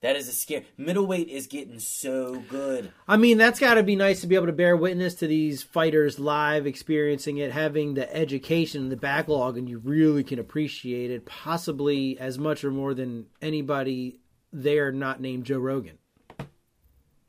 That 0.00 0.16
is 0.16 0.26
a 0.26 0.32
scare. 0.32 0.62
Middleweight 0.78 1.28
is 1.28 1.48
getting 1.48 1.78
so 1.78 2.42
good. 2.48 2.92
I 3.06 3.18
mean, 3.18 3.36
that's 3.36 3.60
got 3.60 3.74
to 3.74 3.82
be 3.82 3.94
nice 3.94 4.22
to 4.22 4.26
be 4.26 4.36
able 4.36 4.46
to 4.46 4.52
bear 4.54 4.74
witness 4.74 5.16
to 5.16 5.26
these 5.26 5.62
fighters 5.62 6.18
live, 6.18 6.66
experiencing 6.66 7.36
it, 7.36 7.52
having 7.52 7.92
the 7.92 8.10
education, 8.16 8.84
and 8.84 8.90
the 8.90 8.96
backlog, 8.96 9.58
and 9.58 9.68
you 9.68 9.78
really 9.78 10.24
can 10.24 10.38
appreciate 10.38 11.10
it, 11.10 11.26
possibly 11.26 12.18
as 12.18 12.38
much 12.38 12.64
or 12.64 12.70
more 12.70 12.94
than 12.94 13.26
anybody 13.42 14.18
there 14.52 14.92
not 14.92 15.20
named 15.20 15.44
Joe 15.44 15.58
Rogan. 15.58 15.98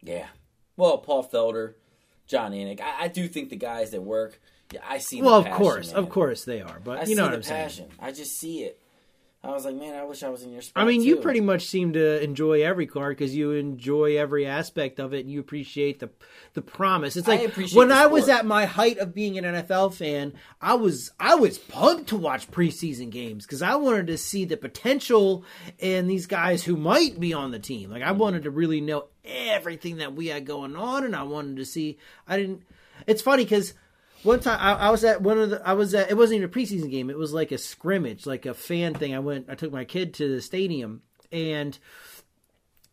Yeah. 0.02 0.28
Well, 0.76 0.98
Paul 0.98 1.24
Felder, 1.28 1.76
Jon 2.28 2.52
Anik. 2.52 2.82
I, 2.82 3.06
I 3.06 3.08
do 3.08 3.28
think 3.28 3.50
the 3.50 3.56
guys 3.56 3.92
that 3.92 4.02
work. 4.02 4.40
Yeah, 4.74 4.82
I 4.88 4.98
see. 4.98 5.20
the 5.20 5.26
Well, 5.26 5.36
of 5.36 5.46
passion, 5.46 5.58
course, 5.58 5.88
man. 5.94 6.04
of 6.04 6.10
course 6.10 6.46
they 6.46 6.62
are, 6.62 6.80
but 6.84 7.00
I 7.00 7.04
you 7.04 7.16
know 7.16 7.26
what 7.26 7.34
I'm 7.34 7.44
saying. 7.44 7.92
I 8.00 8.12
just 8.12 8.38
see 8.40 8.64
it. 8.64 8.80
I 9.46 9.52
was 9.52 9.66
like, 9.66 9.76
man, 9.76 9.94
I 9.94 10.06
wish 10.06 10.24
I 10.24 10.30
was 10.30 10.42
in 10.44 10.54
your 10.54 10.62
spot. 10.62 10.82
I 10.82 10.88
mean, 10.88 11.02
you 11.02 11.18
pretty 11.18 11.42
much 11.42 11.66
seem 11.66 11.92
to 11.94 12.24
enjoy 12.24 12.64
every 12.64 12.88
card 12.88 13.18
because 13.18 13.36
you 13.36 13.52
enjoy 13.52 14.18
every 14.18 14.46
aspect 14.46 15.00
of 15.00 15.14
it, 15.14 15.20
and 15.20 15.30
you 15.30 15.42
appreciate 15.42 16.00
the 16.00 16.10
the 16.54 16.62
promise. 16.62 17.18
It's 17.18 17.28
like 17.28 17.44
appreciate 17.44 17.78
when 17.78 17.92
I 17.92 18.06
was 18.06 18.30
at 18.30 18.46
my 18.46 18.66
height 18.66 19.00
of 19.00 19.14
being 19.14 19.38
an 19.38 19.44
NFL 19.44 19.96
fan, 19.96 20.34
I 20.62 20.76
was 20.76 21.12
I 21.20 21.36
was 21.36 21.58
pumped 21.58 22.08
to 22.10 22.16
watch 22.16 22.50
preseason 22.52 23.10
games 23.10 23.46
because 23.46 23.62
I 23.62 23.76
wanted 23.76 24.08
to 24.08 24.18
see 24.18 24.46
the 24.46 24.56
potential 24.56 25.44
in 25.78 26.08
these 26.08 26.26
guys 26.26 26.64
who 26.64 26.78
might 26.78 27.20
be 27.20 27.34
on 27.34 27.52
the 27.52 27.60
team. 27.60 27.92
Like 27.92 28.02
I 28.02 28.12
mm-hmm. 28.12 28.20
wanted 28.20 28.44
to 28.44 28.50
really 28.50 28.80
know 28.80 29.08
everything 29.26 29.98
that 29.98 30.14
we 30.14 30.28
had 30.28 30.46
going 30.46 30.78
on, 30.78 31.04
and 31.04 31.14
I 31.14 31.24
wanted 31.24 31.58
to 31.58 31.66
see. 31.66 31.98
I 32.30 32.38
didn't. 32.38 32.64
It's 33.08 33.22
funny 33.22 33.44
because 33.44 33.74
one 34.24 34.40
time 34.40 34.60
I, 34.60 34.88
I 34.88 34.90
was 34.90 35.04
at 35.04 35.22
one 35.22 35.38
of 35.38 35.50
the 35.52 35.68
I 35.68 35.74
was 35.74 35.94
at 35.94 36.10
it 36.10 36.18
wasn't 36.18 36.38
even 36.38 36.50
a 36.50 36.52
preseason 36.52 36.90
game. 36.90 37.10
It 37.10 37.18
was 37.18 37.34
like 37.34 37.52
a 37.52 37.58
scrimmage, 37.58 38.26
like 38.26 38.46
a 38.46 38.54
fan 38.54 38.94
thing. 38.94 39.14
I 39.14 39.20
went 39.20 39.50
I 39.50 39.56
took 39.56 39.72
my 39.72 39.86
kid 39.86 40.14
to 40.16 40.34
the 40.34 40.42
stadium 40.42 41.02
and 41.32 41.78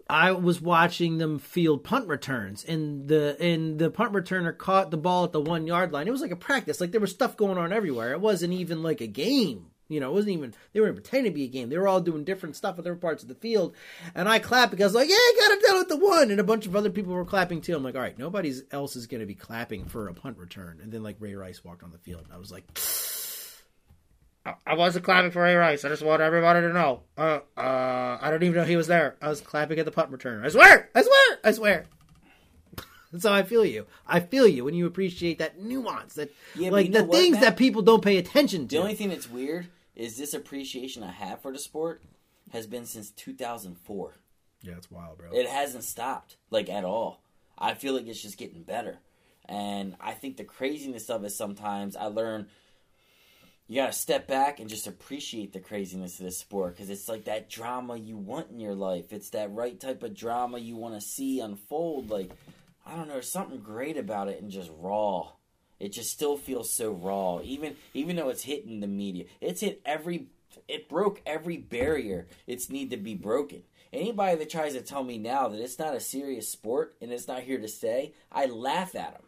I 0.09 0.33
was 0.33 0.61
watching 0.61 1.19
them 1.19 1.39
field 1.39 1.85
punt 1.85 2.09
returns 2.09 2.65
and 2.65 3.07
the 3.07 3.37
and 3.41 3.79
the 3.79 3.91
punt 3.91 4.13
returner 4.13 4.57
caught 4.57 4.91
the 4.91 4.97
ball 4.97 5.25
at 5.25 5.33
the 5.33 5.41
one 5.41 5.67
yard 5.67 5.93
line. 5.93 6.09
It 6.09 6.13
was 6.13 6.21
like 6.21 6.33
a 6.33 6.37
practice. 6.37 6.81
Like 6.81 6.91
there 6.91 7.01
was 7.01 7.13
stuff 7.13 7.37
going 7.37 7.59
on 7.59 7.73
everywhere. 7.73 8.13
It 8.13 8.21
wasn't 8.21 8.53
even 8.55 8.83
like 8.83 9.01
a 9.01 9.07
game. 9.07 9.70
You 9.91 10.01
know, 10.01 10.11
it 10.11 10.15
wasn't 10.15 10.35
even 10.39 10.55
they 10.73 10.81
weren't 10.81 10.95
pretending 10.95 11.33
to 11.33 11.35
be 11.35 11.45
a 11.45 11.49
game. 11.49 11.69
They 11.69 11.77
were 11.77 11.89
all 11.89 12.01
doing 12.01 12.25
different 12.25 12.57
stuff 12.57 12.79
at 12.79 12.85
different 12.85 13.03
parts 13.03 13.23
of 13.23 13.29
the 13.29 13.35
field. 13.35 13.75
And 14.15 14.29
I 14.29 14.39
clapped 14.39 14.71
because 14.71 14.95
like, 14.95 15.09
yeah, 15.09 15.15
I 15.17 15.35
got 15.39 15.51
it 15.59 15.63
done 15.67 15.79
with 15.79 15.89
the 15.89 15.97
one. 15.99 16.31
And 16.31 16.41
a 16.41 16.45
bunch 16.45 16.67
of 16.67 16.75
other 16.77 16.91
people 16.91 17.13
were 17.13 17.25
clapping 17.25 17.61
too. 17.61 17.77
I'm 17.77 17.83
like, 17.83 17.97
all 17.97 18.01
right, 18.01 18.19
nobody 18.19 18.55
else 18.71 18.97
is 18.97 19.07
gonna 19.07 19.27
be 19.27 19.35
clapping 19.35 19.85
for 19.87 20.09
a 20.09 20.15
punt 20.15 20.39
return. 20.39 20.79
And 20.83 20.91
then 20.93 21.03
like 21.03 21.17
Ray 21.19 21.35
Rice 21.35 21.63
walked 21.65 21.83
on 21.83 21.91
the 21.91 21.99
field 21.99 22.23
and 22.25 22.33
I 22.33 22.39
was 22.39 22.51
like 22.53 22.65
I- 24.47 24.55
I 24.67 24.75
wasn't 24.75 25.05
clapping 25.05 25.33
for 25.33 25.43
Ray 25.43 25.55
Rice. 25.55 25.85
I 25.85 25.89
just 25.89 26.03
want 26.03 26.23
everybody 26.23 26.61
to 26.63 26.73
know. 26.73 27.03
Uh, 27.19 27.41
uh, 27.57 28.19
I 28.21 28.29
don't 28.31 28.43
even 28.43 28.55
know 28.57 28.65
he 28.65 28.77
was 28.77 28.87
there. 28.87 29.17
I 29.21 29.29
was 29.29 29.41
clapping 29.43 29.79
at 29.79 29.85
the 29.85 29.91
punt 29.93 30.11
return. 30.11 30.45
I 30.45 30.49
swear, 30.49 30.89
I 30.95 31.03
swear, 31.03 31.39
I 31.45 31.53
swear. 31.53 31.87
so 33.19 33.33
I 33.33 33.43
feel 33.43 33.65
you. 33.65 33.87
I 34.07 34.21
feel 34.21 34.47
you 34.47 34.65
when 34.65 34.75
you 34.75 34.87
appreciate 34.87 35.39
that 35.41 35.61
nuance, 35.61 36.15
that 36.15 36.31
Yeah, 36.55 36.71
like 36.71 36.87
you 36.87 36.93
know 36.93 37.01
the 37.01 37.05
what, 37.07 37.17
things 37.19 37.33
Matt? 37.35 37.41
that 37.43 37.57
people 37.59 37.83
don't 37.83 38.03
pay 38.03 38.17
attention 38.17 38.67
to. 38.69 38.77
The 38.77 38.81
only 38.83 38.95
thing 38.95 39.11
that's 39.11 39.29
weird 39.29 39.67
is 40.01 40.17
this 40.17 40.33
appreciation 40.33 41.03
I 41.03 41.13
have 41.13 41.43
for 41.43 41.53
the 41.53 41.59
sport 41.59 42.03
has 42.53 42.67
been 42.67 42.87
since 42.87 43.11
2004. 43.11 44.15
yeah, 44.63 44.73
it's 44.77 44.91
wild, 44.91 45.19
bro. 45.19 45.29
It 45.33 45.47
hasn't 45.47 45.85
stopped, 45.85 46.37
like 46.51 46.71
at 46.71 46.85
all. 46.85 47.23
I 47.59 47.75
feel 47.75 47.93
like 47.93 48.07
it's 48.07 48.23
just 48.23 48.39
getting 48.39 48.63
better. 48.63 48.99
And 49.45 49.97
I 50.01 50.13
think 50.13 50.39
the 50.39 50.45
craziness 50.45 51.11
of 51.11 51.23
it 51.25 51.31
sometimes 51.31 51.97
I 51.97 52.07
learn 52.07 52.47
you 53.67 53.77
got 53.77 53.93
to 53.93 53.93
step 53.93 54.27
back 54.27 54.59
and 54.59 54.71
just 54.71 54.87
appreciate 54.87 55.53
the 55.53 55.61
craziness 55.61 56.19
of 56.19 56.25
this 56.25 56.39
sport 56.39 56.75
because 56.75 56.89
it's 56.89 57.09
like 57.09 57.27
that 57.27 57.51
drama 57.51 57.97
you 57.97 58.17
want 58.17 58.51
in 58.51 58.59
your 58.59 58.75
life. 58.75 59.13
It's 59.13 59.31
that 59.31 59.53
right 59.53 59.79
type 59.79 60.03
of 60.03 60.17
drama 60.17 60.59
you 60.59 60.77
want 60.77 60.95
to 60.95 61.01
see 61.01 61.41
unfold. 61.41 62.11
Like, 62.11 62.31
I 62.87 62.97
don't 62.97 63.07
know, 63.07 63.15
there's 63.15 63.31
something 63.31 63.61
great 63.61 63.99
about 63.99 64.29
it 64.29 64.41
and 64.41 64.51
just 64.51 64.71
raw. 64.79 65.29
It 65.81 65.93
just 65.93 66.11
still 66.11 66.37
feels 66.37 66.71
so 66.71 66.93
raw, 66.93 67.41
even 67.43 67.77
even 67.95 68.17
though 68.17 68.29
it's 68.29 68.43
hitting 68.43 68.81
the 68.81 68.87
media. 68.87 69.25
It's 69.41 69.63
hit 69.63 69.81
every, 69.87 70.27
it 70.69 70.89
broke 70.89 71.23
every 71.25 71.57
barrier 71.57 72.29
it's 72.47 72.69
need 72.71 72.91
to 72.91 72.99
be 72.99 73.15
broken. 73.15 73.63
Anybody 73.93 74.37
that 74.37 74.51
tries 74.51 74.75
to 74.75 74.83
tell 74.83 75.03
me 75.03 75.19
now 75.19 75.49
that 75.49 75.61
it's 75.61 75.79
not 75.79 75.97
a 75.97 76.01
serious 76.01 76.49
sport 76.49 76.95
and 77.01 77.11
it's 77.11 77.27
not 77.27 77.43
here 77.43 77.59
to 77.59 77.67
stay, 77.67 78.13
I 78.31 78.47
laugh 78.47 78.95
at 78.95 79.15
them. 79.15 79.23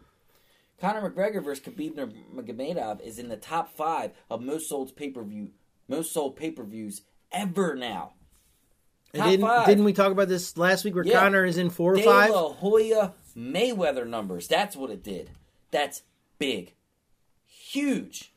Conor 0.80 1.10
McGregor 1.10 1.42
versus 1.42 1.64
Khabib 1.64 1.94
Nurmagomedov 1.94 3.00
is 3.00 3.18
in 3.18 3.28
the 3.28 3.36
top 3.36 3.74
five 3.74 4.12
of 4.30 4.42
most 4.42 4.68
sold 4.68 4.94
pay 4.94 5.08
per 5.10 5.22
view, 5.22 5.50
most 5.88 6.12
sold 6.12 6.36
pay 6.36 6.50
per 6.50 6.64
views 6.64 7.02
ever 7.32 7.74
now. 7.74 8.12
Didn't, 9.14 9.66
didn't 9.66 9.84
we 9.84 9.92
talk 9.92 10.10
about 10.10 10.28
this 10.28 10.56
last 10.56 10.84
week 10.84 10.94
where 10.94 11.04
Yeah. 11.04 11.20
Conor 11.20 11.44
is 11.44 11.58
in 11.58 11.70
four 11.70 11.94
or 11.94 11.96
De 11.96 12.02
five? 12.02 12.30
La 12.30 12.52
Hoya 12.52 13.14
Mayweather 13.36 14.06
numbers. 14.06 14.48
That's 14.48 14.74
what 14.74 14.90
it 14.90 15.02
did. 15.02 15.30
That's 15.70 16.02
big, 16.42 16.74
huge, 17.46 18.32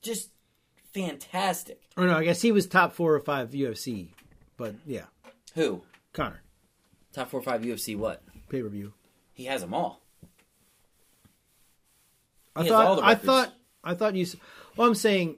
just 0.00 0.30
fantastic. 0.94 1.82
Or 1.94 2.06
no, 2.06 2.16
I 2.16 2.24
guess 2.24 2.40
he 2.40 2.52
was 2.52 2.66
top 2.66 2.94
four 2.94 3.14
or 3.14 3.20
five 3.20 3.50
UFC. 3.50 4.08
But 4.56 4.76
yeah, 4.86 5.04
Who 5.54 5.82
Conor 6.14 6.40
top 7.12 7.28
four 7.28 7.40
or 7.40 7.42
five 7.42 7.60
UFC? 7.60 7.96
What 7.96 8.22
pay 8.48 8.62
per 8.62 8.68
view. 8.68 8.94
he 9.34 9.44
has 9.44 9.60
them 9.60 9.74
all. 9.74 10.00
I 12.56 12.64
He 12.64 12.70
all 12.70 12.96
thought 12.96 13.04
I 13.04 13.14
thought 13.14 13.54
I 13.84 13.94
thought 13.94 14.14
you. 14.14 14.26
Well, 14.76 14.88
I'm 14.88 14.94
saying, 14.94 15.36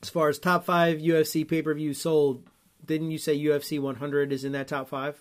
as 0.00 0.10
far 0.10 0.28
as 0.28 0.38
top 0.38 0.64
five 0.64 0.98
UFC 0.98 1.46
pay 1.46 1.62
per 1.62 1.74
view 1.74 1.92
sold, 1.92 2.44
didn't 2.84 3.10
you 3.10 3.18
say 3.18 3.36
UFC 3.36 3.80
100 3.80 4.32
is 4.32 4.44
in 4.44 4.52
that 4.52 4.68
top 4.68 4.88
five? 4.88 5.20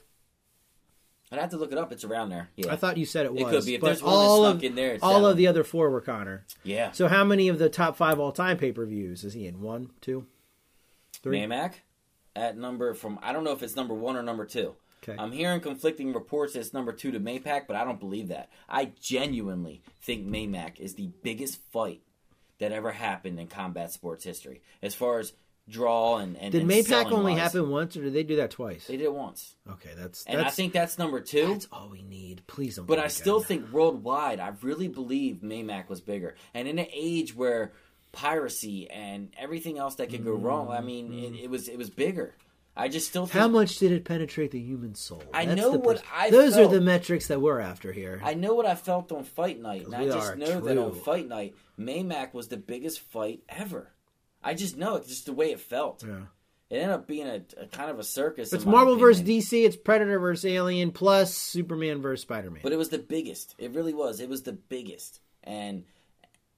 I'd 1.32 1.40
have 1.40 1.50
to 1.50 1.58
look 1.58 1.72
it 1.72 1.78
up. 1.78 1.92
It's 1.92 2.04
around 2.04 2.30
there. 2.30 2.50
Yeah, 2.56 2.72
I 2.72 2.78
thought 2.78 2.98
you 2.98 3.06
said 3.06 3.26
it 3.26 3.34
was. 3.34 3.42
It 3.42 3.50
could 3.50 3.66
be. 3.66 3.76
If 3.76 3.82
but 3.82 3.88
there's 3.88 4.02
all 4.02 4.46
of 4.46 4.64
in 4.64 4.76
there, 4.76 4.94
it's 4.94 5.04
all 5.04 5.26
of 5.26 5.36
the 5.36 5.48
other 5.48 5.64
four 5.64 5.90
were 5.90 6.02
Conor. 6.02 6.46
yeah. 6.64 6.92
So 6.92 7.08
how 7.08 7.24
many 7.24 7.50
of 7.50 7.60
the 7.60 7.70
top 7.70 7.98
five 7.98 8.20
all 8.20 8.32
time 8.32 8.58
pay 8.58 8.72
per 8.72 8.86
views 8.86 9.24
is 9.24 9.34
he 9.34 9.46
in? 9.46 9.62
One, 9.62 9.92
two, 10.00 10.26
three. 11.22 11.40
Maymac 11.40 11.74
at 12.36 12.58
number 12.58 12.94
from 12.94 13.20
I 13.22 13.34
don't 13.34 13.44
know 13.44 13.52
if 13.52 13.62
it's 13.62 13.76
number 13.76 13.94
one 13.94 14.16
or 14.16 14.24
number 14.24 14.46
two. 14.46 14.76
Okay. 15.04 15.22
I'm 15.22 15.32
hearing 15.32 15.60
conflicting 15.60 16.14
reports 16.14 16.54
that 16.54 16.60
it's 16.60 16.74
number 16.74 16.92
two 16.92 17.12
to 17.12 17.20
Maypac, 17.20 17.68
but 17.68 17.76
I 17.76 17.84
don't 17.84 18.00
believe 18.00 18.30
that. 18.30 18.50
I 18.68 18.92
genuinely 19.00 19.82
think 20.02 20.26
Maymac 20.28 20.80
is 20.80 20.96
the 20.96 21.12
biggest 21.24 21.60
fight 21.72 22.02
that 22.60 22.72
ever 22.72 22.92
happened 22.92 23.40
in 23.40 23.48
combat 23.48 23.92
sports 23.92 24.24
history, 24.24 24.62
as 24.82 24.96
far 24.96 25.20
as 25.20 25.34
draw 25.70 26.18
and 26.18 26.38
and 26.38 26.52
Did 26.52 26.62
and 26.62 26.72
Maypac 26.72 27.12
only 27.12 27.34
wise. 27.34 27.42
happen 27.42 27.70
once, 27.70 27.98
or 27.98 28.04
did 28.04 28.14
they 28.14 28.24
do 28.24 28.38
that 28.38 28.52
twice? 28.52 28.88
They 28.88 28.98
did 28.98 29.06
it 29.06 29.14
once, 29.14 29.56
Okay, 29.70 29.92
that's 29.98 30.24
and 30.26 30.40
that's 30.40 30.54
I 30.54 30.56
think 30.56 30.74
that's 30.74 30.98
number 30.98 31.20
two. 31.20 31.48
that's 31.48 31.68
all 31.72 31.90
we 31.90 32.04
need. 32.04 32.44
Please 32.48 32.78
don't. 32.78 32.86
But 32.86 33.00
I 33.00 33.08
still 33.08 33.38
again. 33.38 33.48
think 33.48 33.72
worldwide, 33.72 34.40
I 34.40 34.54
really 34.62 34.88
believe 34.88 35.38
Maymac 35.44 35.90
was 35.90 36.02
bigger. 36.02 36.36
And 36.54 36.68
in 36.68 36.80
an 36.80 36.88
age 36.94 37.36
where 37.36 37.74
piracy 38.12 38.90
and 38.90 39.30
everything 39.38 39.78
else 39.78 39.96
that 39.96 40.10
could 40.10 40.24
go 40.24 40.34
wrong, 40.34 40.70
I 40.70 40.82
mean, 40.82 41.14
it, 41.14 41.34
mm-hmm. 41.34 41.44
it 41.44 41.50
was 41.50 41.68
it 41.68 41.78
was 41.78 41.90
bigger. 41.90 42.36
I 42.80 42.90
just 42.90 43.08
still 43.08 43.26
think 43.26 43.42
How 43.42 43.48
much 43.48 43.80
did 43.80 43.92
it 43.92 44.06
penetrate 44.06 44.52
the 44.52 44.60
human 44.60 44.94
soul? 44.94 45.24
I 45.34 45.46
That's 45.46 45.60
know 45.60 45.72
what 45.72 45.98
pers- 45.98 46.06
I 46.14 46.30
Those 46.30 46.54
felt. 46.54 46.72
are 46.72 46.76
the 46.76 46.82
metrics 46.82 47.28
that 47.28 47.42
we're 47.42 47.60
after 47.60 47.92
here. 47.92 48.22
I 48.24 48.36
know 48.36 48.54
what 48.54 48.68
I 48.68 48.76
felt 48.76 49.12
on 49.12 49.24
fight 49.24 49.60
night, 49.60 49.88
and 49.88 49.96
I 49.96 50.06
just 50.06 50.38
know 50.38 50.62
that 50.62 50.78
on 50.78 50.94
fight 50.94 51.28
night, 51.28 51.56
Maymac 51.80 52.36
was 52.36 52.50
the 52.50 52.58
biggest 52.58 53.00
fight 53.00 53.42
ever. 53.50 53.92
I 54.44 54.54
just 54.54 54.78
know 54.78 54.96
it's 54.96 55.08
just 55.08 55.26
the 55.26 55.34
way 55.34 55.52
it 55.52 55.60
felt. 55.60 56.04
yeah. 56.04 56.22
It 56.70 56.76
ended 56.80 56.90
up 56.90 57.08
being 57.08 57.28
a, 57.28 57.42
a 57.62 57.66
kind 57.68 57.90
of 57.90 57.98
a 57.98 58.04
circus. 58.04 58.52
It's 58.52 58.66
Marvel 58.66 58.98
versus. 58.98 59.24
DC. 59.24 59.66
It's 59.66 59.78
Predator 59.78 60.20
versus 60.20 60.46
Alien 60.52 60.92
plus 60.92 61.34
Superman 61.34 62.02
versus 62.02 62.24
Spider 62.24 62.52
Man. 62.52 62.60
But 62.62 62.74
it 62.74 62.78
was 62.78 62.90
the 62.90 62.98
biggest. 62.98 63.56
It 63.58 63.72
really 63.72 63.94
was. 63.94 64.20
It 64.20 64.28
was 64.28 64.44
the 64.44 64.52
biggest. 64.52 65.22
And 65.46 65.86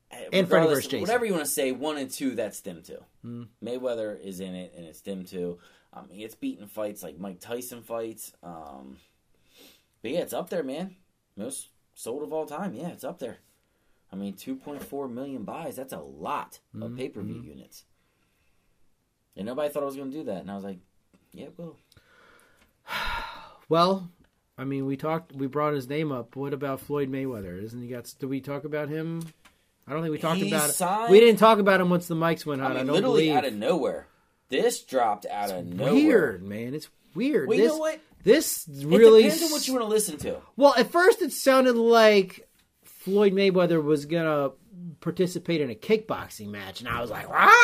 eh, 0.10 0.18
And 0.18 0.30
Freddie 0.32 0.44
regardless- 0.46 0.78
versus 0.78 0.90
Jason. 0.92 1.02
Whatever 1.02 1.26
you 1.26 1.34
want 1.34 1.46
to 1.46 1.52
say, 1.52 1.72
one 1.72 1.98
and 1.98 2.10
two, 2.10 2.34
that's 2.34 2.62
them 2.62 2.82
too. 2.82 3.04
Hmm. 3.22 3.44
Mayweather 3.64 4.20
is 4.20 4.40
in 4.40 4.56
it, 4.56 4.74
and 4.76 4.86
it's 4.88 5.02
them 5.02 5.26
too. 5.26 5.60
I 5.94 6.00
um, 6.00 6.08
mean, 6.10 6.22
it's 6.22 6.36
beating 6.36 6.68
fights 6.68 7.04
like 7.04 7.20
Mike 7.20 7.40
Tyson 7.40 7.84
fights. 7.84 8.34
Um, 8.42 8.98
but 10.02 10.10
yeah, 10.10 10.20
it's 10.22 10.34
up 10.34 10.50
there, 10.50 10.64
man. 10.64 10.96
Most 11.36 11.70
sold 11.94 12.24
of 12.24 12.34
all 12.34 12.48
time. 12.48 12.74
Yeah, 12.74 12.90
it's 12.90 13.04
up 13.04 13.20
there. 13.20 13.38
I 14.12 14.16
mean, 14.16 14.34
2.4 14.34 15.12
million 15.12 15.43
buys. 15.43 15.76
That's 15.76 15.93
a 15.93 15.99
lot 15.99 16.60
of 16.74 16.80
mm-hmm. 16.80 16.97
pay 16.97 17.10
per 17.10 17.22
view 17.22 17.36
mm-hmm. 17.36 17.49
units. 17.49 17.86
And 19.36 19.45
nobody 19.45 19.70
thought 19.70 19.84
I 19.84 19.86
was 19.86 19.95
going 19.95 20.12
to 20.12 20.18
do 20.18 20.24
that. 20.26 20.41
And 20.41 20.51
I 20.51 20.55
was 20.55 20.64
like, 20.64 20.80
yeah, 21.34 21.45
it 21.45 21.57
will. 21.57 21.78
Well, 23.70 24.10
I 24.57 24.64
mean, 24.64 24.88
we 24.88 24.97
talked. 24.97 25.32
We 25.32 25.45
brought 25.45 25.76
his 25.76 25.88
name 25.88 26.12
up. 26.12 26.36
What 26.36 26.55
about 26.55 26.82
Floyd 26.82 27.12
Mayweather? 27.12 27.64
Isn't 27.64 27.84
he 27.84 27.88
got? 27.88 28.12
Did 28.20 28.26
we 28.26 28.41
talk 28.41 28.64
about 28.64 28.89
him? 28.89 29.22
I 29.88 29.93
don't 29.93 30.01
think 30.01 30.12
we 30.12 30.18
talked 30.18 30.39
He 30.39 30.47
about 30.47 30.70
it. 30.70 31.12
We 31.12 31.20
didn't 31.20 31.38
talk 31.38 31.60
about 31.60 31.80
him 31.80 31.89
once 31.89 32.07
the 32.07 32.16
mics 32.16 32.47
went 32.47 32.62
out. 32.62 32.72
I 32.72 32.80
I, 32.80 32.84
don't 32.84 32.88
literally 32.88 33.28
believe. 33.28 33.38
out 33.38 33.45
of 33.45 33.53
nowhere. 33.53 34.07
This 34.49 34.84
dropped 34.84 35.28
out 35.28 35.51
of 35.51 35.66
nowhere. 35.68 35.93
Weird, 35.93 36.43
man. 36.43 36.74
It's 36.74 36.89
weird. 37.14 37.47
Well, 37.47 37.57
this, 37.57 37.66
you 37.66 37.72
know 37.74 37.78
what? 37.78 37.99
This 38.24 38.68
It 38.68 38.86
really. 38.88 39.24
depends 39.24 39.43
on 39.43 39.51
what 39.51 39.68
you 39.68 39.74
want 39.74 39.86
to 39.86 39.89
listen 39.89 40.18
to. 40.18 40.38
Well, 40.57 40.74
at 40.76 40.91
first 40.91 41.22
it 41.22 41.32
sounded 41.32 41.76
like 41.76 42.49
Floyd 43.00 43.32
Mayweather 43.34 43.82
was 43.84 44.06
gonna 44.06 44.52
participate 45.00 45.62
in 45.62 45.70
a 45.70 45.76
kickboxing 45.76 46.47
match, 46.50 46.82
and 46.82 46.89
I 46.89 47.00
was 47.02 47.10
like, 47.10 47.26
ah! 47.30 47.56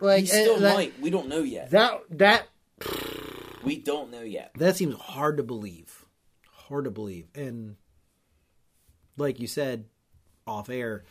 Like 0.00 0.22
He 0.22 0.26
still 0.26 0.56
uh, 0.56 0.60
that, 0.60 0.74
might. 0.74 1.00
We 1.00 1.10
don't 1.10 1.28
know 1.28 1.42
yet. 1.42 1.70
that 1.70 2.00
that 2.10 2.48
We 3.62 3.76
don't 3.76 4.10
know 4.10 4.22
yet. 4.22 4.50
that 4.56 4.76
seems 4.76 4.96
hard 4.96 5.36
to 5.36 5.42
believe, 5.44 6.04
hard 6.50 6.84
to 6.86 6.90
believe, 6.90 7.26
and 7.34 7.76
like 9.16 9.38
you 9.38 9.46
said 9.46 9.84
off 10.46 10.68
air, 10.68 11.04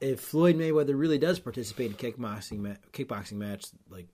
if 0.00 0.20
Floyd 0.20 0.56
Mayweather 0.56 0.98
really 0.98 1.18
does 1.18 1.38
participate 1.38 1.90
in 1.90 1.96
kickboxing 2.12 2.58
ma- 2.60 2.76
kickboxing 2.92 3.32
match, 3.34 3.66
like 3.90 4.06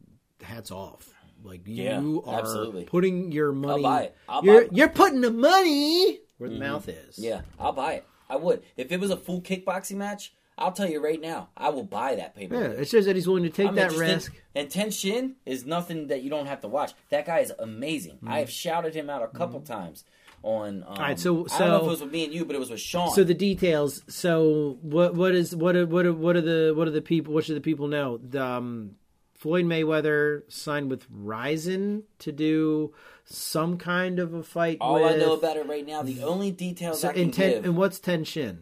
hats 0.43 0.72
off. 0.72 1.09
Like 1.43 1.61
Yeah, 1.64 2.01
you 2.01 2.22
are 2.26 2.41
absolutely. 2.41 2.84
putting 2.84 3.30
your 3.32 3.53
money. 3.53 3.82
buy 3.82 4.03
it. 4.03 4.16
I'll 4.28 4.45
you're 4.45 4.61
buy 4.62 4.66
it. 4.66 4.72
you're 4.72 4.88
putting 4.88 5.20
the 5.22 5.30
money 5.30 6.18
where 6.41 6.51
the 6.51 6.59
mouth 6.59 6.88
is. 6.88 7.18
Yeah, 7.18 7.43
I'll 7.59 7.72
buy 7.72 7.93
it. 7.95 8.07
I 8.28 8.36
would. 8.36 8.62
If 8.76 8.91
it 8.93 8.99
was 9.01 9.11
a 9.11 9.16
full 9.16 9.41
kickboxing 9.43 9.97
match, 9.97 10.32
I'll 10.57 10.72
tell 10.72 10.88
you 10.88 11.03
right 11.03 11.20
now, 11.20 11.49
I 11.57 11.68
will 11.70 11.84
buy 11.84 12.14
that 12.16 12.34
pay 12.34 12.47
per 12.47 12.55
Yeah, 12.55 12.68
it 12.80 12.88
shows 12.88 13.05
that 13.07 13.16
he's 13.16 13.26
willing 13.26 13.43
to 13.45 13.51
take 13.51 13.74
that 13.74 13.93
risk. 13.93 14.32
And 14.55 14.68
Tenshin 14.68 15.34
is 15.47 15.64
nothing 15.66 16.09
that 16.09 16.22
you 16.22 16.30
don't 16.30 16.47
have 16.47 16.61
to 16.62 16.68
watch. 16.68 16.93
That 17.11 17.26
guy 17.26 17.38
is 17.41 17.53
amazing. 17.59 18.18
I 18.26 18.38
have 18.41 18.51
shouted 18.51 18.95
him 18.95 19.09
out 19.11 19.22
a 19.22 19.28
couple 19.28 19.61
times 19.61 20.05
on. 20.43 20.82
Um, 20.86 20.95
Mm-hmm. 20.95 21.03
right, 21.03 21.18
so- 21.18 21.47
I 21.53 21.59
don't 21.59 21.68
know 21.68 21.76
if 21.76 21.80
so- 21.82 21.86
it 21.86 21.91
was 21.91 22.01
with 22.03 22.12
me 22.12 22.24
and 22.24 22.32
you, 22.34 22.45
but 22.45 22.57
it 22.57 22.59
was 22.59 22.70
with 22.70 22.80
Sean. 22.80 23.11
So 23.14 23.24
the 23.24 23.34
details. 23.34 24.03
So 24.09 24.78
what 24.82 25.14
what 25.14 25.34
is 25.34 25.55
what 25.55 25.76
are, 25.76 25.86
what 25.86 26.07
are, 26.07 26.12
what 26.12 26.36
are 26.36 26.41
the 26.41 26.72
what 26.76 26.86
are 26.88 26.93
the 26.93 27.03
people? 27.03 27.34
What 27.34 27.45
should 27.45 27.57
the 27.57 27.61
people 27.61 27.88
know? 27.88 28.18
The, 28.18 28.43
um, 28.45 28.97
Floyd 29.34 29.64
Mayweather 29.64 30.43
signed 30.49 30.91
with 30.91 31.07
Rizin 31.11 32.03
to 32.18 32.30
do 32.32 32.93
some 33.31 33.78
kind 33.78 34.18
of 34.18 34.35
a 34.35 34.43
fight. 34.43 34.78
All 34.81 34.95
with, 34.95 35.12
I 35.12 35.16
know 35.16 35.35
about 35.35 35.57
it 35.57 35.66
right 35.66 35.87
now, 35.87 36.03
the 36.03 36.22
only 36.22 36.51
details 36.51 37.01
So 37.01 37.09
I 37.09 37.12
can 37.12 37.22
in 37.22 37.31
ten, 37.31 37.51
give. 37.53 37.64
and 37.64 37.76
what's 37.76 37.99
Tenshin? 38.01 38.59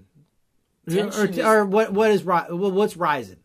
Ten 0.89 1.09
or, 1.12 1.27
is- 1.27 1.39
or 1.39 1.64
what 1.64 1.93
what 1.93 2.11
is 2.11 2.23
what's 2.25 2.97
Rizin? 2.97 3.39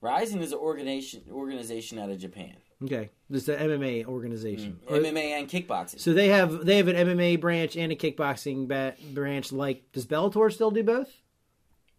Rizin 0.00 0.40
is 0.42 0.52
an 0.52 0.58
organization 0.58 1.22
organization 1.30 1.98
out 1.98 2.08
of 2.10 2.18
Japan, 2.18 2.54
Okay, 2.84 3.10
this 3.28 3.40
is 3.42 3.46
the 3.46 3.56
MMA 3.56 4.06
organization. 4.06 4.78
Mm, 4.86 4.92
or- 4.92 5.00
MMA 5.00 5.38
and 5.38 5.48
kickboxing. 5.48 5.98
so 5.98 6.12
they 6.12 6.28
have 6.28 6.64
they 6.64 6.76
have 6.76 6.88
an 6.88 6.96
MMA 6.96 7.40
branch 7.40 7.76
and 7.76 7.90
a 7.90 7.96
kickboxing 7.96 8.68
ba- 8.68 8.94
branch. 9.12 9.50
Like, 9.52 9.90
does 9.92 10.06
Bellator 10.06 10.52
still 10.52 10.70
do 10.70 10.84
both? 10.84 11.10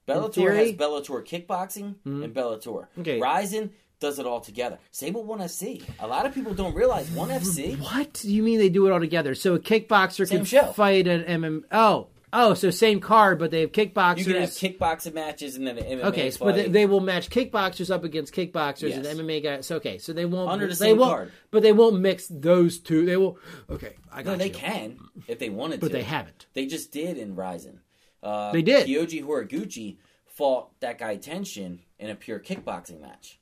Bellator 0.07 0.55
has 0.55 0.71
Bellator 0.73 1.23
kickboxing 1.23 1.95
mm-hmm. 2.05 2.23
and 2.23 2.33
Bellator. 2.33 2.87
Okay. 2.99 3.19
Rizin 3.19 3.71
does 3.99 4.19
it 4.19 4.25
all 4.25 4.39
together. 4.41 4.79
Same 4.91 5.13
with 5.13 5.25
One 5.25 5.39
FC. 5.39 5.83
A 5.99 6.07
lot 6.07 6.25
of 6.25 6.33
people 6.33 6.53
don't 6.53 6.73
realize 6.75 7.09
One 7.11 7.29
FC. 7.29 7.77
What 7.79 8.13
do 8.13 8.33
you 8.33 8.43
mean 8.43 8.59
they 8.59 8.69
do 8.69 8.87
it 8.87 8.91
all 8.91 8.99
together? 8.99 9.35
So 9.35 9.55
a 9.55 9.59
kickboxer 9.59 10.27
Same 10.27 10.39
can 10.39 10.45
show. 10.45 10.71
fight 10.71 11.07
an 11.07 11.23
MM. 11.23 11.63
Oh, 11.71 12.07
oh, 12.31 12.53
so 12.53 12.69
same 12.69 12.99
card, 12.99 13.39
but 13.39 13.51
they 13.51 13.61
have 13.61 13.71
kickboxers. 13.71 14.17
You 14.19 14.25
can 14.25 14.41
have 14.41 14.49
kickboxing 14.51 15.13
matches 15.13 15.55
and 15.55 15.65
then 15.67 15.77
an 15.77 15.83
MMA 15.99 16.03
okay, 16.05 16.31
but 16.39 16.55
they, 16.55 16.67
they 16.67 16.85
will 16.85 16.99
match 17.01 17.29
kickboxers 17.29 17.89
up 17.93 18.03
against 18.03 18.33
kickboxers 18.33 18.89
Yes. 18.89 19.05
and 19.05 19.19
MMA 19.19 19.43
guys. 19.43 19.65
So 19.65 19.75
okay, 19.77 19.97
so 19.97 20.13
they 20.13 20.25
won't 20.25 20.49
Under 20.49 20.67
the 20.67 20.75
same 20.75 20.97
won't, 20.97 21.11
card. 21.11 21.31
but 21.51 21.63
they 21.63 21.73
won't 21.73 21.99
mix 21.99 22.27
those 22.29 22.79
two. 22.79 23.05
They 23.05 23.17
will. 23.17 23.37
Okay, 23.69 23.95
I 24.11 24.23
got 24.23 24.31
no, 24.33 24.37
they 24.37 24.47
you. 24.47 24.53
can 24.53 24.99
if 25.27 25.39
they 25.39 25.49
wanted 25.49 25.75
to 25.75 25.81
but 25.81 25.87
to. 25.87 25.93
they 25.93 26.03
haven't. 26.03 26.45
They 26.53 26.65
just 26.67 26.91
did 26.91 27.17
in 27.17 27.35
Rizin. 27.35 27.79
Uh, 28.21 28.51
They 28.51 28.61
did. 28.61 28.87
Kyoji 28.87 29.23
Horiguchi 29.23 29.97
fought 30.25 30.79
that 30.81 30.97
guy 30.99 31.17
Tenshin 31.17 31.79
in 31.97 32.09
a 32.09 32.15
pure 32.15 32.39
kickboxing 32.39 33.01
match. 33.01 33.38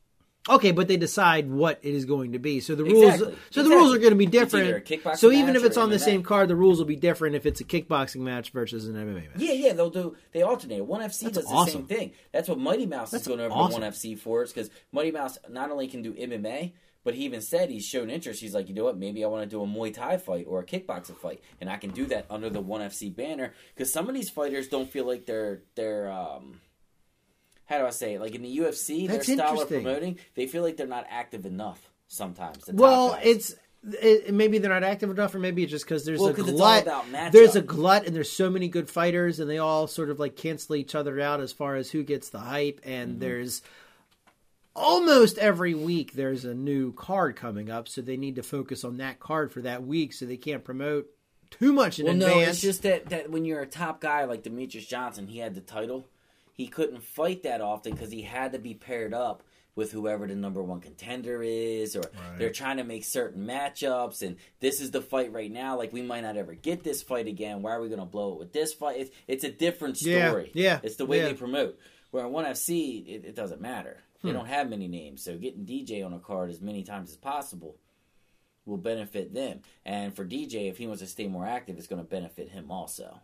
Okay, 0.50 0.72
but 0.72 0.88
they 0.88 0.98
decide 0.98 1.50
what 1.50 1.80
it 1.84 1.94
is 1.94 2.06
going 2.06 2.32
to 2.34 2.40
be. 2.40 2.60
So 2.60 2.76
the 2.76 2.84
rules, 2.84 3.14
Exactly. 3.14 3.38
so 3.50 3.64
the 3.64 3.70
rules 3.70 3.94
are 3.94 3.98
going 3.98 4.12
to 4.12 4.16
be 4.16 4.26
different. 4.26 4.88
So 5.18 5.32
even 5.32 5.56
if 5.56 5.64
it's 5.64 5.78
on 5.78 5.90
the 5.90 6.00
same 6.00 6.24
card, 6.24 6.48
the 6.48 6.56
rules 6.56 6.78
will 6.80 6.86
be 6.86 6.96
different 6.96 7.36
if 7.36 7.46
it's 7.46 7.60
a 7.62 7.66
kickboxing 7.66 8.22
match 8.22 8.52
versus 8.52 8.88
an 8.88 8.96
MMA 8.96 9.16
match. 9.30 9.38
Yeah, 9.38 9.54
yeah, 9.54 9.74
they'll 9.74 9.90
do. 9.90 10.16
They 10.32 10.42
alternate. 10.42 10.86
One 10.86 11.02
FC 11.02 11.22
That's 11.24 11.38
does 11.40 11.46
the 11.50 11.66
same 11.66 11.86
thing. 11.86 12.12
That's 12.32 12.48
what 12.48 12.60
Mighty 12.60 12.86
Mouse 12.86 13.12
That's 13.12 13.24
is 13.24 13.28
going 13.28 13.40
over 13.42 13.54
awesome. 13.54 13.82
to 13.82 13.86
One 13.88 13.92
FC 13.92 14.18
for. 14.18 14.44
Is 14.44 14.54
because 14.54 14.70
Mighty 14.92 15.12
Mouse 15.12 15.38
not 15.50 15.70
only 15.72 15.88
can 15.88 16.02
do 16.02 16.14
MMA, 16.14 16.74
but 17.04 17.14
he 17.16 17.24
even 17.26 17.42
said 17.42 17.70
he's 17.70 17.86
shown 17.86 18.10
interest. 18.10 18.42
He's 18.42 18.54
like, 18.54 18.68
you 18.68 18.76
know 18.76 18.84
what? 18.86 18.98
Maybe 18.98 19.24
I 19.24 19.28
want 19.28 19.44
to 19.44 19.50
do 19.50 19.62
a 19.62 19.66
Muay 19.66 19.94
Thai 19.94 20.18
fight 20.18 20.46
or 20.48 20.60
a 20.60 20.66
kickboxing 20.66 21.18
fight, 21.18 21.42
and 21.62 21.70
I 21.70 21.78
can 21.78 21.92
do 21.92 22.06
that 22.08 22.26
under 22.30 22.50
the 22.50 22.60
One 22.62 22.82
FC 22.82 23.14
banner. 23.16 23.54
Because 23.74 23.92
some 23.94 24.08
of 24.10 24.16
these 24.16 24.30
fighters 24.30 24.68
don't 24.68 24.90
feel 24.92 25.06
like 25.06 25.26
they're 25.26 25.62
they're 25.76 26.12
um, 26.12 26.60
how 27.68 27.78
do 27.78 27.86
I 27.86 27.92
say 27.92 28.16
it? 28.16 28.22
Like 28.22 28.34
in 28.36 28.42
the 28.42 28.58
UFC, 28.58 29.08
That's 29.08 29.28
their 29.28 29.38
style 29.38 29.62
of 29.62 29.68
promoting, 29.70 30.18
they 30.36 30.48
feel 30.48 30.64
like 30.64 30.76
they're 30.78 30.88
not 30.88 31.06
active 31.10 31.46
enough. 31.46 31.92
Sometimes, 32.10 32.64
Well, 32.72 33.20
it's 33.22 33.54
it, 34.02 34.34
maybe 34.34 34.58
they're 34.58 34.72
not 34.72 34.84
active 34.84 35.10
enough, 35.12 35.36
or 35.36 35.40
maybe 35.40 35.64
it's 35.64 35.72
just 35.72 35.84
because 35.86 36.06
there's 36.06 36.20
Well, 36.20 36.30
a 36.30 36.34
'cause 36.34 36.48
it's 36.48 36.60
all 36.60 36.82
glut. 36.82 36.84
about. 36.84 37.32
There's 37.34 37.56
a 37.58 37.62
glut, 37.62 38.06
and 38.08 38.16
there's 38.16 38.32
so 38.32 38.50
many 38.50 38.70
good 38.70 38.90
fighters, 38.90 39.40
and 39.42 39.50
they 39.50 39.58
all 39.58 39.88
sort 39.88 40.10
of 40.10 40.18
like 40.20 40.36
cancel 40.38 40.76
each 40.76 40.96
other 40.96 41.20
out 41.20 41.42
as 41.42 41.52
far 41.52 41.76
as 41.76 41.92
who 41.92 42.04
gets 42.04 42.30
the 42.30 42.40
hype. 42.40 42.80
And 42.86 43.12
Mm-hmm. 43.12 43.20
there's 43.20 43.62
almost 44.76 45.38
every 45.38 45.74
week 45.74 46.14
there's 46.14 46.46
a 46.46 46.54
new 46.54 46.94
card 46.94 47.36
coming 47.36 47.70
up, 47.70 47.88
so 47.88 48.02
they 48.02 48.18
need 48.18 48.36
to 48.36 48.44
focus 48.44 48.84
on 48.84 48.98
that 48.98 49.20
card 49.20 49.52
for 49.52 49.62
that 49.62 49.84
week, 49.86 50.14
so 50.14 50.26
they 50.26 50.38
can't 50.38 50.64
promote 50.64 51.08
too 51.50 51.74
much 51.74 52.00
in 52.00 52.06
Well, 52.06 52.16
advance. 52.16 52.34
no, 52.36 52.40
it's 52.42 52.62
just 52.62 52.84
that, 52.84 53.10
that 53.10 53.30
when 53.32 53.46
you're 53.46 53.62
a 53.62 53.66
top 53.68 54.02
guy 54.02 54.26
like 54.26 54.44
Demetrious 54.44 54.88
Johnson, 54.88 55.28
he 55.28 55.40
had 55.40 55.56
the 55.56 55.62
title. 55.62 56.06
He 56.58 56.68
couldn't 56.68 57.04
fight 57.04 57.44
that 57.44 57.62
often 57.62 57.94
because 57.94 58.12
he 58.12 58.24
had 58.24 58.52
to 58.52 58.60
be 58.60 58.74
paired 58.74 59.14
up 59.14 59.44
with 59.76 59.92
whoever 59.92 60.26
the 60.26 60.34
number 60.36 60.64
one 60.64 60.82
contender 60.82 61.44
is, 61.44 61.96
or 61.96 62.02
they're 62.40 62.50
trying 62.52 62.78
to 62.78 62.84
make 62.84 63.06
certain 63.06 63.46
matchups. 63.46 64.24
And 64.24 64.38
this 64.60 64.82
is 64.82 64.90
the 64.90 65.02
fight 65.04 65.32
right 65.32 65.52
now. 65.52 65.78
Like 65.78 65.94
we 65.94 66.02
might 66.02 66.22
not 66.22 66.36
ever 66.36 66.56
get 66.56 66.84
this 66.84 67.04
fight 67.04 67.28
again. 67.28 67.62
Why 67.62 67.74
are 67.74 67.82
we 67.82 67.88
going 67.90 68.00
to 68.00 68.06
blow 68.08 68.34
it 68.34 68.40
with 68.40 68.54
this 68.54 68.74
fight? 68.74 68.98
It's, 69.00 69.12
it's 69.28 69.44
a 69.44 69.52
different 69.52 70.02
Yeah, 70.02 70.30
story. 70.30 70.52
yeah, 70.56 70.80
it's 70.82 70.96
the 70.96 71.06
way 71.06 71.18
yeah. 71.20 71.26
they 71.26 71.34
promote. 71.36 71.78
Where 72.10 72.26
in 72.26 72.32
one 72.32 72.46
FC, 72.46 73.06
it, 73.08 73.26
it 73.26 73.36
doesn't 73.36 73.62
matter. 73.62 74.00
Hmm. 74.24 74.28
They 74.30 74.34
don't 74.34 74.48
have 74.48 74.68
many 74.68 74.88
names, 74.88 75.24
so 75.24 75.38
getting 75.38 75.64
DJ 75.66 76.04
on 76.04 76.12
a 76.14 76.20
card 76.20 76.50
as 76.50 76.60
many 76.60 76.82
times 76.84 77.12
as 77.12 77.18
possible 77.18 77.76
will 78.66 78.78
benefit 78.78 79.32
them. 79.34 79.60
And 79.86 80.16
for 80.16 80.26
DJ, 80.26 80.70
if 80.70 80.78
he 80.80 80.88
wants 80.88 81.04
to 81.04 81.08
stay 81.08 81.28
more 81.28 81.46
active, 81.46 81.78
it's 81.78 81.88
going 81.88 82.02
to 82.02 82.08
benefit 82.10 82.50
him 82.50 82.72
also. 82.72 83.20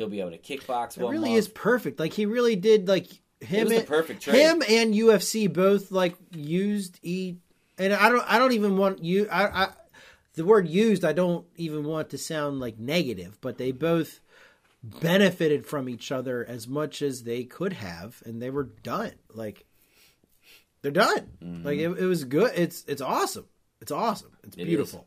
He'll 0.00 0.08
be 0.08 0.20
able 0.20 0.30
to 0.30 0.38
kickbox 0.38 0.96
It 0.96 1.02
really 1.02 1.28
month. 1.28 1.38
is 1.40 1.48
perfect. 1.48 2.00
Like 2.00 2.14
he 2.14 2.24
really 2.24 2.56
did. 2.56 2.88
Like 2.88 3.06
him, 3.38 3.70
and, 3.70 3.86
perfect 3.86 4.22
trade. 4.22 4.36
him 4.40 4.62
and 4.66 4.94
UFC 4.94 5.52
both 5.52 5.92
like 5.92 6.16
used 6.32 6.98
e. 7.02 7.34
And 7.76 7.92
I 7.92 8.08
don't. 8.08 8.24
I 8.26 8.38
don't 8.38 8.52
even 8.52 8.78
want 8.78 9.04
you. 9.04 9.28
I, 9.30 9.64
I. 9.64 9.68
The 10.36 10.46
word 10.46 10.66
used. 10.68 11.04
I 11.04 11.12
don't 11.12 11.44
even 11.56 11.84
want 11.84 12.08
to 12.10 12.18
sound 12.18 12.60
like 12.60 12.78
negative, 12.78 13.38
but 13.42 13.58
they 13.58 13.72
both 13.72 14.20
benefited 14.82 15.66
from 15.66 15.86
each 15.86 16.10
other 16.10 16.46
as 16.48 16.66
much 16.66 17.02
as 17.02 17.24
they 17.24 17.44
could 17.44 17.74
have, 17.74 18.22
and 18.24 18.40
they 18.40 18.48
were 18.48 18.64
done. 18.64 19.12
Like 19.34 19.66
they're 20.80 20.92
done. 20.92 21.28
Mm-hmm. 21.44 21.66
Like 21.66 21.78
it, 21.78 21.90
it 21.90 22.06
was 22.06 22.24
good. 22.24 22.52
It's 22.56 22.86
it's 22.88 23.02
awesome. 23.02 23.44
It's 23.82 23.92
awesome. 23.92 24.34
It's 24.44 24.56
It 24.56 24.64
beautiful. 24.64 25.06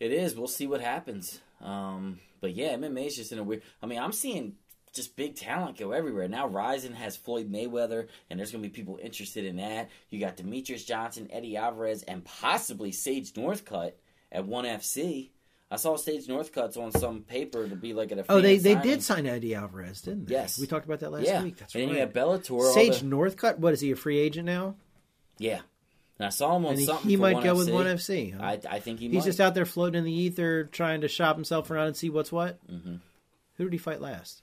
It 0.00 0.12
is. 0.12 0.34
We'll 0.34 0.48
see 0.48 0.66
what 0.66 0.82
happens. 0.82 1.40
Um, 1.62 2.20
but 2.40 2.54
yeah, 2.54 2.74
MMA 2.74 3.06
is 3.06 3.16
just 3.16 3.32
in 3.32 3.38
a 3.38 3.44
weird. 3.44 3.62
I 3.82 3.86
mean, 3.86 3.98
I'm 3.98 4.12
seeing 4.12 4.54
just 4.94 5.16
big 5.16 5.36
talent 5.36 5.76
go 5.78 5.92
everywhere. 5.92 6.28
Now 6.28 6.46
Rizin 6.48 6.94
has 6.94 7.16
Floyd 7.16 7.50
Mayweather, 7.52 8.08
and 8.30 8.38
there's 8.38 8.50
going 8.52 8.62
to 8.62 8.68
be 8.68 8.74
people 8.74 8.98
interested 9.02 9.44
in 9.44 9.56
that. 9.56 9.90
You 10.10 10.18
got 10.18 10.36
Demetrious 10.36 10.86
Johnson, 10.86 11.28
Eddie 11.30 11.56
Alvarez, 11.56 12.02
and 12.04 12.24
possibly 12.24 12.90
Sage 12.92 13.32
Northcutt 13.34 13.92
at 14.32 14.46
ONE 14.46 14.64
FC. 14.64 15.30
I 15.70 15.76
saw 15.76 15.96
Sage 15.96 16.26
Northcutt's 16.26 16.78
on 16.78 16.90
some 16.92 17.20
paper 17.20 17.68
to 17.68 17.76
be 17.76 17.92
like 17.92 18.10
at 18.10 18.18
a. 18.18 18.24
Oh, 18.30 18.40
they 18.40 18.56
they 18.56 18.72
signing. 18.72 18.88
did 18.90 19.02
sign 19.02 19.26
Eddie 19.26 19.54
Alvarez, 19.54 20.00
didn't 20.00 20.26
they? 20.28 20.34
Yes. 20.34 20.58
we 20.58 20.66
talked 20.66 20.86
about 20.86 21.00
that 21.00 21.12
last 21.12 21.26
Yeah, 21.26 21.42
week. 21.42 21.58
That's 21.58 21.74
and 21.74 21.82
then 21.82 21.88
right. 21.90 21.94
you 21.96 22.00
have 22.00 22.12
Bellator. 22.14 22.72
Sage 22.72 23.00
the- 23.00 23.06
Northcutt. 23.06 23.58
What 23.58 23.74
is 23.74 23.80
he? 23.82 23.90
A 23.90 23.96
free 23.96 24.18
agent 24.18 24.46
now? 24.46 24.76
Yeah, 25.36 25.60
and 26.18 26.26
I 26.26 26.30
saw 26.30 26.56
him 26.56 26.66
on 26.66 26.76
something. 26.78 27.08
he 27.08 27.16
might 27.16 27.42
go 27.42 27.54
with 27.54 27.70
one 27.70 27.86
FC. 27.86 28.34
huh? 28.36 28.42
I, 28.42 28.60
I 28.76 28.80
think 28.80 28.98
he 29.00 29.08
He's 29.08 29.18
might. 29.20 29.24
just 29.24 29.40
out 29.40 29.54
there 29.54 29.66
floating 29.66 29.98
in 30.00 30.04
the 30.04 30.12
ether, 30.12 30.64
trying 30.64 31.02
to 31.02 31.08
shop 31.08 31.36
himself 31.36 31.70
around 31.70 31.86
and 31.88 31.96
see 31.96 32.10
what's 32.10 32.32
what. 32.32 32.58
Mhm. 32.68 33.00
Who 33.56 33.64
did 33.64 33.72
he 33.72 33.78
fight 33.78 34.00
last? 34.00 34.42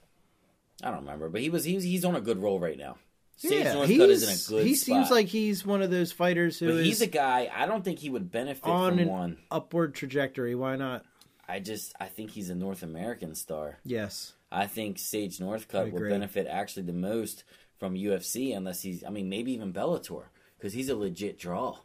I 0.82 0.90
don't 0.90 1.00
remember, 1.00 1.28
but 1.28 1.40
he 1.40 1.48
was 1.50 1.64
he's 1.64 1.82
he's 1.82 2.04
on 2.04 2.16
a 2.16 2.20
good 2.20 2.38
roll 2.38 2.60
right 2.60 2.76
now. 2.78 2.96
Sage 3.38 3.64
yeah, 3.64 3.74
Northcutt 3.74 4.08
is 4.08 4.22
in 4.22 4.28
he's- 4.30 4.46
a 4.46 4.50
good 4.50 4.66
he 4.66 4.74
spot. 4.74 4.84
seems 4.86 5.10
like 5.10 5.26
he's 5.26 5.64
one 5.66 5.82
of 5.82 5.90
those 5.90 6.10
fighters 6.12 6.58
who 6.58 6.76
he's 6.76 7.02
a 7.02 7.06
guy. 7.06 7.50
I 7.54 7.66
don't 7.66 7.84
think 7.84 7.98
he 7.98 8.08
would 8.10 8.30
benefit 8.30 8.64
on 8.66 8.92
from 8.92 8.98
an 9.00 9.08
one. 9.08 9.36
upward 9.50 9.94
trajectory. 9.94 10.54
Why 10.54 10.76
not? 10.76 11.04
I 11.48 11.60
just 11.60 11.94
I 12.00 12.06
think 12.06 12.30
he's 12.30 12.50
a 12.50 12.54
North 12.54 12.82
American 12.82 13.34
star. 13.34 13.78
Yes. 13.84 14.32
I 14.50 14.66
think 14.66 14.98
Sage 14.98 15.38
Northcutt 15.38 15.92
will 15.92 16.08
benefit 16.08 16.46
actually 16.46 16.84
the 16.84 16.92
most 16.94 17.44
from 17.78 17.94
UFC 17.94 18.56
unless 18.56 18.80
he's 18.82 19.04
I 19.04 19.10
mean 19.10 19.28
maybe 19.28 19.52
even 19.52 19.72
Bellator 19.72 20.24
because 20.58 20.72
he's 20.72 20.88
a 20.88 20.96
legit 20.96 21.38
draw. 21.38 21.78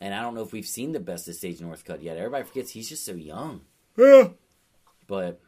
And 0.00 0.14
I 0.14 0.22
don't 0.22 0.34
know 0.34 0.42
if 0.42 0.52
we've 0.52 0.66
seen 0.66 0.92
the 0.92 1.00
best 1.00 1.28
of 1.28 1.34
Sage 1.34 1.58
Northcutt 1.58 2.02
yet. 2.02 2.16
Everybody 2.16 2.44
forgets 2.44 2.70
he's 2.70 2.88
just 2.88 3.04
so 3.04 3.12
young. 3.12 3.60
But 5.06 5.40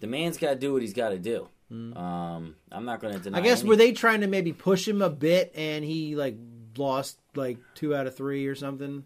the 0.00 0.06
man's 0.06 0.38
got 0.38 0.50
to 0.50 0.56
do 0.56 0.72
what 0.72 0.82
he's 0.82 0.94
got 0.94 1.10
to 1.10 1.18
do. 1.18 1.48
Um, 1.70 2.56
I'm 2.72 2.84
not 2.84 3.00
going 3.00 3.14
to 3.14 3.20
deny. 3.20 3.38
Mm. 3.38 3.40
I 3.40 3.44
guess 3.44 3.60
any- 3.60 3.68
were 3.68 3.76
they 3.76 3.92
trying 3.92 4.22
to 4.22 4.26
maybe 4.26 4.52
push 4.52 4.88
him 4.88 5.02
a 5.02 5.10
bit, 5.10 5.52
and 5.54 5.84
he 5.84 6.16
like 6.16 6.36
lost 6.76 7.18
like 7.36 7.58
two 7.74 7.94
out 7.94 8.06
of 8.08 8.16
three 8.16 8.46
or 8.46 8.54
something? 8.56 9.04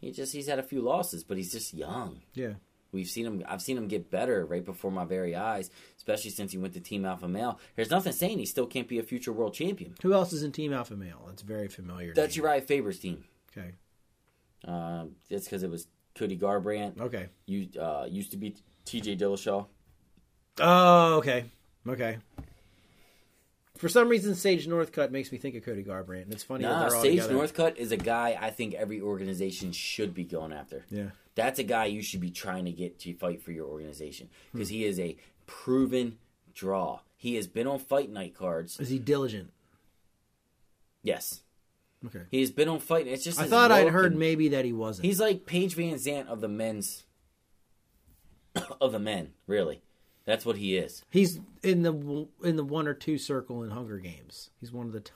He 0.00 0.12
just 0.12 0.32
he's 0.32 0.46
had 0.46 0.58
a 0.58 0.62
few 0.62 0.80
losses, 0.80 1.24
but 1.24 1.36
he's 1.38 1.50
just 1.50 1.74
young. 1.74 2.20
Yeah. 2.34 2.54
We've 2.92 3.08
seen 3.08 3.26
him. 3.26 3.42
I've 3.48 3.62
seen 3.62 3.78
him 3.78 3.88
get 3.88 4.10
better 4.10 4.44
right 4.44 4.64
before 4.64 4.90
my 4.90 5.04
very 5.04 5.34
eyes, 5.34 5.70
especially 5.96 6.30
since 6.30 6.52
he 6.52 6.58
went 6.58 6.74
to 6.74 6.80
Team 6.80 7.04
Alpha 7.06 7.26
Male. 7.26 7.58
There's 7.74 7.90
nothing 7.90 8.12
saying 8.12 8.38
he 8.38 8.46
still 8.46 8.66
can't 8.66 8.86
be 8.86 8.98
a 8.98 9.02
future 9.02 9.32
world 9.32 9.54
champion. 9.54 9.94
Who 10.02 10.12
else 10.12 10.32
is 10.32 10.42
in 10.42 10.52
Team 10.52 10.72
Alpha 10.72 10.94
Male? 10.94 11.24
That's 11.26 11.42
very 11.42 11.68
familiar. 11.68 12.12
That's. 12.14 12.36
Urijah 12.36 12.64
Faber's 12.64 12.98
team. 12.98 13.24
Okay. 13.56 13.72
Um, 14.64 15.16
it's 15.30 15.44
because 15.46 15.62
it 15.62 15.70
was 15.70 15.86
Cody 16.14 16.36
Garbrandt. 16.36 17.00
Okay. 17.00 17.28
You 17.46 17.68
uh, 17.80 18.06
used 18.08 18.30
to 18.32 18.36
be 18.36 18.56
T.J. 18.84 19.16
Dillashaw. 19.16 19.66
Oh, 20.60 21.14
okay. 21.14 21.46
Okay. 21.88 22.18
For 23.76 23.88
some 23.88 24.08
reason, 24.08 24.34
Sage 24.34 24.68
Northcutt 24.68 25.10
makes 25.10 25.32
me 25.32 25.38
think 25.38 25.56
of 25.56 25.64
Cody 25.64 25.82
Garbrandt, 25.82 26.22
and 26.22 26.32
it's 26.32 26.44
funny 26.44 26.62
Nah, 26.62 26.88
Sage 26.88 27.22
together. 27.22 27.34
Northcutt 27.34 27.76
is 27.76 27.90
a 27.90 27.96
guy 27.96 28.38
I 28.40 28.50
think 28.50 28.74
every 28.74 29.00
organization 29.00 29.72
should 29.72 30.14
be 30.14 30.24
going 30.24 30.52
after. 30.52 30.84
Yeah. 30.90 31.10
That's 31.34 31.58
a 31.58 31.62
guy 31.64 31.86
you 31.86 32.02
should 32.02 32.20
be 32.20 32.30
trying 32.30 32.66
to 32.66 32.72
get 32.72 32.98
to 33.00 33.14
fight 33.14 33.42
for 33.42 33.52
your 33.52 33.66
organization 33.66 34.28
because 34.52 34.68
he 34.68 34.84
is 34.84 34.98
a 35.00 35.16
proven 35.46 36.18
draw. 36.54 37.00
He 37.16 37.36
has 37.36 37.46
been 37.46 37.66
on 37.66 37.78
fight 37.78 38.10
night 38.10 38.34
cards. 38.34 38.78
Is 38.80 38.88
he 38.90 38.98
diligent? 38.98 39.50
Yes, 41.02 41.40
Okay. 42.06 42.22
he 42.30 42.40
has 42.40 42.50
been 42.50 42.68
on 42.68 42.78
fight. 42.80 43.06
It's 43.06 43.24
just 43.24 43.40
I 43.40 43.46
thought 43.46 43.72
I'd 43.72 43.88
heard 43.88 44.12
and- 44.12 44.20
maybe 44.20 44.48
that 44.50 44.64
he 44.64 44.72
wasn't. 44.72 45.06
He's 45.06 45.20
like 45.20 45.46
Paige 45.46 45.74
VanZant 45.76 46.26
of 46.26 46.40
the 46.40 46.48
men's 46.48 47.04
of 48.80 48.92
the 48.92 48.98
men. 48.98 49.32
Really, 49.46 49.82
that's 50.24 50.44
what 50.44 50.56
he 50.56 50.76
is. 50.76 51.02
He's 51.10 51.40
in 51.62 51.82
the 51.82 52.28
in 52.44 52.56
the 52.56 52.64
one 52.64 52.86
or 52.86 52.94
two 52.94 53.18
circle 53.18 53.62
in 53.62 53.70
Hunger 53.70 53.98
Games. 53.98 54.50
He's 54.60 54.72
one 54.72 54.86
of 54.86 54.92
the. 54.92 55.00
T- 55.00 55.12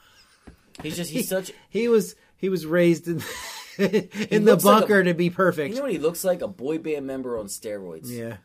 He's 0.83 0.97
just 0.97 1.11
he's 1.11 1.29
such. 1.37 1.53
he 1.71 1.89
was 1.89 2.17
he 2.37 2.49
was 2.49 2.67
raised 2.67 3.09
in 3.09 3.23
in 4.31 4.45
the 4.45 4.53
looks 4.53 4.65
like 4.65 4.77
a- 4.77 4.81
bunker 4.81 5.05
to 5.05 5.15
be 5.15 5.31
perfect. 5.31 5.71
You 5.71 5.77
know 5.77 5.83
what 5.83 5.93
he 5.93 5.99
looks 5.99 6.25
like? 6.25 6.43
A 6.43 6.49
boy 6.49 6.79
band 6.79 7.07
member 7.07 7.39
on 7.39 7.47
steroids. 7.47 8.11
yeah. 8.11 8.39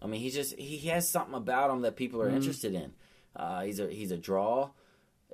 I 0.00 0.06
mean, 0.06 0.20
he 0.20 0.30
just 0.30 0.58
he 0.58 0.78
has 0.88 1.08
something 1.08 1.34
about 1.34 1.70
him 1.70 1.82
that 1.82 1.96
people 1.96 2.20
are 2.22 2.26
Mm-hmm. 2.26 2.36
interested 2.36 2.74
in. 2.74 2.92
Uh, 3.36 3.62
he's 3.62 3.78
a 3.80 3.88
he's 3.88 4.10
a 4.10 4.16
draw. 4.16 4.70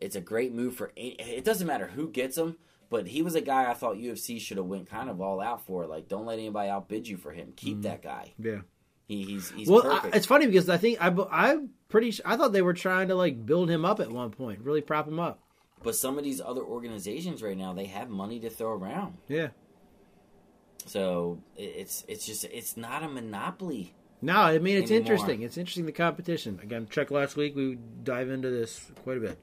It's 0.00 0.14
a 0.16 0.20
great 0.20 0.52
move 0.52 0.76
for. 0.76 0.92
any- 0.96 1.12
It 1.18 1.44
doesn't 1.44 1.66
matter 1.66 1.86
who 1.86 2.10
gets 2.10 2.36
him, 2.36 2.56
but 2.90 3.06
he 3.08 3.22
was 3.22 3.34
a 3.34 3.40
guy 3.40 3.70
I 3.70 3.74
thought 3.74 3.96
UFC 3.96 4.40
should 4.40 4.58
have 4.58 4.66
went 4.66 4.88
kind 4.90 5.08
of 5.08 5.20
all 5.20 5.40
out 5.40 5.64
for. 5.64 5.86
Like, 5.86 6.06
don't 6.08 6.26
let 6.26 6.38
anybody 6.38 6.68
outbid 6.68 7.08
you 7.08 7.16
for 7.16 7.32
him. 7.32 7.52
Keep 7.56 7.82
that 7.82 8.02
guy. 8.02 8.34
Yeah. 8.38 8.58
He, 9.06 9.24
he's 9.24 9.50
he's 9.50 9.68
Mm-hmm. 9.68 9.88
Well, 9.88 10.00
I, 10.04 10.16
it's 10.16 10.26
funny 10.26 10.46
because 10.46 10.68
I 10.68 10.76
think 10.76 10.98
I 11.00 11.14
I'm 11.30 11.70
pretty. 11.88 12.12
I 12.26 12.36
thought 12.36 12.52
they 12.52 12.60
were 12.62 12.74
trying 12.74 13.08
to 13.08 13.14
like 13.14 13.44
build 13.46 13.70
him 13.70 13.84
up 13.86 14.00
at 14.00 14.10
one 14.10 14.30
point, 14.30 14.60
really 14.60 14.82
prop 14.82 15.08
him 15.08 15.18
up. 15.18 15.40
But 15.82 15.94
some 15.94 16.18
of 16.18 16.24
these 16.24 16.40
other 16.40 16.62
organizations 16.62 17.42
right 17.42 17.56
now, 17.56 17.72
they 17.72 17.86
have 17.86 18.08
money 18.08 18.40
to 18.40 18.50
throw 18.50 18.72
around. 18.72 19.18
Yeah. 19.28 19.48
So 20.86 21.40
it's 21.56 22.04
it's 22.08 22.24
just 22.26 22.44
it's 22.44 22.76
not 22.76 23.02
a 23.02 23.08
monopoly. 23.08 23.94
No, 24.20 24.36
I 24.36 24.58
mean 24.58 24.78
it's 24.78 24.90
Anymore. 24.90 25.12
interesting. 25.12 25.42
It's 25.42 25.56
interesting 25.56 25.86
the 25.86 25.92
competition. 25.92 26.58
Again, 26.62 26.88
check 26.90 27.10
last 27.10 27.36
week. 27.36 27.54
We 27.54 27.78
dive 28.02 28.30
into 28.30 28.50
this 28.50 28.90
quite 29.04 29.18
a 29.18 29.20
bit. 29.20 29.38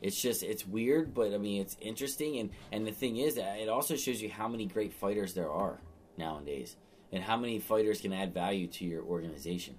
It's 0.00 0.20
just 0.20 0.42
it's 0.42 0.66
weird, 0.66 1.14
but 1.14 1.34
I 1.34 1.38
mean 1.38 1.60
it's 1.60 1.76
interesting, 1.80 2.38
and 2.38 2.50
and 2.72 2.86
the 2.86 2.92
thing 2.92 3.18
is, 3.18 3.34
that 3.34 3.58
it 3.58 3.68
also 3.68 3.96
shows 3.96 4.22
you 4.22 4.30
how 4.30 4.48
many 4.48 4.66
great 4.66 4.92
fighters 4.92 5.34
there 5.34 5.50
are 5.50 5.78
nowadays, 6.16 6.76
and 7.12 7.22
how 7.22 7.36
many 7.36 7.58
fighters 7.58 8.00
can 8.00 8.12
add 8.12 8.32
value 8.32 8.68
to 8.68 8.84
your 8.84 9.02
organization. 9.02 9.76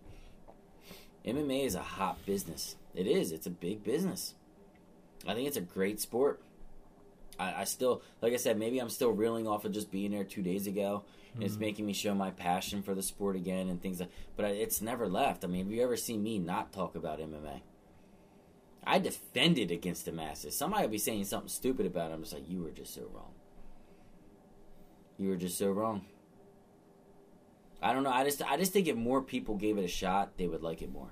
MMA 1.25 1.65
is 1.65 1.75
a 1.75 1.81
hot 1.81 2.25
business. 2.25 2.75
It 2.95 3.07
is. 3.07 3.31
It's 3.31 3.47
a 3.47 3.51
big 3.51 3.83
business. 3.83 4.35
I 5.27 5.33
think 5.33 5.47
it's 5.47 5.57
a 5.57 5.61
great 5.61 5.99
sport. 5.99 6.41
I, 7.39 7.61
I 7.61 7.63
still, 7.63 8.01
like 8.21 8.33
I 8.33 8.37
said, 8.37 8.57
maybe 8.57 8.79
I'm 8.79 8.89
still 8.89 9.11
reeling 9.11 9.47
off 9.47 9.65
of 9.65 9.71
just 9.71 9.91
being 9.91 10.11
there 10.11 10.23
two 10.23 10.41
days 10.41 10.67
ago. 10.67 11.03
And 11.33 11.43
It's 11.43 11.53
mm-hmm. 11.53 11.61
making 11.61 11.85
me 11.85 11.93
show 11.93 12.15
my 12.15 12.31
passion 12.31 12.81
for 12.81 12.95
the 12.95 13.03
sport 13.03 13.35
again 13.35 13.69
and 13.69 13.81
things 13.81 13.99
like. 13.99 14.09
But 14.35 14.45
I- 14.45 14.49
it's 14.49 14.81
never 14.81 15.07
left. 15.07 15.43
I 15.43 15.47
mean, 15.47 15.65
have 15.65 15.71
you 15.71 15.83
ever 15.83 15.97
seen 15.97 16.23
me 16.23 16.39
not 16.39 16.73
talk 16.73 16.95
about 16.95 17.19
MMA? 17.19 17.61
I 18.83 18.97
defended 18.97 19.71
against 19.71 20.05
the 20.05 20.11
masses. 20.11 20.57
Somebody 20.57 20.83
would 20.83 20.91
be 20.91 20.97
saying 20.97 21.25
something 21.25 21.49
stupid 21.49 21.85
about 21.85 22.11
it. 22.11 22.15
I'm 22.15 22.21
just 22.21 22.33
like, 22.33 22.49
you 22.49 22.63
were 22.63 22.71
just 22.71 22.93
so 22.93 23.09
wrong. 23.13 23.33
You 25.17 25.29
were 25.29 25.35
just 25.35 25.57
so 25.57 25.69
wrong. 25.69 26.05
I 27.81 27.93
don't 27.93 28.03
know. 28.03 28.09
I 28.09 28.23
just 28.23 28.41
I 28.41 28.57
just 28.57 28.73
think 28.73 28.87
if 28.87 28.95
more 28.95 29.21
people 29.21 29.55
gave 29.55 29.77
it 29.77 29.83
a 29.83 29.89
shot, 29.89 30.37
they 30.37 30.47
would 30.47 30.63
like 30.63 30.81
it 30.81 30.91
more. 30.91 31.11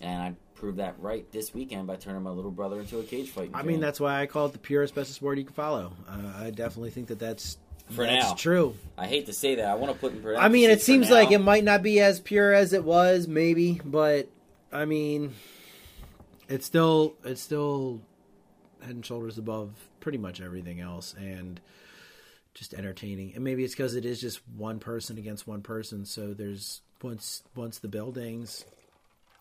And 0.00 0.36
I 0.64 0.66
proved 0.66 0.78
that 0.78 0.94
right 0.98 1.30
this 1.30 1.52
weekend 1.52 1.86
by 1.86 1.96
turning 1.96 2.22
my 2.22 2.30
little 2.30 2.50
brother 2.50 2.80
into 2.80 2.98
a 2.98 3.02
cage 3.02 3.28
fight. 3.28 3.50
I 3.52 3.62
mean, 3.64 3.80
that's 3.80 4.00
why 4.00 4.22
I 4.22 4.24
call 4.24 4.46
it 4.46 4.52
the 4.52 4.58
purest, 4.58 4.94
bestest 4.94 5.16
sport 5.16 5.36
you 5.36 5.44
can 5.44 5.52
follow. 5.52 5.92
Uh, 6.08 6.32
I 6.42 6.50
definitely 6.52 6.88
think 6.88 7.08
that 7.08 7.18
that's 7.18 7.58
For 7.90 8.06
that's 8.06 8.30
now. 8.30 8.34
true. 8.34 8.74
I 8.96 9.06
hate 9.06 9.26
to 9.26 9.34
say 9.34 9.56
that. 9.56 9.66
I 9.66 9.74
want 9.74 9.92
to 9.92 9.98
put 9.98 10.14
in. 10.14 10.36
I 10.38 10.48
mean, 10.48 10.70
it 10.70 10.80
seems 10.80 11.10
like 11.10 11.32
it 11.32 11.40
might 11.40 11.64
not 11.64 11.82
be 11.82 12.00
as 12.00 12.18
pure 12.18 12.54
as 12.54 12.72
it 12.72 12.82
was, 12.82 13.28
maybe, 13.28 13.78
but 13.84 14.30
I 14.72 14.86
mean, 14.86 15.34
it's 16.48 16.64
still 16.64 17.14
it's 17.24 17.42
still 17.42 18.00
head 18.80 18.94
and 18.94 19.04
shoulders 19.04 19.36
above 19.36 19.70
pretty 20.00 20.16
much 20.18 20.40
everything 20.40 20.80
else, 20.80 21.14
and 21.18 21.60
just 22.54 22.72
entertaining. 22.72 23.32
And 23.34 23.44
maybe 23.44 23.64
it's 23.64 23.74
because 23.74 23.96
it 23.96 24.06
is 24.06 24.18
just 24.18 24.40
one 24.56 24.78
person 24.78 25.18
against 25.18 25.46
one 25.46 25.60
person, 25.60 26.06
so 26.06 26.32
there's 26.32 26.80
once 27.02 27.42
once 27.54 27.80
the 27.80 27.88
buildings, 27.88 28.64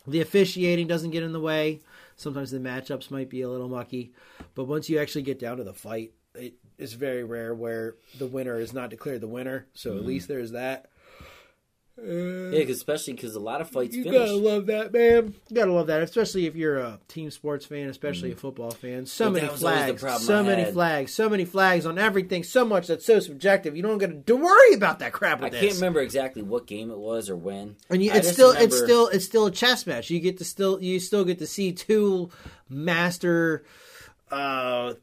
the 0.07 0.21
officiating 0.21 0.87
doesn't 0.87 1.11
get 1.11 1.23
in 1.23 1.33
the 1.33 1.39
way. 1.39 1.79
Sometimes 2.15 2.51
the 2.51 2.59
matchups 2.59 3.09
might 3.11 3.29
be 3.29 3.41
a 3.41 3.49
little 3.49 3.69
mucky, 3.69 4.13
but 4.55 4.65
once 4.65 4.89
you 4.89 4.99
actually 4.99 5.23
get 5.23 5.39
down 5.39 5.57
to 5.57 5.63
the 5.63 5.73
fight, 5.73 6.11
it 6.35 6.53
is 6.77 6.93
very 6.93 7.23
rare 7.23 7.53
where 7.53 7.95
the 8.17 8.27
winner 8.27 8.59
is 8.59 8.73
not 8.73 8.89
declared 8.89 9.21
the 9.21 9.27
winner. 9.27 9.67
So 9.73 9.91
Mm-hmm. 9.91 9.99
at 9.99 10.05
least 10.05 10.27
there's 10.27 10.51
that. 10.51 10.87
Yeah, 11.95 12.61
'cause- 12.65 12.77
especially 12.77 13.13
because 13.13 13.35
a 13.35 13.39
lot 13.39 13.61
of 13.61 13.69
fights 13.69 13.95
You 13.95 14.03
finish. 14.03 14.17
gotta 14.17 14.35
love 14.35 14.65
that, 14.65 14.91
man. 14.91 15.35
You 15.47 15.55
gotta 15.55 15.71
love 15.71 15.85
that, 15.87 16.01
especially 16.01 16.47
if 16.47 16.55
you're 16.55 16.77
a 16.77 16.99
team 17.07 17.29
sports 17.29 17.65
fan, 17.67 17.87
especially 17.87 18.31
a 18.31 18.35
football 18.35 18.71
fan. 18.71 19.05
So 19.05 19.25
But 19.25 19.33
many 19.33 19.45
that 19.45 19.51
was 19.51 19.63
always 19.63 19.85
the 19.93 19.97
flags, 19.99 20.25
so 20.25 20.39
I 20.39 20.41
many 20.41 20.63
had. 20.63 20.73
flags, 20.73 21.13
so 21.13 21.29
many 21.29 21.45
flags 21.45 21.85
on 21.85 21.99
everything. 21.99 22.43
So 22.43 22.65
much 22.65 22.87
that's 22.87 23.05
so 23.05 23.19
subjective. 23.19 23.77
You 23.77 23.83
don't 23.83 23.99
got 23.99 24.25
to 24.25 24.35
worry 24.35 24.73
about 24.73 24.99
that 24.99 25.13
crap 25.13 25.41
I 25.41 25.45
with 25.45 25.53
can't 25.53 25.75
remember 25.75 26.01
exactly 26.01 26.41
what 26.41 26.65
game 26.65 26.89
it 26.89 26.97
was 26.97 27.29
or 27.29 27.35
when. 27.35 27.75
And 27.91 28.03
you, 28.03 28.09
it's 28.11 28.21
just 28.21 28.33
still 28.33 28.51
it's 28.51 28.75
still 28.77 29.07
it's 29.09 29.25
still 29.25 29.45
a 29.45 29.51
chess 29.51 29.85
match. 29.85 30.09
You 30.09 30.19
get 30.19 30.39
to 30.39 30.45
still 30.45 30.81
you 30.81 30.99
still 30.99 31.23
get 31.23 31.37
to 31.39 31.47
see 31.47 31.71
two 31.73 32.29
master 32.69 33.63
uh 34.31 34.95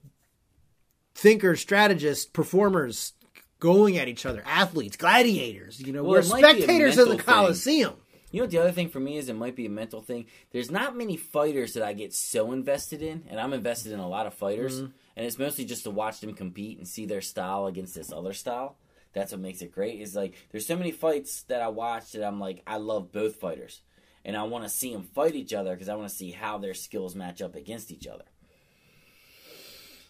thinkers, 1.15 1.61
strategists, 1.61 2.25
performers 2.25 3.13
going 3.61 3.99
at 3.99 4.09
each 4.09 4.27
other, 4.27 4.43
athletes, 4.45 4.97
gladiators. 4.97 5.81
You 5.81 5.93
know, 5.93 6.03
Well, 6.03 6.13
we're 6.13 6.19
it 6.21 6.29
might 6.31 6.43
be 6.43 6.49
a 6.49 6.53
spectators 6.63 6.99
of 6.99 7.05
the 7.09 7.15
mental 7.15 7.25
thing. 7.27 7.35
Coliseum. 7.35 7.95
You 8.33 8.39
know 8.39 8.45
what 8.45 8.51
the 8.53 8.59
other 8.59 8.71
thing 8.73 8.89
for 8.89 9.01
me 9.01 9.17
is? 9.17 9.29
It 9.29 9.35
might 9.35 9.57
be 9.57 9.67
a 9.67 9.71
mental 9.71 10.01
thing. 10.03 10.27
There's 10.53 10.71
not 10.71 10.97
many 10.97 11.17
fighters 11.17 11.75
that 11.75 11.83
I 11.83 11.93
get 11.95 12.15
so 12.15 12.53
invested 12.53 13.03
in, 13.03 13.25
and 13.29 13.41
I'm 13.41 13.53
invested 13.53 13.91
in 13.93 13.99
a 13.99 14.09
lot 14.09 14.27
of 14.27 14.35
fighters, 14.35 14.77
Mm-hmm. 14.77 14.91
and 15.17 15.27
it's 15.27 15.39
mostly 15.39 15.65
just 15.65 15.83
to 15.85 15.91
watch 15.91 16.21
them 16.21 16.35
compete 16.35 16.79
and 16.79 16.87
see 16.87 17.07
their 17.07 17.21
style 17.23 17.67
against 17.67 17.95
this 17.95 18.13
other 18.13 18.33
style. 18.33 18.77
That's 19.13 19.33
what 19.33 19.41
makes 19.41 19.63
it 19.63 19.73
great. 19.73 20.01
Is 20.01 20.15
like 20.15 20.35
there's 20.53 20.65
so 20.67 20.77
many 20.77 20.93
fights 20.93 21.43
that 21.49 21.61
I 21.61 21.69
watch 21.69 22.13
that 22.13 22.25
I'm 22.25 22.39
like 22.39 22.63
I 22.69 22.77
love 22.77 23.11
both 23.11 23.37
fighters, 23.41 23.81
and 24.25 24.37
I 24.37 24.45
want 24.45 24.63
to 24.63 24.71
see 24.71 24.93
them 24.93 25.03
fight 25.13 25.35
each 25.35 25.53
other 25.53 25.73
because 25.75 25.89
I 25.89 25.97
want 25.97 26.09
to 26.09 26.15
see 26.15 26.31
how 26.31 26.57
their 26.59 26.75
skills 26.75 27.17
match 27.17 27.43
up 27.43 27.57
against 27.57 27.91
each 27.91 28.07
other. 28.07 28.25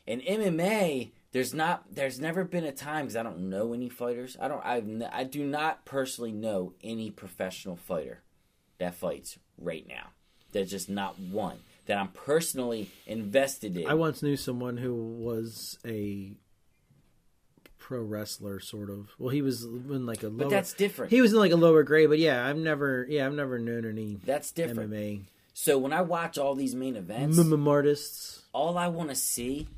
In 0.06 0.20
MMA, 0.20 1.12
there's 1.32 1.54
not 1.54 1.84
there's 1.94 2.20
never 2.20 2.44
been 2.44 2.64
a 2.64 2.72
time 2.72 3.06
because 3.06 3.16
I 3.16 3.22
don't 3.22 3.48
know 3.50 3.72
any 3.72 3.88
fighters. 3.88 4.36
I 4.40 4.48
don't 4.48 4.64
I've 4.64 4.84
n- 4.88 5.08
I 5.12 5.24
do 5.24 5.44
not 5.44 5.84
personally 5.84 6.32
know 6.32 6.74
any 6.82 7.10
professional 7.10 7.76
fighter 7.76 8.22
that 8.78 8.94
fights 8.94 9.38
right 9.58 9.86
now. 9.86 10.08
There's 10.52 10.70
just 10.70 10.88
not 10.88 11.18
one 11.18 11.60
that 11.86 11.98
I'm 11.98 12.08
personally 12.08 12.90
invested 13.06 13.76
in. 13.76 13.86
I 13.86 13.94
once 13.94 14.22
knew 14.22 14.36
someone 14.36 14.76
who 14.76 14.94
was 14.94 15.78
a 15.86 16.32
pro 17.78 18.02
wrestler, 18.02 18.60
sort 18.60 18.90
of. 18.90 19.10
Well, 19.18 19.30
he 19.30 19.42
was 19.42 19.64
in 19.64 20.06
like 20.06 20.22
a 20.22 20.28
lower. 20.28 20.38
But 20.38 20.50
that's 20.50 20.72
different. 20.72 21.10
He 21.10 21.20
was 21.20 21.32
in 21.32 21.38
like 21.38 21.52
a 21.52 21.56
lower 21.56 21.82
grade, 21.82 22.08
but 22.08 22.18
yeah, 22.18 22.46
I've 22.46 22.56
never, 22.56 23.06
yeah, 23.08 23.26
I've 23.26 23.34
never 23.34 23.58
known 23.58 23.84
any 23.84 24.18
That's 24.24 24.52
different. 24.52 24.92
MMA 24.92 25.22
So 25.54 25.78
when 25.78 25.92
I 25.92 26.02
watch 26.02 26.38
all 26.38 26.54
these 26.54 26.74
main 26.74 26.96
events, 26.96 27.38
mm 27.38 27.66
artists. 27.68 28.42
all 28.52 28.78
I 28.78 28.88
want 28.88 29.08
to 29.10 29.16
see 29.16 29.68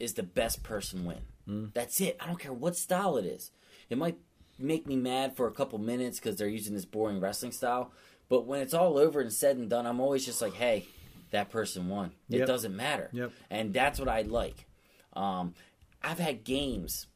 is 0.00 0.14
the 0.14 0.22
best 0.22 0.62
person 0.62 1.04
win. 1.04 1.20
Mm. 1.48 1.72
That's 1.74 2.00
it. 2.00 2.16
I 2.20 2.26
don't 2.26 2.38
care 2.38 2.52
what 2.52 2.76
style 2.76 3.16
it 3.16 3.24
is. 3.24 3.50
It 3.88 3.98
might 3.98 4.16
make 4.58 4.86
me 4.86 4.96
mad 4.96 5.36
for 5.36 5.46
a 5.46 5.52
couple 5.52 5.78
minutes 5.78 6.18
because 6.18 6.36
they're 6.36 6.48
using 6.48 6.74
this 6.74 6.84
boring 6.84 7.20
wrestling 7.20 7.52
style, 7.52 7.92
but 8.28 8.46
when 8.46 8.60
it's 8.60 8.74
all 8.74 8.98
over 8.98 9.20
and 9.20 9.32
said 9.32 9.56
and 9.56 9.68
done, 9.70 9.86
I'm 9.86 10.00
always 10.00 10.24
just 10.26 10.42
like, 10.42 10.54
hey, 10.54 10.86
that 11.30 11.50
person 11.50 11.88
won. 11.88 12.12
It 12.28 12.38
Yep. 12.38 12.46
doesn't 12.46 12.76
matter. 12.76 13.08
Yep. 13.12 13.32
And 13.50 13.72
that's 13.72 13.98
what 13.98 14.08
I 14.08 14.22
like. 14.22 14.66
Um, 15.14 15.54
I've 16.02 16.18
had 16.18 16.44
games, 16.44 17.06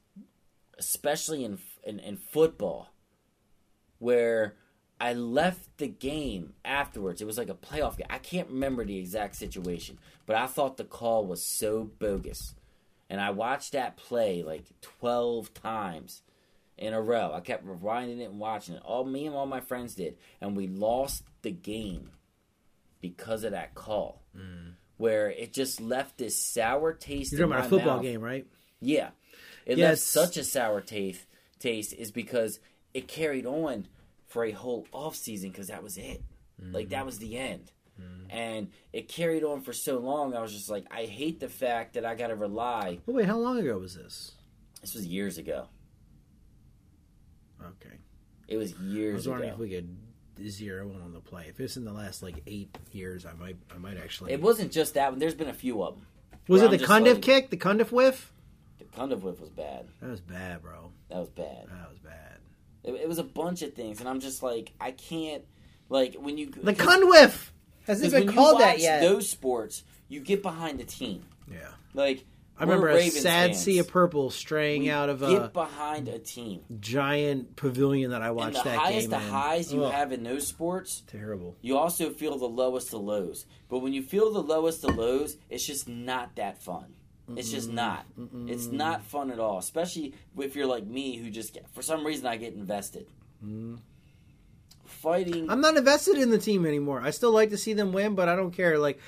especially 0.79 1.45
in, 1.45 1.59
in 1.85 1.99
in 2.01 2.17
football, 2.17 2.89
where 3.99 4.55
I 5.01 5.13
left 5.13 5.79
the 5.79 5.89
game 5.89 6.55
afterwards. 6.65 7.21
It 7.21 7.27
was 7.27 7.39
like 7.39 7.49
a 7.49 7.55
playoff 7.55 7.97
game. 7.97 8.07
I 8.11 8.19
can't 8.19 8.49
remember 8.49 8.85
the 8.85 8.99
exact 8.99 9.37
situation, 9.37 9.99
but 10.27 10.37
I 10.37 10.47
thought 10.47 10.77
the 10.77 10.85
call 10.85 11.27
was 11.27 11.43
so 11.43 11.91
bogus. 11.99 12.55
And 13.15 13.21
I 13.21 13.31
watched 13.31 13.73
that 13.75 13.97
play 13.97 14.43
like 14.43 14.65
12 14.81 15.55
times 15.55 16.23
in 16.77 16.93
a 16.93 17.01
row. 17.01 17.31
I 17.33 17.39
kept 17.39 17.65
rewinding 17.65 18.19
it 18.19 18.25
and 18.25 18.41
watching 18.41 18.75
it. 18.75 18.83
All 18.85 19.05
me 19.05 19.27
and 19.27 19.37
all 19.37 19.47
my 19.47 19.61
friends 19.61 19.95
did, 19.95 20.17
and 20.41 20.57
we 20.57 20.67
lost 20.67 21.23
the 21.43 21.53
game 21.53 22.11
because 23.01 23.45
of 23.45 23.53
that 23.53 23.77
call. 23.77 24.21
Where 24.97 25.31
it 25.31 25.53
just 25.53 25.81
left 25.81 26.19
this 26.19 26.37
sour 26.37 26.93
taste 26.93 27.31
You're 27.33 27.45
in 27.45 27.51
talking 27.51 27.53
about 27.61 27.67
a 27.67 27.71
football 27.71 27.95
mouth. 27.99 28.03
game, 28.03 28.21
right? 28.21 28.47
Yeah. 28.81 29.11
It 29.65 29.79
Yeah, 29.79 29.85
left 29.91 29.93
it's- 29.99 30.03
such 30.03 30.37
a 30.37 30.43
sour 30.43 30.81
taste 30.81 31.25
taste 31.61 31.93
is 31.93 32.11
because 32.11 32.59
it 32.95 33.07
carried 33.07 33.47
on 33.47 33.87
for 34.27 34.45
a 34.45 34.51
whole 34.51 34.87
off 34.93 35.15
season 35.15 35.51
because 35.51 35.69
that 35.69 35.85
was 35.85 35.97
it. 35.99 36.21
Like 36.61 36.87
Mm-hmm. 36.87 36.91
that 36.91 37.07
was 37.07 37.19
the 37.21 37.39
end. 37.39 37.71
Mm-hmm. 38.01 38.31
And 38.31 38.69
it 38.93 39.09
carried 39.09 39.45
on 39.45 39.61
for 39.63 39.73
so 39.73 39.99
long 39.99 40.35
I 40.35 40.41
was 40.41 40.53
just 40.53 40.69
like 40.69 40.85
I 40.91 41.05
hate 41.05 41.39
the 41.41 41.49
fact 41.49 41.95
that 41.95 42.05
I 42.05 42.15
gotta 42.17 42.35
rely 42.35 42.99
But 43.07 43.15
wait, 43.15 43.27
how 43.27 43.39
long 43.39 43.59
ago 43.59 43.79
was 43.79 43.95
this? 43.95 44.33
this 44.81 44.95
was 44.95 45.07
years 45.07 45.39
ago. 45.39 45.69
Okay, 47.63 47.97
It 48.49 48.57
was 48.57 48.73
years. 48.75 49.13
I 49.13 49.17
was 49.17 49.29
wondering 49.29 49.51
ago. 49.51 49.63
if 49.63 49.71
we 49.71 49.75
could 49.75 49.97
zero 50.51 50.91
in 50.91 51.01
on 51.01 51.13
the 51.13 51.21
play. 51.21 51.47
If 51.49 51.61
it's 51.61 51.77
in 51.77 51.85
the 51.85 51.93
last 51.93 52.23
like 52.23 52.43
eight 52.47 52.77
years, 52.93 53.25
I 53.25 53.33
might, 53.35 53.57
I 53.75 53.79
might 53.79 53.97
actually. 53.97 54.33
It 54.33 54.43
wasn't 54.43 54.73
just 54.73 54.95
that 54.95 55.11
one. 55.11 55.19
There's 55.19 55.35
been 55.35 55.49
a 55.49 55.55
few 55.55 55.83
of 55.83 55.95
them. 55.95 56.07
was 56.49 56.61
it 56.63 56.67
I'm 56.67 56.71
the 56.73 56.79
Cundiff 56.79 57.15
like- 57.15 57.23
kick, 57.23 57.51
the 57.51 57.57
Cundiff 57.57 57.91
whiff? 57.93 58.33
The 58.79 58.85
Cundiff 58.85 59.21
whiff 59.23 59.41
was 59.41 59.51
bad. 59.51 59.87
That 60.03 60.11
was 60.11 60.21
bad, 60.21 60.61
bro. 60.63 60.91
That 61.09 61.21
was 61.21 61.31
bad. 61.31 61.69
That 61.69 61.89
was 61.89 61.99
bad. 62.01 62.39
It, 62.83 62.93
it 62.95 63.09
was 63.09 63.19
a 63.19 63.25
bunch 63.25 63.63
of 63.63 63.73
things, 63.75 64.01
and 64.01 64.09
I'm 64.09 64.21
just 64.21 64.43
like, 64.43 64.73
I 64.81 64.91
can't. 64.91 65.45
Like 65.89 66.17
when 66.17 66.37
you 66.37 66.51
The 66.51 66.75
Cundiff 66.75 67.51
hasn't 67.87 68.11
Because 68.11 68.13
been 68.13 68.27
when 68.27 68.35
called 68.35 68.59
you 68.59 68.65
that 68.65 68.73
watch 68.75 68.83
yet. 68.83 69.01
those 69.03 69.29
sports, 69.31 69.83
you 70.09 70.21
get 70.21 70.43
behind 70.43 70.79
the 70.81 70.85
team. 70.85 71.25
yeah, 71.51 71.69
Like 71.95 72.25
I 72.57 72.63
remember 72.65 72.89
a 72.89 72.95
Ravens 72.95 73.21
sad 73.21 73.51
fans. 73.51 73.63
sea 73.63 73.79
of 73.79 73.89
purple 73.89 74.31
straying 74.31 74.83
We 74.83 74.91
out 74.91 75.09
of 75.09 75.21
get 75.21 75.43
a 75.43 75.49
behind 75.49 76.07
a 76.09 76.19
team. 76.21 76.61
giant 76.81 77.57
pavilion 77.57 78.11
that 78.13 78.23
I 78.23 78.29
And 78.29 78.37
watched 78.37 78.59
the 78.63 78.71
that 78.71 78.79
highest 78.79 79.11
game 79.11 79.19
the 79.19 79.25
in. 79.27 79.33
highs 79.33 79.73
you 79.73 79.85
Ugh, 79.85 79.93
have 79.93 80.13
in 80.13 80.23
those 80.23 80.47
sports, 80.47 81.03
terrible. 81.09 81.57
you 81.63 81.77
also 81.77 82.11
feel 82.11 82.39
the 82.39 82.47
lowest 82.47 82.95
of 82.95 83.01
lows. 83.01 83.47
But 83.69 83.81
when 83.81 83.93
you 83.93 84.03
feel 84.03 84.33
the 84.33 84.43
lowest 84.43 84.85
of 84.85 84.97
lows, 84.97 85.37
it's 85.51 85.67
just 85.67 85.89
not 85.89 86.37
that 86.37 86.63
fun. 86.63 86.95
It's 87.37 87.51
just 87.51 87.71
not. 87.73 88.05
It's 88.47 88.67
not 88.67 89.03
fun 89.03 89.31
at 89.31 89.41
all. 89.41 89.57
Especially 89.59 90.13
if 90.39 90.55
you're 90.55 90.67
like 90.67 90.87
me, 90.87 91.17
who 91.17 91.31
just 91.31 91.55
get, 91.55 91.67
for 91.73 91.81
some 91.83 92.07
reason 92.07 92.27
I 92.27 92.37
get 92.37 92.53
invested. 92.55 93.07
Mm-hmm. 93.43 93.77
Fighting. 95.05 95.51
I'm 95.51 95.61
not 95.61 95.77
invested 95.77 96.17
in 96.17 96.31
the 96.31 96.39
team 96.39 96.65
anymore. 96.65 97.03
I 97.03 97.11
still 97.11 97.31
like 97.31 97.51
to 97.51 97.59
see 97.59 97.75
them 97.75 97.93
win, 97.93 98.15
but 98.15 98.27
I 98.27 98.35
don't 98.37 98.53
care. 98.53 98.79
Like 98.79 98.99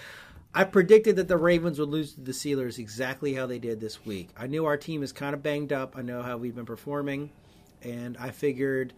I 0.54 0.64
predicted 0.64 1.16
that 1.16 1.26
the 1.26 1.38
Ravens 1.38 1.78
would 1.78 1.88
lose 1.88 2.12
to 2.14 2.20
the 2.20 2.32
Steelers 2.32 2.78
exactly 2.78 3.32
how 3.32 3.46
they 3.46 3.58
did 3.58 3.80
this 3.80 4.04
week. 4.04 4.28
I 4.36 4.46
knew 4.46 4.66
our 4.66 4.76
team 4.76 5.02
is 5.02 5.10
kind 5.10 5.32
of 5.32 5.42
banged 5.42 5.72
up. 5.72 5.96
I 5.96 6.02
know 6.02 6.20
how 6.20 6.36
we've 6.36 6.54
been 6.54 6.66
performing, 6.66 7.30
and 7.82 8.16
I 8.18 8.30
figured 8.30 8.92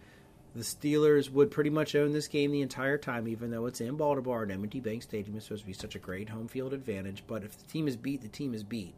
the 0.53 0.61
Steelers 0.61 1.29
would 1.31 1.51
pretty 1.51 1.69
much 1.69 1.95
own 1.95 2.11
this 2.11 2.27
game 2.27 2.51
the 2.51 2.61
entire 2.61 2.97
time, 2.97 3.29
even 3.29 3.49
though 3.49 3.65
it's 3.65 3.79
in 3.79 3.95
Baltimore 3.95 4.43
and 4.43 4.51
M&T 4.51 4.81
Bank 4.81 5.01
Stadium 5.01 5.37
is 5.37 5.43
supposed 5.45 5.61
to 5.61 5.67
be 5.67 5.73
such 5.73 5.95
a 5.95 5.99
great 5.99 6.27
home 6.27 6.49
field 6.49 6.73
advantage. 6.73 7.23
But 7.27 7.43
if 7.43 7.57
the 7.57 7.71
team 7.71 7.87
is 7.87 7.95
beat, 7.95 8.21
the 8.21 8.27
team 8.27 8.53
is 8.53 8.63
beat, 8.63 8.93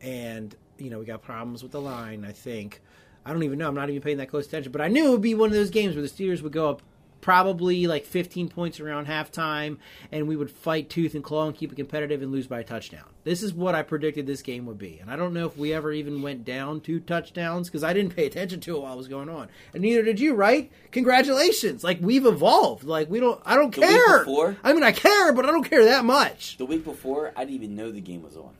and 0.00 0.54
you 0.78 0.88
know 0.88 1.00
we 1.00 1.04
got 1.04 1.22
problems 1.22 1.64
with 1.64 1.72
the 1.72 1.80
line. 1.80 2.24
I 2.24 2.30
think 2.30 2.80
I 3.24 3.32
don't 3.32 3.42
even 3.42 3.58
know. 3.58 3.66
I'm 3.66 3.74
not 3.74 3.90
even 3.90 4.02
paying 4.02 4.18
that 4.18 4.28
close 4.28 4.46
attention, 4.46 4.72
but 4.72 4.80
I 4.80 4.88
knew 4.88 5.08
it 5.08 5.10
would 5.10 5.20
be 5.20 5.34
one 5.34 5.48
of 5.48 5.54
those 5.54 5.70
games 5.70 5.96
where 5.96 6.02
the 6.02 6.08
Steelers 6.08 6.42
would 6.42 6.52
go 6.52 6.70
up 6.70 6.82
probably 7.20 7.86
like 7.86 8.04
15 8.06 8.48
points 8.48 8.80
around 8.80 9.06
halftime, 9.06 9.76
and 10.10 10.26
we 10.28 10.36
would 10.36 10.50
fight 10.50 10.88
tooth 10.90 11.14
and 11.14 11.22
claw 11.24 11.46
and 11.46 11.54
keep 11.56 11.72
it 11.72 11.76
competitive 11.76 12.22
and 12.22 12.32
lose 12.32 12.46
by 12.46 12.60
a 12.60 12.64
touchdown. 12.64 13.04
This 13.24 13.42
is 13.42 13.52
what 13.52 13.74
I 13.74 13.82
predicted 13.82 14.26
this 14.26 14.40
game 14.42 14.64
would 14.66 14.78
be, 14.78 14.98
and 15.00 15.10
I 15.10 15.16
don't 15.16 15.34
know 15.34 15.46
if 15.46 15.56
we 15.56 15.72
ever 15.74 15.92
even 15.92 16.22
went 16.22 16.44
down 16.44 16.80
two 16.80 17.00
touchdowns 17.00 17.68
because 17.68 17.84
I 17.84 17.92
didn't 17.92 18.16
pay 18.16 18.26
attention 18.26 18.60
to 18.60 18.76
it 18.76 18.80
while 18.80 18.94
it 18.94 18.96
was 18.96 19.08
going 19.08 19.28
on, 19.28 19.48
and 19.74 19.82
neither 19.82 20.02
did 20.02 20.18
you, 20.20 20.34
right? 20.34 20.70
Congratulations! 20.92 21.84
Like 21.84 21.98
we've 22.00 22.24
evolved. 22.26 22.84
Like 22.84 23.10
we 23.10 23.20
don't. 23.20 23.40
I 23.44 23.56
don't 23.56 23.74
The 23.74 23.80
week 23.82 23.90
care. 23.90 24.18
before- 24.20 24.56
I 24.64 24.72
mean, 24.72 24.82
I 24.82 24.92
care, 24.92 25.32
but 25.32 25.44
I 25.44 25.50
don't 25.50 25.64
care 25.68 25.84
that 25.84 26.04
much. 26.04 26.56
the 26.56 26.64
week 26.66 26.84
before, 26.84 27.32
I 27.36 27.44
didn't 27.44 27.56
even 27.56 27.76
know 27.76 27.90
the 27.92 28.00
game 28.00 28.22
was 28.22 28.36
on. 28.36 28.50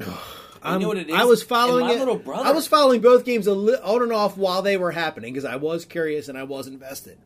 Um, 0.66 0.70
you 0.70 0.70
I'm- 0.70 0.80
know 0.80 0.88
what 0.88 0.96
it 0.96 1.08
is? 1.10 1.14
I 1.14 1.24
was 1.24 1.42
following 1.42 1.84
my 1.84 1.92
it. 1.92 1.98
little 1.98 2.16
brother- 2.16 2.48
I 2.48 2.52
was 2.52 2.66
following 2.66 3.02
both 3.02 3.26
games 3.26 3.46
a 3.46 3.52
li- 3.52 3.76
on 3.84 4.02
and 4.02 4.12
off 4.14 4.38
while 4.38 4.62
they 4.62 4.78
were 4.78 4.92
happening 4.92 5.34
because 5.34 5.44
I 5.44 5.56
was 5.56 5.84
curious 5.84 6.26
and 6.28 6.38
I 6.38 6.44
was 6.44 6.66
invested. 6.66 7.18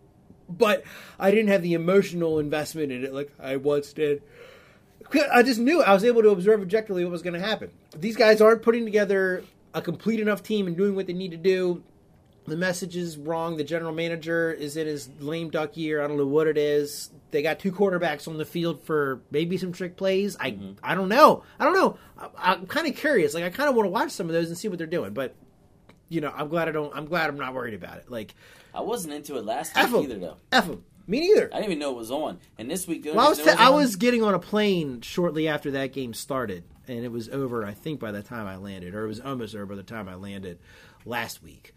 But 0.48 0.84
I 1.18 1.30
didn't 1.30 1.48
have 1.48 1.62
the 1.62 1.74
emotional 1.74 2.38
investment 2.38 2.90
in 2.90 3.04
it 3.04 3.12
like 3.12 3.30
I 3.38 3.56
once 3.56 3.92
did. 3.92 4.22
I 5.32 5.42
just 5.42 5.60
knew 5.60 5.82
I 5.82 5.92
was 5.92 6.04
able 6.04 6.22
to 6.22 6.30
observe 6.30 6.60
objectively 6.60 7.04
what 7.04 7.10
was 7.10 7.22
going 7.22 7.34
to 7.34 7.46
happen. 7.46 7.70
These 7.96 8.16
guys 8.16 8.40
aren't 8.40 8.62
putting 8.62 8.84
together 8.84 9.44
a 9.74 9.82
complete 9.82 10.20
enough 10.20 10.42
team 10.42 10.66
and 10.66 10.76
doing 10.76 10.94
what 10.94 11.06
they 11.06 11.12
need 11.12 11.30
to 11.30 11.36
do. 11.36 11.82
The 12.46 12.56
message 12.56 12.96
is 12.96 13.18
wrong. 13.18 13.58
The 13.58 13.64
general 13.64 13.92
manager 13.92 14.50
is 14.50 14.76
in 14.76 14.86
his 14.86 15.08
lame 15.20 15.50
duck 15.50 15.76
year. 15.76 16.02
I 16.02 16.08
don't 16.08 16.16
know 16.16 16.26
what 16.26 16.46
it 16.46 16.56
is. 16.56 17.10
They 17.30 17.42
got 17.42 17.58
two 17.58 17.72
quarterbacks 17.72 18.26
on 18.26 18.38
the 18.38 18.46
field 18.46 18.82
for 18.82 19.20
maybe 19.30 19.58
some 19.58 19.72
trick 19.72 19.96
plays. 19.96 20.36
I 20.40 20.52
mm-hmm. 20.52 20.72
I 20.82 20.94
don't 20.94 21.10
know. 21.10 21.44
I 21.60 21.64
don't 21.64 21.74
know. 21.74 21.98
I, 22.18 22.52
I'm 22.52 22.66
kind 22.66 22.86
of 22.86 22.96
curious. 22.96 23.34
Like 23.34 23.44
I 23.44 23.50
kind 23.50 23.68
of 23.68 23.74
want 23.74 23.86
to 23.86 23.90
watch 23.90 24.12
some 24.12 24.28
of 24.28 24.32
those 24.32 24.48
and 24.48 24.56
see 24.56 24.68
what 24.68 24.78
they're 24.78 24.86
doing. 24.86 25.12
But 25.12 25.34
you 26.08 26.22
know, 26.22 26.32
I'm 26.34 26.48
glad 26.48 26.68
I 26.68 26.72
don't. 26.72 26.94
I'm 26.96 27.04
glad 27.04 27.28
I'm 27.28 27.36
not 27.36 27.52
worried 27.52 27.74
about 27.74 27.98
it. 27.98 28.10
Like 28.10 28.34
I 28.78 28.82
wasn't 28.82 29.14
into 29.14 29.36
it 29.36 29.44
last 29.44 29.72
F 29.74 29.92
week 29.92 30.04
'em. 30.04 30.10
either, 30.10 30.18
though. 30.20 30.36
F 30.52 30.66
them. 30.68 30.84
Me 31.06 31.20
neither. 31.20 31.48
I 31.52 31.56
didn't 31.56 31.64
even 31.72 31.78
know 31.80 31.90
it 31.90 31.96
was 31.96 32.10
on. 32.10 32.38
And 32.58 32.70
this 32.70 32.86
week, 32.86 33.04
Well, 33.06 33.18
I 33.18 33.28
was 33.28 33.38
only 33.40 33.50
t- 33.52 33.56
reason 33.56 33.66
I 33.66 33.70
was 33.70 33.96
getting 33.96 34.22
on 34.22 34.34
a 34.34 34.38
plane 34.38 35.00
shortly 35.00 35.48
after 35.48 35.70
that 35.72 35.92
game 35.92 36.12
started, 36.14 36.64
and 36.86 37.04
it 37.04 37.10
was 37.10 37.28
over. 37.30 37.64
I 37.64 37.72
think 37.72 37.98
by 37.98 38.12
the 38.12 38.22
time 38.22 38.46
I 38.46 38.56
landed, 38.56 38.94
or 38.94 39.04
it 39.04 39.08
was 39.08 39.18
almost 39.20 39.54
over 39.54 39.66
by 39.66 39.74
the 39.74 39.82
time 39.82 40.08
I 40.08 40.14
landed 40.16 40.58
last 41.04 41.42
week. 41.42 41.74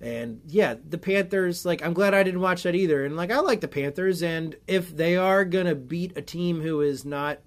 And 0.00 0.40
yeah, 0.48 0.74
the 0.88 0.98
Panthers. 0.98 1.64
Like, 1.64 1.84
I'm 1.84 1.92
glad 1.92 2.12
I 2.14 2.22
didn't 2.24 2.40
watch 2.40 2.62
that 2.64 2.74
either. 2.74 3.04
And 3.04 3.14
like, 3.16 3.30
I 3.30 3.38
like 3.40 3.60
the 3.60 3.68
Panthers, 3.68 4.22
and 4.22 4.56
if 4.66 4.96
they 4.96 5.16
are 5.16 5.44
gonna 5.44 5.74
beat 5.76 6.16
a 6.18 6.22
team 6.22 6.60
who 6.62 6.80
is 6.80 7.04
not 7.04 7.38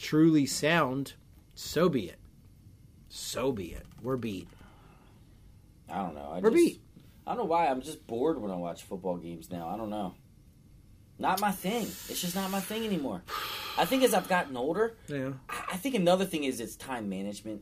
truly 0.00 0.46
sound, 0.46 1.12
so 1.54 1.88
be 1.88 2.06
it. 2.08 2.18
So 3.08 3.52
be 3.52 3.66
it. 3.72 3.86
We're 4.02 4.16
beat. 4.16 4.48
I 5.88 5.96
don't 6.02 6.14
know. 6.14 6.30
I 6.32 6.40
We're 6.40 6.50
just, 6.50 6.54
beat. 6.64 6.80
I 7.28 7.32
don't 7.32 7.38
know 7.40 7.44
why. 7.44 7.66
I'm 7.66 7.82
just 7.82 8.06
bored 8.06 8.40
when 8.40 8.50
I 8.50 8.56
watch 8.56 8.84
football 8.84 9.18
games 9.18 9.50
now. 9.50 9.68
I 9.68 9.76
don't 9.76 9.90
know. 9.90 10.14
Not 11.18 11.40
my 11.40 11.50
thing. 11.50 11.82
It's 11.82 12.20
just 12.22 12.34
not 12.34 12.50
my 12.50 12.60
thing 12.60 12.86
anymore. 12.86 13.22
I 13.76 13.84
think 13.84 14.02
as 14.02 14.14
I've 14.14 14.28
gotten 14.28 14.56
older, 14.56 14.94
Yeah. 15.08 15.32
I 15.48 15.76
think 15.76 15.94
another 15.94 16.24
thing 16.24 16.44
is 16.44 16.58
it's 16.58 16.74
time 16.74 17.08
management. 17.08 17.60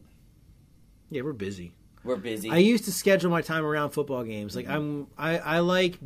Yeah, 1.10 1.22
we're 1.22 1.32
busy. 1.32 1.72
We're 2.04 2.16
busy. 2.16 2.48
I 2.50 2.58
used 2.58 2.84
to 2.84 2.92
schedule 2.92 3.30
my 3.30 3.42
time 3.42 3.64
around 3.64 3.90
football 3.90 4.22
games. 4.22 4.54
Like 4.54 4.68
I'm, 4.68 5.08
I, 5.18 5.38
I 5.38 5.58
like 5.60 5.98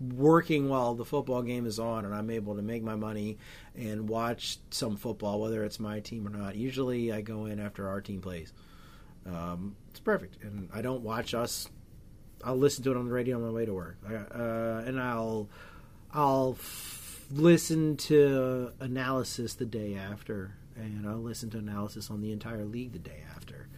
working 0.00 0.70
while 0.70 0.94
the 0.94 1.04
football 1.04 1.42
game 1.42 1.66
is 1.66 1.78
on, 1.78 2.06
and 2.06 2.14
I'm 2.14 2.30
able 2.30 2.56
to 2.56 2.62
make 2.62 2.82
my 2.82 2.96
money 2.96 3.36
and 3.76 4.08
watch 4.08 4.58
some 4.70 4.96
football, 4.96 5.38
whether 5.40 5.64
it's 5.64 5.78
my 5.78 6.00
team 6.00 6.26
or 6.26 6.30
not. 6.30 6.56
Usually, 6.56 7.12
I 7.12 7.20
go 7.20 7.44
in 7.44 7.60
after 7.60 7.88
our 7.88 8.00
team 8.00 8.22
plays. 8.22 8.52
Um, 9.26 9.76
it's 9.90 10.00
perfect, 10.00 10.42
and 10.42 10.70
I 10.72 10.80
don't 10.80 11.02
watch 11.02 11.34
us. 11.34 11.68
I'll 12.44 12.58
listen 12.58 12.84
to 12.84 12.90
it 12.90 12.96
on 12.96 13.06
the 13.06 13.12
radio 13.12 13.36
on 13.36 13.42
my 13.42 13.50
way 13.50 13.66
to 13.66 13.72
work, 13.72 13.96
uh, 14.08 14.82
and 14.86 15.00
I'll, 15.00 15.48
I'll 16.12 16.56
f- 16.58 17.24
listen 17.30 17.96
to 17.98 18.72
analysis 18.80 19.54
the 19.54 19.64
day 19.64 19.94
after, 19.94 20.54
and 20.76 21.08
I'll 21.08 21.22
listen 21.22 21.50
to 21.50 21.58
analysis 21.58 22.10
on 22.10 22.20
the 22.20 22.32
entire 22.32 22.64
league 22.64 22.92
the 22.92 22.98
day 22.98 23.22
after. 23.34 23.68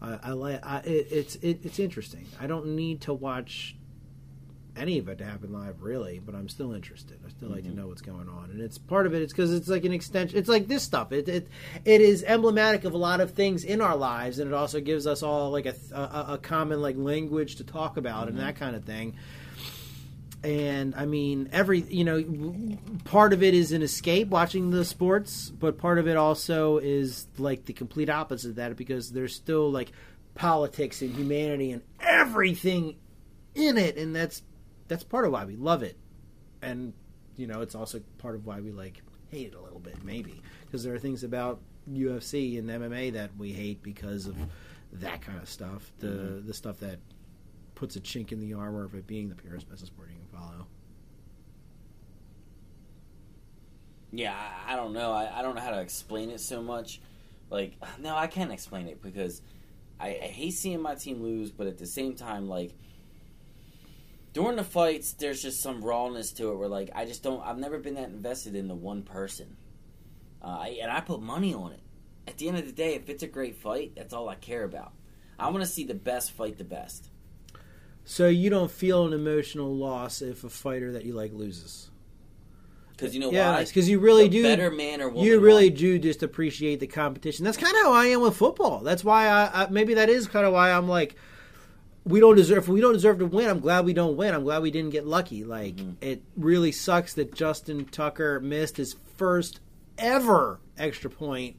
I, 0.00 0.18
I 0.22 0.30
like 0.32 0.60
it, 0.84 1.08
it's 1.10 1.36
it, 1.36 1.60
it's 1.64 1.78
interesting. 1.78 2.26
I 2.40 2.46
don't 2.46 2.76
need 2.76 3.00
to 3.02 3.14
watch 3.14 3.76
any 4.78 4.98
of 4.98 5.08
it 5.08 5.18
to 5.18 5.24
happen 5.24 5.52
live, 5.52 5.82
really. 5.82 6.18
But 6.18 6.34
I'm 6.34 6.48
still 6.48 6.72
interested. 6.72 7.18
I 7.26 7.30
still 7.30 7.48
like 7.48 7.64
Mm-hmm. 7.64 7.70
to 7.74 7.76
know 7.80 7.88
what's 7.88 8.02
going 8.02 8.28
on, 8.28 8.50
and 8.50 8.60
it's 8.60 8.78
part 8.78 9.06
of 9.06 9.14
it. 9.14 9.22
It's 9.22 9.32
because 9.32 9.52
it's 9.52 9.68
like 9.68 9.84
an 9.84 9.92
extension. 9.92 10.38
It's 10.38 10.48
like 10.48 10.68
this 10.68 10.82
stuff. 10.82 11.12
It, 11.12 11.28
it 11.28 11.48
it 11.84 12.00
is 12.00 12.22
emblematic 12.24 12.84
of 12.84 12.94
a 12.94 12.98
lot 12.98 13.20
of 13.20 13.32
things 13.32 13.64
in 13.64 13.80
our 13.80 13.96
lives, 13.96 14.38
and 14.38 14.50
it 14.50 14.54
also 14.54 14.80
gives 14.80 15.06
us 15.06 15.22
all 15.22 15.50
like 15.50 15.66
a 15.66 15.74
a, 15.92 16.34
a 16.34 16.38
common 16.40 16.80
like 16.80 16.96
language 16.96 17.56
to 17.56 17.64
talk 17.64 17.96
about 17.96 18.28
Mm-hmm. 18.28 18.38
and 18.38 18.46
that 18.46 18.56
kind 18.56 18.76
of 18.76 18.84
thing. 18.84 19.16
And 20.44 20.94
I 20.94 21.04
mean, 21.04 21.48
every 21.52 21.80
you 21.80 22.04
know, 22.04 22.22
part 23.04 23.32
of 23.32 23.42
it 23.42 23.54
is 23.54 23.72
an 23.72 23.82
escape 23.82 24.28
watching 24.28 24.70
the 24.70 24.84
sports, 24.84 25.50
but 25.50 25.78
part 25.78 25.98
of 25.98 26.06
it 26.06 26.16
also 26.16 26.78
is 26.78 27.26
like 27.38 27.64
the 27.64 27.72
complete 27.72 28.08
opposite 28.08 28.50
of 28.50 28.54
that 28.56 28.76
because 28.76 29.10
there's 29.10 29.34
still 29.34 29.68
like 29.72 29.90
politics 30.36 31.02
and 31.02 31.12
humanity 31.12 31.72
and 31.72 31.82
everything 32.00 32.94
in 33.56 33.76
it, 33.76 33.96
and 33.96 34.14
that's 34.14 34.42
that's 34.88 35.04
part 35.04 35.24
of 35.24 35.32
why 35.32 35.44
we 35.44 35.56
love 35.56 35.82
it. 35.82 35.96
And 36.62 36.92
you 37.36 37.46
know, 37.46 37.60
it's 37.60 37.74
also 37.74 38.00
part 38.18 38.34
of 38.34 38.46
why 38.46 38.60
we 38.60 38.72
like 38.72 39.00
hate 39.30 39.48
it 39.48 39.54
a 39.54 39.60
little 39.60 39.78
bit, 39.78 40.02
maybe 40.02 40.42
because 40.64 40.82
there 40.82 40.94
are 40.94 40.98
things 40.98 41.22
about 41.22 41.60
UFC 41.90 42.58
and 42.58 42.68
MMA 42.68 43.12
that 43.12 43.30
we 43.38 43.52
hate 43.52 43.82
because 43.82 44.26
of 44.26 44.36
that 44.94 45.22
kind 45.22 45.38
of 45.38 45.48
stuff. 45.48 45.92
The 45.98 46.06
mm-hmm. 46.06 46.46
the 46.46 46.54
stuff 46.54 46.78
that 46.80 46.98
puts 47.74 47.96
a 47.96 48.00
chink 48.00 48.32
in 48.32 48.40
the 48.40 48.54
armor 48.54 48.84
of 48.84 48.94
it 48.94 49.06
being 49.06 49.28
the 49.28 49.36
purest 49.36 49.68
business 49.70 49.88
sport 49.88 50.08
you 50.10 50.16
can 50.16 50.40
follow. 50.40 50.66
Yeah, 54.10 54.34
I, 54.34 54.72
I 54.72 54.76
don't 54.76 54.92
know. 54.92 55.12
I, 55.12 55.38
I 55.38 55.42
don't 55.42 55.54
know 55.54 55.60
how 55.60 55.70
to 55.70 55.80
explain 55.80 56.30
it 56.30 56.40
so 56.40 56.62
much. 56.62 57.00
Like, 57.50 57.74
no, 58.00 58.16
I 58.16 58.26
can't 58.26 58.50
explain 58.50 58.88
it 58.88 59.02
because 59.02 59.42
I, 60.00 60.08
I 60.08 60.26
hate 60.26 60.54
seeing 60.54 60.80
my 60.80 60.94
team 60.94 61.22
lose, 61.22 61.50
but 61.50 61.66
at 61.66 61.78
the 61.78 61.86
same 61.86 62.14
time, 62.14 62.48
like 62.48 62.72
during 64.38 64.54
the 64.54 64.62
fights, 64.62 65.14
there's 65.14 65.42
just 65.42 65.60
some 65.60 65.82
rawness 65.82 66.30
to 66.30 66.52
it 66.52 66.56
where, 66.56 66.68
like, 66.68 66.90
I 66.94 67.06
just 67.06 67.24
don't. 67.24 67.44
I've 67.44 67.58
never 67.58 67.76
been 67.76 67.94
that 67.94 68.08
invested 68.08 68.54
in 68.54 68.68
the 68.68 68.74
one 68.74 69.02
person, 69.02 69.56
uh, 70.40 70.58
I, 70.60 70.78
and 70.80 70.92
I 70.92 71.00
put 71.00 71.20
money 71.20 71.52
on 71.52 71.72
it. 71.72 71.80
At 72.28 72.38
the 72.38 72.46
end 72.46 72.56
of 72.56 72.64
the 72.64 72.70
day, 72.70 72.94
if 72.94 73.08
it's 73.08 73.24
a 73.24 73.26
great 73.26 73.56
fight, 73.56 73.94
that's 73.96 74.14
all 74.14 74.28
I 74.28 74.36
care 74.36 74.62
about. 74.62 74.92
I 75.40 75.48
want 75.50 75.64
to 75.64 75.66
see 75.66 75.82
the 75.82 75.94
best 75.94 76.30
fight 76.30 76.56
the 76.56 76.62
best. 76.62 77.10
So 78.04 78.28
you 78.28 78.48
don't 78.48 78.70
feel 78.70 79.06
an 79.06 79.12
emotional 79.12 79.74
loss 79.74 80.22
if 80.22 80.44
a 80.44 80.48
fighter 80.48 80.92
that 80.92 81.04
you 81.04 81.14
like 81.14 81.32
loses. 81.32 81.90
Because 82.92 83.14
you 83.14 83.20
know 83.20 83.32
yeah, 83.32 83.54
why? 83.54 83.64
because 83.64 83.88
you 83.88 83.98
really 83.98 84.28
do. 84.28 84.44
better 84.44 84.70
man 84.70 85.00
or 85.00 85.08
woman. 85.08 85.24
you 85.24 85.40
really 85.40 85.70
won. 85.70 85.78
do 85.78 85.98
just 85.98 86.22
appreciate 86.22 86.78
the 86.78 86.86
competition. 86.86 87.44
That's 87.44 87.56
kind 87.56 87.74
of 87.74 87.82
how 87.82 87.92
I 87.92 88.06
am 88.06 88.20
with 88.20 88.36
football. 88.36 88.84
That's 88.84 89.02
why 89.02 89.26
I, 89.26 89.64
I 89.64 89.68
maybe 89.68 89.94
that 89.94 90.08
is 90.08 90.28
kind 90.28 90.46
of 90.46 90.52
why 90.52 90.70
I'm 90.70 90.88
like, 90.88 91.16
we 92.08 92.20
don't 92.20 92.36
deserve. 92.36 92.58
If 92.58 92.68
we 92.68 92.80
don't 92.80 92.94
deserve 92.94 93.18
to 93.18 93.26
win, 93.26 93.48
I'm 93.48 93.60
glad 93.60 93.84
we 93.84 93.92
don't 93.92 94.16
win. 94.16 94.34
I'm 94.34 94.44
glad 94.44 94.62
we 94.62 94.70
didn't 94.70 94.90
get 94.90 95.06
lucky. 95.06 95.44
Like 95.44 95.76
Mm-hmm. 95.76 95.92
it 96.00 96.22
really 96.36 96.72
sucks 96.72 97.14
that 97.14 97.34
Justin 97.34 97.84
Tucker 97.84 98.40
missed 98.40 98.76
his 98.78 98.96
first 99.16 99.60
ever 99.98 100.60
extra 100.80 101.10
point 101.10 101.56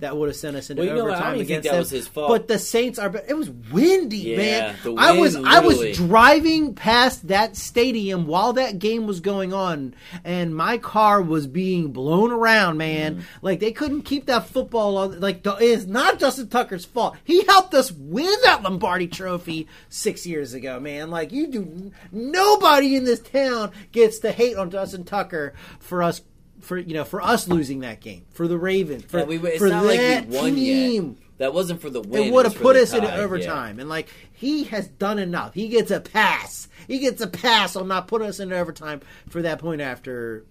that 0.00 0.16
would 0.16 0.30
have 0.30 0.36
sent 0.36 0.56
us 0.56 0.70
into 0.70 0.82
Mm-hmm. 0.82 0.94
Well, 0.96 0.96
you 0.96 1.02
know? 1.02 1.08
I 1.10 1.12
overtime 1.12 1.32
don't 1.32 1.34
even 1.34 1.46
think 1.46 1.50
against 1.50 1.64
that 1.64 1.70
them. 1.72 1.78
was 1.80 1.90
his 1.90 2.08
fault. 2.08 2.28
But 2.28 2.48
the 2.48 2.58
Saints 2.58 2.98
are. 2.98 3.14
It 3.28 3.36
was 3.36 3.50
windy, 3.50 4.16
Yeah, 4.16 4.36
man. 4.38 4.76
the 4.82 4.94
I 4.94 5.12
was 5.12 5.34
wind 5.34 5.46
I 5.46 5.60
was 5.60 5.96
driving 5.96 6.74
past 6.74 7.28
that 7.28 7.56
stadium 7.56 8.26
while 8.26 8.54
that 8.54 8.78
game 8.78 9.06
was 9.06 9.20
going 9.20 9.52
on, 9.52 9.94
and 10.24 10.56
my 10.56 10.78
car 10.78 11.20
was 11.20 11.46
being 11.46 11.92
blown 11.92 12.32
around, 12.32 12.78
man. 12.78 13.16
Mm. 13.16 13.22
Like 13.42 13.60
they 13.60 13.72
couldn't 13.72 14.02
keep 14.02 14.26
that 14.26 14.46
football 14.46 14.96
on. 14.96 15.20
Like 15.20 15.42
it's 15.44 15.84
not 15.84 16.18
Justin 16.18 16.48
Tucker's 16.48 16.86
fault. 16.86 17.16
He 17.24 17.44
helped 17.44 17.74
us 17.74 17.92
win 17.92 18.34
that 18.44 18.62
Lombardi 18.62 19.06
Trophy 19.06 19.68
six 19.90 20.26
years 20.26 20.54
ago, 20.54 20.80
man. 20.80 21.10
Like 21.10 21.30
you 21.30 21.46
do, 21.48 21.92
nobody 22.10 22.96
in 22.96 23.04
this 23.04 23.20
town 23.20 23.70
gets 23.92 24.18
to 24.20 24.32
hate 24.32 24.56
on 24.56 24.70
Justin 24.70 25.04
Tucker 25.04 25.52
for 25.78 26.02
us. 26.02 26.22
For 26.62 26.78
you 26.78 26.94
know, 26.94 27.04
for 27.04 27.20
us 27.20 27.48
losing 27.48 27.80
that 27.80 28.00
game, 28.00 28.24
for 28.30 28.48
the 28.48 28.56
Ravens, 28.56 29.04
for, 29.04 29.18
Yeah, 29.18 29.24
we, 29.24 29.36
it's 29.38 29.58
for 29.58 29.68
not 29.68 29.84
that 29.84 30.30
like 30.30 30.54
team 30.54 31.18
yet. 31.18 31.38
That 31.38 31.54
wasn't 31.54 31.80
for 31.80 31.90
the 31.90 32.00
win. 32.00 32.28
it 32.28 32.32
would 32.32 32.44
have 32.46 32.54
put 32.54 32.74
the 32.74 32.82
us 32.82 32.94
in 32.94 33.02
tie, 33.02 33.16
yeah. 33.16 33.20
overtime. 33.20 33.80
And 33.80 33.88
like 33.88 34.08
he 34.32 34.64
has 34.64 34.86
done 34.86 35.18
enough. 35.18 35.54
He 35.54 35.68
gets 35.68 35.90
a 35.90 36.00
pass. 36.00 36.68
He 36.86 37.00
gets 37.00 37.20
a 37.20 37.26
pass 37.26 37.74
on 37.74 37.88
not 37.88 38.06
putting 38.06 38.28
us 38.28 38.38
in 38.38 38.52
overtime 38.52 39.00
for 39.28 39.42
that 39.42 39.58
point 39.58 39.80
after 39.80 40.44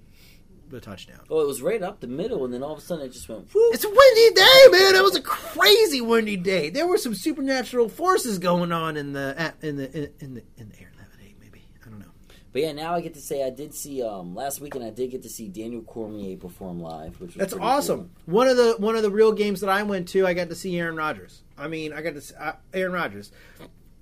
the 0.72 0.82
touchdown. 0.82 1.20
Well, 1.30 1.42
it 1.42 1.48
was 1.48 1.62
right 1.62 1.82
up 1.82 2.00
the 2.00 2.08
middle, 2.08 2.46
and 2.46 2.54
then 2.54 2.64
all 2.64 2.74
of 2.74 2.80
a 2.80 2.82
sudden 2.82 3.06
it 3.06 3.14
just 3.14 3.30
went. 3.30 3.54
Whoop. 3.54 3.74
It's 3.74 3.84
a 3.84 3.90
windy 3.90 4.34
day, 4.34 4.80
man. 4.80 4.96
It 4.96 5.04
was 5.04 5.16
a 5.16 5.22
crazy 5.22 6.02
windy 6.02 6.38
day. 6.38 6.70
There 6.70 6.88
were 6.88 6.98
some 6.98 7.14
supernatural 7.14 7.90
forces 7.90 8.40
going 8.40 8.72
on 8.72 8.98
in 8.98 9.14
the 9.14 9.54
in 9.62 9.78
the 9.78 9.92
in, 9.98 10.12
in 10.20 10.34
the 10.34 10.44
in 10.58 10.70
the 10.70 10.80
air 10.80 10.92
that 10.98 11.18
day. 11.20 11.36
Maybe 11.40 11.64
I 11.86 11.90
don't 11.90 12.00
know. 12.00 12.12
But 12.54 12.64
yeah, 12.64 12.72
now 12.74 12.96
I 12.96 13.02
get 13.02 13.14
to 13.14 13.22
say 13.22 13.46
I 13.46 13.50
did 13.50 13.74
see 13.74 14.04
um 14.04 14.36
last 14.36 14.60
weekend. 14.60 14.84
I 14.84 14.90
did 14.90 15.12
get 15.12 15.24
to 15.24 15.30
see 15.30 15.48
Daniel 15.48 15.82
Cormier 15.84 16.38
perform 16.38 16.82
live, 16.82 17.20
which 17.22 17.36
was 17.36 17.50
That's 17.50 17.54
awesome. 17.54 18.12
One 18.26 18.48
of 18.48 18.58
the 18.58 18.76
one 18.78 18.96
of 18.96 19.04
the 19.04 19.12
real 19.12 19.32
games 19.32 19.62
that 19.62 19.70
I 19.70 19.84
went 19.84 20.10
to, 20.10 20.28
I 20.28 20.34
got 20.34 20.50
to 20.50 20.56
see 20.56 20.78
Aaron 20.78 20.96
Rodgers. 20.98 21.44
I 21.58 21.68
mean, 21.68 21.94
I 21.94 22.02
got 22.02 22.16
to 22.16 22.22
see, 22.22 22.36
uh, 22.36 22.54
Aaron 22.74 22.92
Rodgers, 22.94 23.32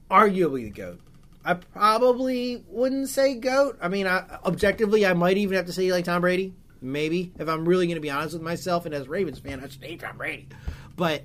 arguably 0.09 0.63
the 0.63 0.71
goat. 0.71 0.99
I 1.45 1.53
probably 1.53 2.63
wouldn't 2.67 3.09
say 3.09 3.35
goat. 3.35 3.77
I 3.81 3.87
mean, 3.87 4.07
I, 4.07 4.39
objectively, 4.43 5.05
I 5.05 5.13
might 5.13 5.37
even 5.37 5.55
have 5.55 5.67
to 5.67 5.73
say 5.73 5.91
like 5.91 6.05
Tom 6.05 6.21
Brady. 6.21 6.53
Maybe 6.81 7.31
if 7.37 7.47
I'm 7.47 7.67
really 7.67 7.87
going 7.87 7.95
to 7.95 8.01
be 8.01 8.09
honest 8.09 8.33
with 8.33 8.41
myself, 8.41 8.85
and 8.85 8.95
as 8.95 9.07
Ravens 9.07 9.39
fan, 9.39 9.63
I 9.63 9.67
should 9.67 9.83
hate 9.83 9.99
Tom 9.99 10.17
Brady. 10.17 10.47
But 10.95 11.23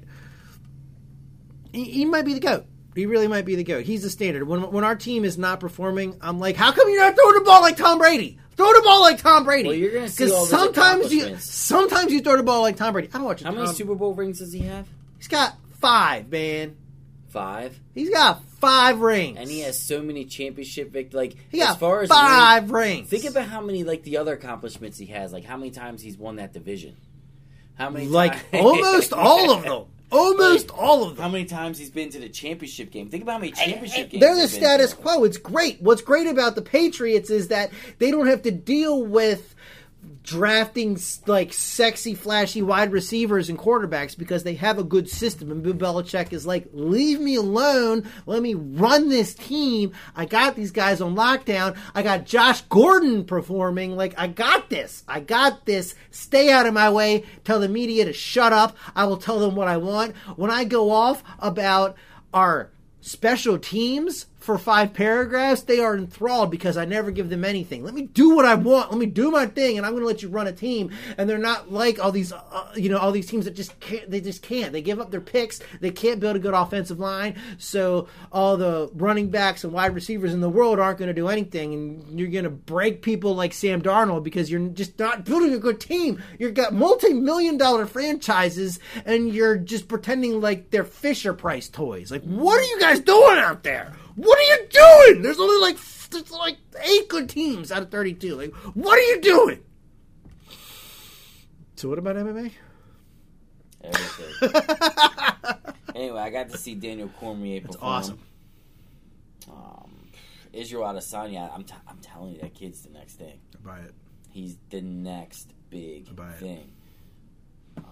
he, 1.72 1.84
he 1.84 2.04
might 2.04 2.24
be 2.24 2.34
the 2.34 2.40
goat. 2.40 2.66
He 2.94 3.06
really 3.06 3.26
might 3.26 3.44
be 3.44 3.56
the 3.56 3.64
goat. 3.64 3.84
He's 3.84 4.02
the 4.02 4.10
standard. 4.10 4.46
When 4.46 4.70
when 4.70 4.84
our 4.84 4.94
team 4.94 5.24
is 5.24 5.36
not 5.36 5.58
performing, 5.60 6.16
I'm 6.20 6.38
like, 6.38 6.56
how 6.56 6.70
come 6.72 6.88
you're 6.88 7.00
not 7.00 7.14
throwing 7.16 7.34
the 7.34 7.40
ball 7.44 7.60
like 7.60 7.76
Tom 7.76 7.98
Brady? 7.98 8.38
Throw 8.56 8.72
the 8.72 8.82
ball 8.82 9.00
like 9.00 9.18
Tom 9.18 9.44
Brady. 9.44 9.68
Well, 9.68 9.76
you're 9.76 9.92
gonna 9.92 10.08
see 10.08 10.30
all 10.30 10.46
sometimes 10.46 11.12
you 11.12 11.36
sometimes 11.38 12.12
you 12.12 12.20
throw 12.20 12.36
the 12.36 12.44
ball 12.44 12.62
like 12.62 12.76
Tom 12.76 12.92
Brady. 12.92 13.08
I 13.12 13.18
don't 13.18 13.24
watch 13.26 13.42
How 13.42 13.50
many 13.50 13.66
Super 13.66 13.94
Bowl 13.96 14.14
rings 14.14 14.38
does 14.38 14.52
he 14.52 14.60
have? 14.60 14.86
He's 15.18 15.28
got 15.28 15.54
five, 15.80 16.30
man. 16.30 16.76
Five, 17.30 17.80
He's 17.92 18.10
got 18.10 18.44
five 18.60 19.00
rings, 19.00 19.38
and 19.40 19.50
he 19.50 19.58
has 19.62 19.76
so 19.76 20.00
many 20.00 20.24
championship 20.24 20.92
vict 20.92 21.14
Like 21.14 21.34
he 21.50 21.60
as 21.60 21.74
far 21.74 22.02
as 22.02 22.08
five 22.08 22.70
rings, 22.70 22.98
rings. 22.98 23.08
think 23.08 23.24
about 23.24 23.48
how 23.48 23.60
many 23.60 23.82
like 23.82 24.04
the 24.04 24.18
other 24.18 24.34
accomplishments 24.34 24.98
he 24.98 25.06
has. 25.06 25.32
Like 25.32 25.42
how 25.42 25.56
many 25.56 25.72
times 25.72 26.00
he's 26.00 26.16
won 26.16 26.36
that 26.36 26.52
division. 26.52 26.94
How 27.74 27.90
many? 27.90 28.06
like 28.06 28.34
times- 28.52 28.64
almost 28.64 29.12
all 29.12 29.50
of 29.50 29.64
them. 29.64 29.86
Almost 30.12 30.70
all 30.70 31.02
of 31.04 31.16
them. 31.16 31.22
How 31.22 31.28
many 31.28 31.44
times 31.44 31.78
he's 31.78 31.90
been 31.90 32.10
to 32.10 32.20
the 32.20 32.28
championship 32.28 32.90
game? 32.90 33.08
Think 33.08 33.22
about 33.22 33.32
how 33.32 33.38
many 33.38 33.52
championship 33.52 34.10
games. 34.10 34.20
They're 34.20 34.34
the 34.34 34.42
he's 34.42 34.52
been 34.52 34.60
status 34.60 34.90
to. 34.92 34.96
quo. 34.96 35.24
It's 35.24 35.38
great. 35.38 35.80
What's 35.82 36.02
great 36.02 36.26
about 36.26 36.54
the 36.54 36.62
Patriots 36.62 37.30
is 37.30 37.48
that 37.48 37.70
they 37.98 38.10
don't 38.10 38.26
have 38.26 38.42
to 38.42 38.50
deal 38.50 39.04
with 39.04 39.54
drafting 40.24 40.98
like 41.26 41.52
sexy, 41.52 42.14
flashy 42.14 42.62
wide 42.62 42.90
receivers 42.90 43.50
and 43.50 43.58
quarterbacks 43.58 44.16
because 44.16 44.42
they 44.42 44.54
have 44.54 44.78
a 44.78 44.84
good 44.84 45.08
system. 45.08 45.52
And 45.52 45.62
Bill 45.62 45.74
Belichick 45.74 46.32
is 46.32 46.46
like, 46.46 46.66
leave 46.72 47.20
me 47.20 47.36
alone. 47.36 48.08
Let 48.26 48.42
me 48.42 48.54
run 48.54 49.10
this 49.10 49.34
team. 49.34 49.92
I 50.16 50.24
got 50.24 50.56
these 50.56 50.72
guys 50.72 51.02
on 51.02 51.14
lockdown. 51.14 51.76
I 51.94 52.02
got 52.02 52.24
Josh 52.24 52.62
Gordon 52.62 53.24
performing. 53.24 53.96
Like, 53.96 54.14
I 54.18 54.26
got 54.26 54.70
this. 54.70 55.04
I 55.06 55.20
got 55.20 55.66
this. 55.66 55.94
Stay 56.10 56.50
out 56.50 56.66
of 56.66 56.72
my 56.72 56.90
way. 56.90 57.24
Tell 57.44 57.60
the 57.60 57.68
media 57.68 58.06
to 58.06 58.14
shut 58.14 58.52
up. 58.52 58.76
I 58.96 59.04
will 59.04 59.18
tell 59.18 59.38
them 59.38 59.54
what 59.54 59.68
I 59.68 59.76
want. 59.76 60.16
When 60.36 60.50
I 60.50 60.64
go 60.64 60.90
off 60.90 61.22
about 61.38 61.96
our 62.32 62.70
special 63.02 63.58
teams 63.58 64.26
for 64.44 64.58
five 64.58 64.92
paragraphs, 64.92 65.62
they 65.62 65.80
are 65.80 65.96
enthralled 65.96 66.50
because 66.50 66.76
I 66.76 66.84
never 66.84 67.10
give 67.10 67.30
them 67.30 67.44
anything. 67.44 67.82
Let 67.82 67.94
me 67.94 68.02
do 68.02 68.34
what 68.34 68.44
I 68.44 68.54
want. 68.54 68.90
Let 68.90 68.98
me 68.98 69.06
do 69.06 69.30
my 69.30 69.46
thing, 69.46 69.78
and 69.78 69.86
I'm 69.86 69.92
going 69.92 70.02
to 70.02 70.06
let 70.06 70.22
you 70.22 70.28
run 70.28 70.46
a 70.46 70.52
team. 70.52 70.90
And 71.16 71.28
they're 71.28 71.38
not 71.38 71.72
like 71.72 71.98
all 71.98 72.12
these, 72.12 72.30
uh, 72.30 72.72
you 72.76 72.90
know, 72.90 72.98
all 72.98 73.10
these 73.10 73.26
teams 73.26 73.46
that 73.46 73.54
just 73.54 73.80
can't. 73.80 74.10
They 74.10 74.20
just 74.20 74.42
can't. 74.42 74.72
They 74.72 74.82
give 74.82 75.00
up 75.00 75.10
their 75.10 75.22
picks. 75.22 75.60
They 75.80 75.90
can't 75.90 76.20
build 76.20 76.36
a 76.36 76.38
good 76.38 76.52
offensive 76.52 77.00
line. 77.00 77.36
So 77.56 78.08
all 78.30 78.58
the 78.58 78.90
running 78.94 79.30
backs 79.30 79.64
and 79.64 79.72
wide 79.72 79.94
receivers 79.94 80.34
in 80.34 80.40
the 80.40 80.50
world 80.50 80.78
aren't 80.78 80.98
going 80.98 81.08
to 81.08 81.14
do 81.14 81.28
anything, 81.28 81.72
and 81.72 82.20
you're 82.20 82.28
going 82.28 82.44
to 82.44 82.50
break 82.50 83.00
people 83.00 83.34
like 83.34 83.54
Sam 83.54 83.80
Darnold 83.80 84.24
because 84.24 84.50
you're 84.50 84.68
just 84.68 84.98
not 84.98 85.24
building 85.24 85.54
a 85.54 85.58
good 85.58 85.80
team. 85.80 86.22
You've 86.38 86.54
got 86.54 86.74
multi-million 86.74 87.56
dollar 87.56 87.86
franchises, 87.86 88.78
and 89.06 89.32
you're 89.34 89.56
just 89.56 89.88
pretending 89.88 90.42
like 90.42 90.70
they're 90.70 90.84
Fisher 90.84 91.32
Price 91.32 91.70
toys. 91.70 92.10
Like, 92.10 92.22
what 92.24 92.60
are 92.60 92.64
you 92.64 92.78
guys 92.78 93.00
doing 93.00 93.38
out 93.38 93.62
there? 93.62 93.94
What 94.16 94.38
are 94.38 94.42
you 94.42 94.66
doing? 94.70 95.22
There's 95.22 95.38
only 95.40 95.60
like 95.60 95.76
there's 96.10 96.30
like 96.30 96.58
eight 96.84 97.08
good 97.08 97.28
teams 97.28 97.72
out 97.72 97.82
of 97.82 97.90
32. 97.90 98.34
Like, 98.36 98.54
what 98.74 98.98
are 98.98 99.02
you 99.02 99.20
doing? 99.20 99.60
So, 101.76 101.88
what 101.88 101.98
about 101.98 102.16
MMA? 102.16 102.52
Everything. 103.82 104.52
anyway, 105.94 106.20
I 106.20 106.30
got 106.30 106.48
to 106.50 106.56
see 106.56 106.74
Daniel 106.74 107.08
Cormier 107.20 107.60
perform. 107.60 107.78
awesome. 107.82 108.18
Um, 109.50 109.90
Israel 110.52 110.84
Adesanya, 110.84 111.52
I'm, 111.54 111.64
t- 111.64 111.74
I'm 111.86 111.98
telling 111.98 112.34
you, 112.34 112.40
that 112.40 112.54
kid's 112.54 112.82
the 112.82 112.90
next 112.90 113.14
thing. 113.14 113.38
Buy 113.62 113.78
it. 113.80 113.94
He's 114.30 114.56
the 114.70 114.80
next 114.80 115.52
big 115.68 116.14
Buy 116.14 116.30
it. 116.30 116.38
thing. 116.38 116.72
Um, 117.78 117.84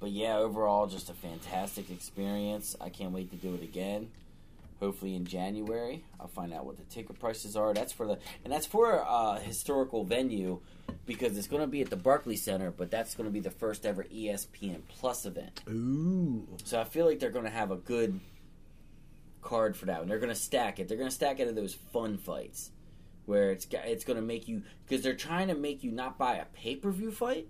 but 0.00 0.10
yeah, 0.10 0.36
overall, 0.38 0.86
just 0.86 1.10
a 1.10 1.14
fantastic 1.14 1.90
experience. 1.90 2.74
I 2.80 2.88
can't 2.88 3.12
wait 3.12 3.30
to 3.30 3.36
do 3.36 3.54
it 3.54 3.62
again. 3.62 4.10
Hopefully 4.80 5.14
in 5.14 5.24
January. 5.24 6.04
I'll 6.20 6.28
find 6.28 6.52
out 6.52 6.66
what 6.66 6.76
the 6.76 6.84
ticket 6.84 7.18
prices 7.18 7.56
are. 7.56 7.72
That's 7.74 7.92
for 7.92 8.06
the 8.06 8.18
and 8.44 8.52
that's 8.52 8.66
for 8.66 8.92
a 8.92 9.02
uh, 9.02 9.40
historical 9.40 10.04
venue 10.04 10.60
because 11.04 11.36
it's 11.36 11.46
going 11.46 11.62
to 11.62 11.66
be 11.66 11.82
at 11.82 11.90
the 11.90 11.96
Barclays 11.96 12.42
Center, 12.42 12.70
but 12.70 12.90
that's 12.90 13.14
going 13.14 13.26
to 13.26 13.32
be 13.32 13.40
the 13.40 13.50
first 13.50 13.86
ever 13.86 14.04
ESPN 14.04 14.82
Plus 14.88 15.24
event. 15.24 15.62
Ooh. 15.68 16.46
So 16.64 16.80
I 16.80 16.84
feel 16.84 17.06
like 17.06 17.18
they're 17.18 17.30
going 17.30 17.44
to 17.44 17.50
have 17.50 17.70
a 17.70 17.76
good 17.76 18.20
card 19.42 19.76
for 19.76 19.86
that 19.86 20.00
one. 20.00 20.08
They're 20.08 20.18
going 20.18 20.34
to 20.34 20.34
stack 20.34 20.78
it. 20.78 20.88
They're 20.88 20.98
going 20.98 21.08
to 21.08 21.14
stack 21.14 21.40
it 21.40 21.48
of 21.48 21.54
those 21.54 21.74
fun 21.74 22.18
fights 22.18 22.70
where 23.26 23.50
it's 23.50 23.66
it's 23.70 24.04
going 24.04 24.16
to 24.16 24.22
make 24.22 24.48
you 24.48 24.62
because 24.86 25.02
they're 25.02 25.14
trying 25.14 25.48
to 25.48 25.54
make 25.54 25.84
you 25.84 25.90
not 25.90 26.18
buy 26.18 26.36
a 26.36 26.44
pay 26.46 26.76
per 26.76 26.90
view 26.90 27.10
fight, 27.10 27.48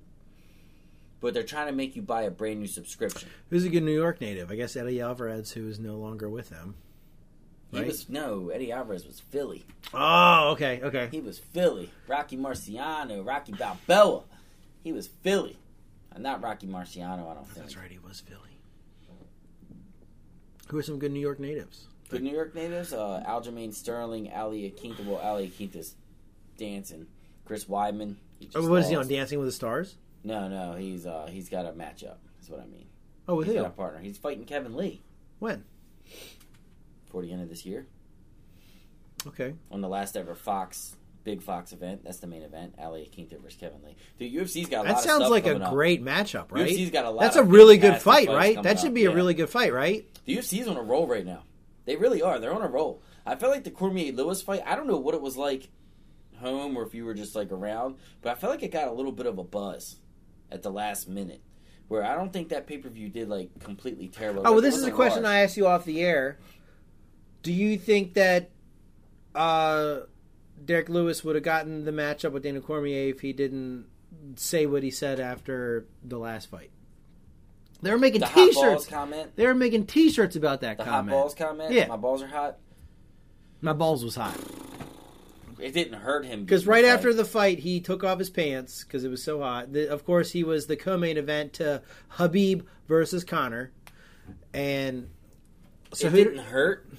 but 1.20 1.34
they're 1.34 1.42
trying 1.42 1.66
to 1.66 1.72
make 1.72 1.96
you 1.96 2.02
buy 2.02 2.22
a 2.22 2.30
brand 2.30 2.60
new 2.60 2.66
subscription. 2.66 3.28
Who's 3.50 3.64
a 3.64 3.68
good 3.68 3.82
New 3.82 3.94
York 3.94 4.20
native? 4.20 4.50
I 4.50 4.56
guess 4.56 4.76
Eddie 4.76 5.00
Alvarez, 5.00 5.52
who 5.52 5.68
is 5.68 5.78
no 5.78 5.96
longer 5.96 6.28
with 6.28 6.50
them. 6.50 6.74
He 7.72 7.78
Right. 7.78 7.86
was 7.88 8.08
no 8.08 8.48
Eddie 8.50 8.70
Alvarez 8.72 9.06
was 9.06 9.20
Philly. 9.20 9.66
Oh, 9.92 10.50
okay, 10.52 10.80
okay. 10.82 11.08
He 11.10 11.20
was 11.20 11.38
Philly. 11.38 11.90
Rocky 12.06 12.36
Marciano, 12.36 13.26
Rocky 13.26 13.52
Balboa. 13.52 14.22
He 14.84 14.92
was 14.92 15.08
Philly. 15.08 15.56
Uh, 16.14 16.18
Not 16.18 16.42
Rocky 16.42 16.66
Marciano, 16.66 17.28
I 17.30 17.34
don't 17.34 17.44
think. 17.46 17.56
That's 17.66 17.76
right, 17.76 17.90
he 17.90 17.98
was 17.98 18.20
Philly. 18.20 18.40
Who 20.68 20.78
are 20.78 20.82
some 20.82 20.98
good 20.98 21.12
New 21.12 21.20
York 21.20 21.38
natives? 21.40 21.86
Good 22.08 22.22
New 22.22 22.32
York 22.32 22.54
natives, 22.54 22.92
uh, 22.92 23.22
Aljamain 23.26 23.72
Sterling, 23.74 24.30
Al 24.30 24.50
Iaquinta. 24.52 25.04
Well, 25.04 25.20
Al 25.20 25.36
Iaquinta's 25.40 25.94
dancing. 26.56 27.06
Chris 27.44 27.64
Weidman. 27.66 28.16
Oh, 28.54 28.68
what 28.68 28.80
is 28.82 28.88
he 28.88 28.96
on? 28.96 29.06
Dancing 29.08 29.38
with 29.38 29.48
the 29.48 29.52
Stars? 29.52 29.96
No, 30.24 30.48
no, 30.48 30.74
he's 30.74 31.06
uh, 31.06 31.28
he's 31.30 31.48
got 31.48 31.66
a 31.66 31.70
matchup. 31.70 32.16
That's 32.36 32.48
what 32.48 32.60
I 32.60 32.66
mean. 32.66 32.86
Oh, 33.28 33.36
with 33.36 33.46
He's 33.46 33.56
who? 33.56 33.62
got 33.62 33.68
a 33.68 33.74
partner. 33.74 34.00
He's 34.00 34.18
fighting 34.18 34.44
Kevin 34.44 34.76
Lee 34.76 35.02
When? 35.40 35.64
For 37.16 37.22
the 37.22 37.32
end 37.32 37.40
of 37.40 37.48
this 37.48 37.64
year 37.64 37.86
Okay. 39.26 39.54
on 39.70 39.80
the 39.80 39.88
last 39.88 40.18
ever 40.18 40.34
Fox 40.34 40.96
Big 41.24 41.40
Fox 41.40 41.72
event. 41.72 42.04
That's 42.04 42.18
the 42.18 42.26
main 42.26 42.42
event. 42.42 42.74
Al 42.78 42.92
Iaquinta 42.92 43.40
versus 43.40 43.58
Kevin 43.58 43.78
Lee. 43.82 43.96
The 44.18 44.36
UFC's 44.36 44.68
got 44.68 44.84
a 44.84 44.88
lot 44.90 44.96
That 44.96 45.02
sounds 45.02 45.30
like 45.30 45.46
a 45.46 45.56
up. 45.58 45.72
great 45.72 46.04
matchup, 46.04 46.52
right? 46.52 46.68
UFC's 46.68 46.90
got 46.90 47.06
a 47.06 47.10
lot. 47.10 47.22
That's 47.22 47.36
a 47.36 47.42
really 47.42 47.78
good 47.78 48.02
fight, 48.02 48.28
right? 48.28 48.62
That 48.62 48.78
should 48.80 48.88
up. 48.88 48.94
be 48.94 49.06
a 49.06 49.08
Yeah. 49.08 49.16
really 49.16 49.32
good 49.32 49.48
fight, 49.48 49.72
right? 49.72 50.06
The 50.26 50.36
UFC's 50.36 50.68
on 50.68 50.76
a 50.76 50.82
roll 50.82 51.06
right 51.06 51.24
now. 51.24 51.44
They 51.86 51.96
really 51.96 52.20
are. 52.20 52.38
They're 52.38 52.52
on 52.52 52.60
a 52.60 52.68
roll. 52.68 53.00
I 53.24 53.34
felt 53.36 53.50
like 53.50 53.64
the 53.64 53.70
Cormier 53.70 54.12
Lewis 54.12 54.42
fight. 54.42 54.60
I 54.66 54.76
don't 54.76 54.86
know 54.86 54.98
what 54.98 55.14
it 55.14 55.22
was 55.22 55.38
like 55.38 55.70
home 56.40 56.76
or 56.76 56.82
if 56.82 56.94
you 56.94 57.06
were 57.06 57.14
just 57.14 57.34
like 57.34 57.50
around, 57.50 57.96
but 58.20 58.30
I 58.32 58.34
felt 58.34 58.50
like 58.50 58.62
it 58.62 58.72
got 58.72 58.88
a 58.88 58.92
little 58.92 59.10
bit 59.10 59.24
of 59.24 59.38
a 59.38 59.42
buzz 59.44 59.96
at 60.52 60.62
the 60.62 60.70
last 60.70 61.08
minute. 61.08 61.40
Where 61.88 62.02
I 62.04 62.16
don't 62.16 62.32
think 62.32 62.48
that 62.48 62.66
pay 62.66 62.78
per 62.78 62.88
view 62.88 63.08
did 63.08 63.28
like 63.28 63.60
completely 63.60 64.08
terrible. 64.08 64.42
Oh, 64.44 64.50
well, 64.50 64.60
this 64.60 64.76
is 64.76 64.82
a 64.82 64.90
question 64.90 65.22
harsh. 65.22 65.34
I 65.36 65.42
asked 65.42 65.56
you 65.56 65.68
off 65.68 65.84
the 65.84 66.02
air. 66.02 66.40
Do 67.46 67.52
you 67.52 67.78
think 67.78 68.14
that 68.14 68.50
uh, 69.32 70.00
Derrick 70.64 70.88
Lewis 70.88 71.22
would 71.22 71.36
have 71.36 71.44
gotten 71.44 71.84
the 71.84 71.92
matchup 71.92 72.32
with 72.32 72.42
Daniel 72.42 72.60
Cormier 72.60 73.08
if 73.10 73.20
he 73.20 73.32
didn't 73.32 73.86
say 74.34 74.66
what 74.66 74.82
he 74.82 74.90
said 74.90 75.20
after 75.20 75.86
the 76.02 76.18
last 76.18 76.50
fight? 76.50 76.72
They 77.82 77.92
were 77.92 77.98
making 77.98 78.22
the 78.22 78.26
T-shirts. 78.26 78.86
comment. 78.86 79.36
They 79.36 79.46
were 79.46 79.54
making 79.54 79.86
T-shirts 79.86 80.34
about 80.34 80.62
that 80.62 80.78
The 80.78 80.82
comment. 80.82 81.10
hot 81.14 81.20
balls 81.22 81.34
comment. 81.36 81.72
Yeah. 81.72 81.86
my 81.86 81.96
balls 81.96 82.20
are 82.20 82.26
hot. 82.26 82.58
My 83.60 83.72
balls 83.74 84.02
was 84.04 84.16
hot 84.16 84.36
It 85.60 85.72
didn't 85.72 86.00
hurt 86.00 86.24
him 86.26 86.44
because 86.44 86.66
right 86.66 86.84
after 86.84 87.14
the 87.14 87.24
fight, 87.24 87.60
he 87.60 87.78
took 87.80 88.02
off 88.02 88.18
his 88.18 88.28
pants 88.28 88.82
because 88.82 89.04
it 89.04 89.08
was 89.08 89.22
so 89.22 89.40
hot. 89.40 89.72
The, 89.72 89.88
of 89.88 90.04
course, 90.04 90.32
he 90.32 90.42
was 90.42 90.66
the 90.66 90.74
co-main 90.76 91.16
event 91.16 91.52
to 91.54 91.80
Khabib 92.16 92.64
versus 92.88 93.22
Conor, 93.22 93.70
and 94.52 95.10
so 95.92 96.08
it 96.08 96.10
who? 96.10 96.16
didn't 96.24 96.38
hurt, 96.38 96.90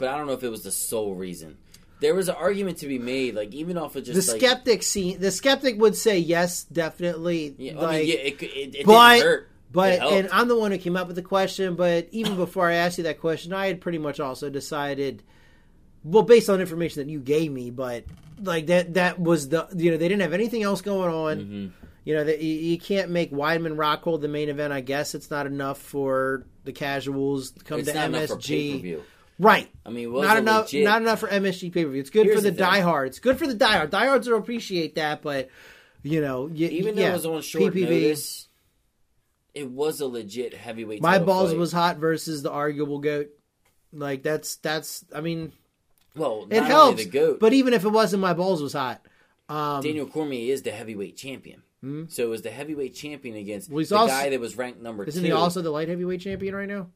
but 0.00 0.08
I 0.08 0.18
don't 0.18 0.26
know 0.26 0.32
if 0.32 0.42
it 0.42 0.48
was 0.50 0.64
the 0.64 0.72
sole 0.72 1.14
reason. 1.14 1.58
There 2.00 2.14
was 2.14 2.28
an 2.30 2.34
argument 2.36 2.78
to 2.78 2.86
be 2.88 2.98
made, 2.98 3.34
like 3.34 3.52
even 3.54 3.76
off 3.78 3.94
of 3.94 4.06
the 4.06 4.14
just 4.14 4.30
like, 4.30 4.40
skeptic 4.40 4.82
scene 4.82 5.20
the 5.20 5.30
skeptic 5.30 5.78
would 5.78 5.94
say 5.94 6.18
yes 6.18 6.64
definitely 6.64 7.54
Yeah, 7.58 7.72
I 7.78 7.82
like, 7.82 7.98
mean, 8.00 8.08
yeah, 8.08 8.14
it, 8.14 8.42
it, 8.42 8.74
it 8.80 8.86
but 8.86 9.12
didn't 9.14 9.26
hurt. 9.26 9.48
but 9.70 10.00
and 10.00 10.28
i'm 10.32 10.48
the 10.48 10.58
one 10.58 10.72
who 10.72 10.78
came 10.78 10.96
up 10.96 11.06
with 11.08 11.16
the 11.16 11.22
question 11.22 11.76
but 11.76 12.08
even 12.10 12.36
before 12.36 12.66
i 12.68 12.72
asked 12.74 12.96
you 12.98 13.04
that 13.04 13.20
question 13.20 13.52
i 13.52 13.66
had 13.66 13.80
pretty 13.82 13.98
much 13.98 14.18
also 14.18 14.48
decided 14.48 15.22
well 16.02 16.22
based 16.22 16.48
on 16.48 16.58
information 16.60 17.04
that 17.06 17.12
you 17.12 17.20
gave 17.20 17.52
me 17.52 17.70
but 17.70 18.04
like 18.42 18.66
that 18.68 18.94
that 18.94 19.20
was 19.20 19.50
the 19.50 19.68
you 19.76 19.90
know 19.90 19.98
they 19.98 20.08
didn't 20.08 20.22
have 20.22 20.32
anything 20.32 20.62
else 20.62 20.80
going 20.80 21.12
on 21.14 21.38
Mm-hmm. 21.38 21.66
you 22.04 22.14
know 22.14 22.24
that 22.24 22.40
you, 22.40 22.54
you 22.54 22.78
can't 22.78 23.10
make 23.10 23.30
Weidman 23.30 23.76
Rockhold 23.76 24.22
the 24.22 24.28
main 24.28 24.48
event 24.48 24.72
i 24.72 24.80
guess 24.80 25.14
it's 25.14 25.30
not 25.30 25.46
enough 25.46 25.78
for 25.78 26.46
the 26.64 26.72
casuals 26.72 27.50
to 27.50 27.62
come 27.64 27.80
it's 27.80 27.88
to 27.90 27.94
not 27.94 28.08
enough 28.08 28.28
for 28.28 28.36
msg. 28.36 29.00
Right 29.40 29.68
I 29.86 29.90
mean, 29.90 30.12
not 30.12 30.36
enough. 30.36 30.66
legit- 30.66 30.84
Not 30.84 31.02
enough 31.02 31.18
for 31.20 31.28
MSG 31.28 31.72
pay 31.72 31.84
per 31.84 31.90
view. 31.90 32.00
It's 32.00 32.10
good 32.10 32.26
Here's 32.26 32.36
for 32.36 32.42
the, 32.42 32.50
the 32.50 32.56
diehards. 32.58 33.18
Good 33.18 33.38
for 33.38 33.46
the 33.46 33.54
diehard. 33.54 33.90
Diehards 33.90 34.28
will 34.28 34.38
appreciate 34.38 34.94
that, 34.96 35.22
but 35.22 35.48
you 36.02 36.20
know, 36.20 36.42
y- 36.44 36.56
Even 36.70 36.94
though 36.94 37.02
it 37.02 37.12
was 37.12 37.26
on 37.26 37.42
short 37.42 37.74
PPV. 37.74 37.82
notice, 37.90 38.48
it 39.54 39.68
was 39.70 40.00
a 40.00 40.06
legit 40.06 40.54
heavyweight. 40.54 41.02
My 41.02 41.18
balls 41.18 41.50
fight. 41.50 41.58
was 41.58 41.72
hot 41.72 41.96
versus 41.98 42.42
the 42.42 42.50
arguable 42.50 42.98
goat. 43.00 43.30
Like 43.92 44.22
that's 44.22 44.56
that's. 44.56 45.04
I 45.14 45.20
mean, 45.20 45.52
well. 46.14 46.46
it 46.50 46.62
helps. 46.62 47.04
The 47.04 47.10
goat, 47.10 47.40
But 47.40 47.52
even 47.52 47.74
if 47.74 47.84
it 47.84 47.88
wasn't, 47.88 48.20
my 48.22 48.34
balls 48.34 48.62
was 48.62 48.74
hot. 48.74 49.04
Um, 49.48 49.82
Daniel 49.82 50.06
Cormier 50.06 50.52
is 50.52 50.62
the 50.62 50.70
heavyweight 50.70 51.16
champion. 51.16 51.62
So 52.08 52.24
it 52.24 52.28
was 52.28 52.42
the 52.42 52.50
heavyweight 52.50 52.94
champion 52.94 53.36
against 53.36 53.70
Well, 53.70 53.82
the 53.82 53.96
also- 53.96 54.12
guy 54.12 54.28
that 54.28 54.38
was 54.38 54.54
ranked 54.56 54.82
number 54.82 55.02
isn't 55.04 55.22
two 55.22 55.26
he 55.28 55.32
also 55.32 55.62
the 55.62 55.70
light 55.70 55.88
heavyweight 55.88 56.20
champion 56.20 56.54
right 56.54 56.68
now? 56.68 56.88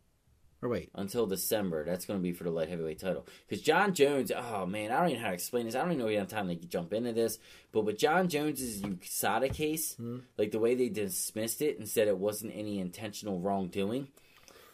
Or 0.65 0.71
wait, 0.71 0.89
until 0.95 1.27
December. 1.27 1.85
That's 1.85 2.07
going 2.07 2.19
to 2.19 2.23
be 2.23 2.33
for 2.33 2.45
the 2.45 2.51
light 2.51 2.71
heavyweight 2.71 2.99
title. 2.99 3.27
Because 3.47 3.63
Jon 3.63 3.93
Jones, 3.93 4.33
oh 4.35 4.65
man, 4.65 4.91
I 4.91 5.01
don't 5.01 5.11
even 5.11 5.19
know 5.21 5.25
how 5.27 5.29
to 5.29 5.35
explain 5.35 5.67
this. 5.67 5.75
I 5.75 5.81
don't 5.81 5.89
even 5.91 5.99
know 5.99 6.07
if 6.07 6.13
we 6.13 6.15
have 6.15 6.29
time 6.29 6.49
to 6.49 6.55
jump 6.55 6.95
into 6.95 7.13
this. 7.13 7.39
But 7.71 7.83
with 7.83 7.99
Jon 7.99 8.29
Jones's 8.31 8.81
USADA 8.81 9.53
case, 9.53 9.95
Hmm. 9.97 10.21
like 10.39 10.53
the 10.53 10.59
way 10.59 10.75
they 10.75 10.89
dismissed 10.89 11.61
it 11.61 11.79
and 11.79 11.87
said 11.87 12.09
it 12.09 12.17
wasn't 12.17 12.55
any 12.57 12.81
intentional 12.81 13.41
wrongdoing, 13.41 14.09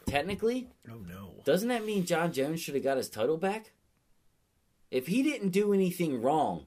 technically, 0.07 0.68
oh 0.88 0.99
no, 1.09 1.32
Doesn't 1.45 1.68
that 1.70 1.84
mean 1.84 2.07
Jon 2.07 2.32
Jones 2.32 2.61
should 2.61 2.74
have 2.76 2.84
got 2.84 2.97
his 2.97 3.11
title 3.11 3.36
back? 3.36 3.72
If 4.93 5.09
he 5.09 5.24
didn't 5.24 5.51
do 5.51 5.72
anything 5.72 6.22
wrong 6.22 6.66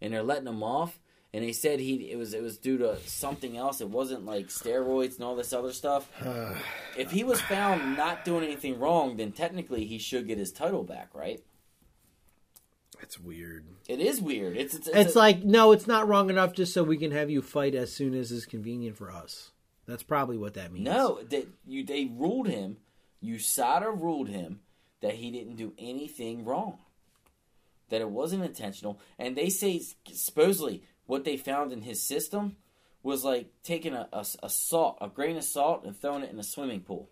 and 0.00 0.12
they're 0.12 0.22
letting 0.24 0.48
him 0.48 0.62
off 0.64 0.98
and 1.34 1.42
they 1.44 1.52
said 1.52 1.80
he 1.80 2.10
it 2.10 2.16
was 2.16 2.32
it 2.32 2.42
was 2.42 2.56
due 2.56 2.78
to 2.78 2.96
something 3.04 3.56
else, 3.56 3.80
it 3.80 3.90
wasn't 3.90 4.24
like 4.24 4.46
steroids 4.46 5.16
and 5.16 5.24
all 5.24 5.34
this 5.34 5.52
other 5.52 5.72
stuff. 5.72 6.08
if 6.96 7.10
he 7.10 7.24
was 7.24 7.40
found 7.42 7.96
not 7.96 8.24
doing 8.24 8.44
anything 8.44 8.78
wrong, 8.78 9.16
then 9.16 9.32
technically 9.32 9.84
he 9.84 9.98
should 9.98 10.28
get 10.28 10.38
his 10.38 10.52
title 10.52 10.84
back, 10.84 11.10
right? 11.12 11.42
that's 13.00 13.18
weird. 13.18 13.66
It 13.86 14.00
is 14.00 14.22
weird. 14.22 14.56
It's 14.56 14.74
it's, 14.74 14.86
it's, 14.88 14.96
It's 14.96 15.14
a- 15.16 15.18
like 15.18 15.42
no, 15.42 15.72
it's 15.72 15.86
not 15.88 16.08
wrong 16.08 16.30
enough 16.30 16.54
just 16.54 16.72
so 16.72 16.82
we 16.84 16.96
can 16.96 17.10
have 17.10 17.28
you 17.28 17.42
fight 17.42 17.74
as 17.74 17.92
soon 17.92 18.14
as 18.14 18.30
is 18.32 18.46
convenient 18.46 18.96
for 18.96 19.10
us. 19.10 19.50
That's 19.86 20.04
probably 20.04 20.38
what 20.38 20.54
that 20.54 20.72
means. 20.72 20.86
no 20.86 21.20
that 21.24 21.46
you 21.66 21.84
they 21.84 22.06
ruled 22.06 22.48
him. 22.48 22.78
USADA 23.22 24.00
ruled 24.00 24.28
him 24.28 24.60
that 25.00 25.14
he 25.14 25.30
didn't 25.30 25.56
do 25.56 25.72
anything 25.78 26.44
wrong. 26.44 26.78
That 27.90 28.00
it 28.00 28.10
wasn't 28.10 28.44
intentional, 28.44 29.00
and 29.18 29.36
they 29.36 29.50
say 29.50 29.82
supposedly 30.10 30.82
what 31.06 31.24
they 31.24 31.36
found 31.36 31.72
in 31.72 31.82
his 31.82 32.02
system 32.02 32.56
was 33.02 33.24
like 33.24 33.48
taking 33.62 33.94
a, 33.94 34.08
a, 34.12 34.24
a 34.42 34.48
salt, 34.48 34.98
a 35.00 35.08
grain 35.08 35.36
of 35.36 35.44
salt, 35.44 35.84
and 35.84 35.96
throwing 35.96 36.22
it 36.22 36.30
in 36.30 36.38
a 36.38 36.44
swimming 36.44 36.80
pool. 36.80 37.10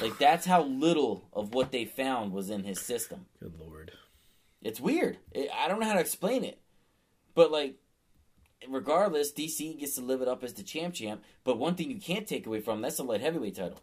Like 0.00 0.18
that's 0.18 0.46
how 0.46 0.64
little 0.64 1.28
of 1.32 1.54
what 1.54 1.70
they 1.70 1.84
found 1.84 2.32
was 2.32 2.50
in 2.50 2.64
his 2.64 2.80
system. 2.80 3.26
Good 3.40 3.54
lord. 3.58 3.92
It's 4.62 4.80
weird. 4.80 5.18
It, 5.32 5.48
I 5.54 5.68
don't 5.68 5.80
know 5.80 5.86
how 5.86 5.94
to 5.94 6.00
explain 6.00 6.44
it, 6.44 6.60
but 7.34 7.50
like, 7.50 7.76
regardless, 8.68 9.32
DC 9.32 9.78
gets 9.78 9.96
to 9.96 10.02
live 10.02 10.22
it 10.22 10.28
up 10.28 10.42
as 10.42 10.54
the 10.54 10.62
champ 10.62 10.94
champ. 10.94 11.22
But 11.44 11.58
one 11.58 11.74
thing 11.74 11.90
you 11.90 12.00
can't 12.00 12.26
take 12.26 12.46
away 12.46 12.60
from 12.60 12.80
that's 12.80 12.96
the 12.96 13.04
light 13.04 13.20
heavyweight 13.20 13.56
title. 13.56 13.80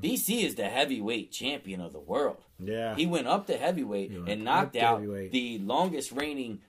DC 0.00 0.44
is 0.44 0.54
the 0.54 0.64
heavyweight 0.64 1.30
champion 1.30 1.80
of 1.82 1.92
the 1.92 2.00
world. 2.00 2.38
Yeah. 2.58 2.94
He 2.94 3.06
went 3.06 3.26
up 3.26 3.46
to 3.48 3.56
heavyweight 3.56 4.10
and 4.26 4.42
knocked 4.42 4.76
out 4.76 5.02
the 5.30 5.58
longest 5.58 6.10
reigning 6.12 6.60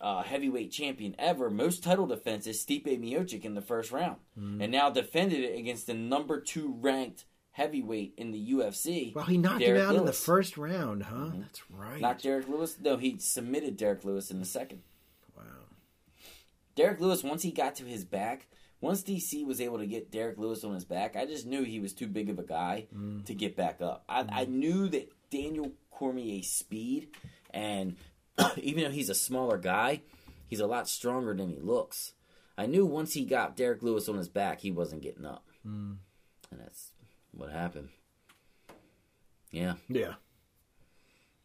uh, 0.00 0.22
heavyweight 0.22 0.70
champion 0.72 1.14
ever, 1.18 1.50
most 1.50 1.82
title 1.84 2.06
defenses, 2.06 2.64
Stipe 2.64 2.86
Miocic 2.86 3.44
in 3.44 3.54
the 3.54 3.60
first 3.60 3.92
round, 3.92 4.16
Mm. 4.38 4.62
and 4.62 4.72
now 4.72 4.88
defended 4.90 5.40
it 5.40 5.58
against 5.58 5.86
the 5.86 5.94
number 5.94 6.40
two 6.40 6.74
ranked 6.80 7.24
heavyweight 7.52 8.14
in 8.16 8.30
the 8.30 8.52
UFC. 8.52 9.12
well, 9.14 9.24
he 9.26 9.36
knocked 9.36 9.58
Derrick 9.60 9.82
him 9.82 9.88
out 9.88 9.96
in 9.96 10.04
the 10.06 10.12
first 10.12 10.56
round, 10.56 11.02
huh? 11.02 11.30
That's 11.34 11.62
right. 11.70 12.00
Not 12.00 12.20
Derrick 12.22 12.48
Lewis. 12.48 12.76
No, 12.80 12.96
he 12.96 13.18
submitted 13.18 13.76
Derrick 13.76 14.04
Lewis 14.04 14.30
in 14.30 14.38
the 14.38 14.46
second. 14.46 14.82
wow. 15.36 15.42
Derrick 16.74 17.00
Lewis, 17.00 17.22
once 17.22 17.42
he 17.42 17.50
got 17.50 17.74
to 17.76 17.84
his 17.84 18.04
back, 18.04 18.46
once 18.80 19.02
DC 19.02 19.44
was 19.44 19.60
able 19.60 19.78
to 19.78 19.86
get 19.86 20.10
Derrick 20.10 20.38
Lewis 20.38 20.64
on 20.64 20.72
his 20.74 20.84
back, 20.84 21.16
I 21.16 21.26
just 21.26 21.44
knew 21.46 21.62
he 21.64 21.80
was 21.80 21.92
too 21.92 22.06
big 22.06 22.30
of 22.30 22.38
a 22.38 22.42
guy 22.44 22.86
to 23.26 23.34
get 23.34 23.56
back 23.56 23.82
up. 23.82 24.04
I, 24.08 24.24
I 24.30 24.44
knew 24.46 24.88
that 24.88 25.12
Daniel 25.30 25.72
Cormier's 25.90 26.48
speed, 26.48 27.08
and 27.50 27.96
even 28.56 28.84
though 28.84 28.90
he's 28.90 29.10
a 29.10 29.14
smaller 29.14 29.58
guy, 29.58 30.02
he's 30.46 30.60
a 30.60 30.66
lot 30.66 30.88
stronger 30.88 31.34
than 31.34 31.50
he 31.50 31.60
looks. 31.60 32.12
I 32.56 32.66
knew 32.66 32.84
once 32.84 33.14
he 33.14 33.24
got 33.24 33.56
Derrick 33.56 33.82
Lewis 33.82 34.08
on 34.08 34.16
his 34.16 34.28
back, 34.28 34.60
he 34.60 34.70
wasn't 34.70 35.02
getting 35.02 35.24
up. 35.24 35.46
Hmm. 35.62 35.92
And 36.50 36.60
that's 36.60 36.92
what 37.32 37.50
happened. 37.50 37.88
Yeah. 39.50 39.74
Yeah. 39.88 40.14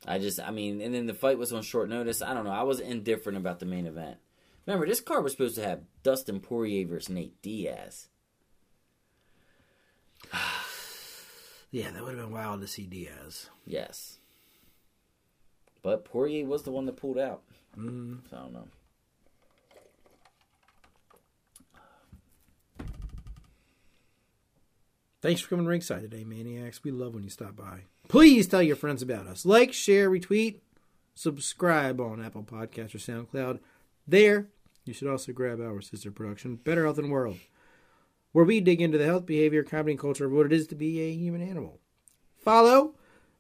I 0.08 0.20
just, 0.20 0.40
I 0.40 0.52
mean, 0.52 0.82
and 0.82 0.94
then 0.94 1.08
the 1.08 1.14
fight 1.14 1.38
was 1.38 1.54
on 1.54 1.62
short 1.64 1.90
notice. 1.90 2.22
I 2.22 2.34
don't 2.34 2.44
know. 2.44 2.52
I 2.52 2.64
was 2.64 2.80
indifferent 2.80 3.38
about 3.38 3.60
the 3.60 3.66
main 3.66 3.88
event. 3.88 4.18
Remember, 4.66 4.86
this 4.86 5.02
card 5.02 5.24
was 5.24 5.32
supposed 5.34 5.56
to 5.56 5.64
have 5.64 5.84
Dustin 6.04 6.40
Poirier 6.40 6.88
versus 6.88 7.10
Nate 7.10 7.42
Diaz. 7.42 8.10
Yeah, 11.72 11.92
that 11.92 12.04
would 12.04 12.16
have 12.16 12.24
been 12.24 12.32
wild 12.32 12.62
to 12.62 12.68
see 12.68 12.86
Diaz. 12.86 13.50
Yes. 13.66 14.20
But 15.86 16.04
Poirier 16.04 16.48
was 16.48 16.64
the 16.64 16.72
one 16.72 16.88
that 16.88 16.98
pulled 16.98 17.20
out. 17.20 17.44
Mm. 17.78 18.28
So 18.28 18.36
I 18.36 18.40
don't 18.40 18.54
know. 18.54 18.68
Thanks 25.22 25.42
for 25.42 25.50
coming 25.50 25.68
ringside 25.68 26.02
today, 26.02 26.24
Maniacs. 26.24 26.84
We 26.84 26.90
love 26.90 27.14
when 27.14 27.24
you 27.24 27.30
stop 27.30 27.56
by. 27.56 27.82
Please 28.08 28.48
tell 28.48 28.64
your 28.64 28.76
friends 28.76 29.04
about 29.04 29.28
us. 29.28 29.46
Like, 29.46 29.74
share, 29.74 30.10
retweet, 30.10 30.62
subscribe 31.14 32.02
on 32.02 32.20
Apple 32.20 32.42
Podcasts 32.42 32.96
or 32.96 32.98
SoundCloud. 32.98 33.60
There, 34.08 34.48
you 34.86 34.94
should 34.94 35.08
also 35.08 35.34
grab 35.34 35.62
our 35.62 35.82
sister 35.82 36.10
production, 36.10 36.56
Better 36.56 36.86
Health 36.86 36.98
and 36.98 37.12
World, 37.12 37.38
where 38.32 38.46
we 38.46 38.60
dig 38.60 38.82
into 38.82 38.98
the 38.98 39.06
health, 39.06 39.28
behavior, 39.28 39.62
comedy, 39.62 39.92
and 39.92 40.00
culture 40.00 40.26
of 40.26 40.32
what 40.32 40.48
it 40.48 40.54
is 40.54 40.66
to 40.68 40.76
be 40.76 41.00
a 41.02 41.14
human 41.14 41.48
animal. 41.48 41.80
Follow 42.40 42.96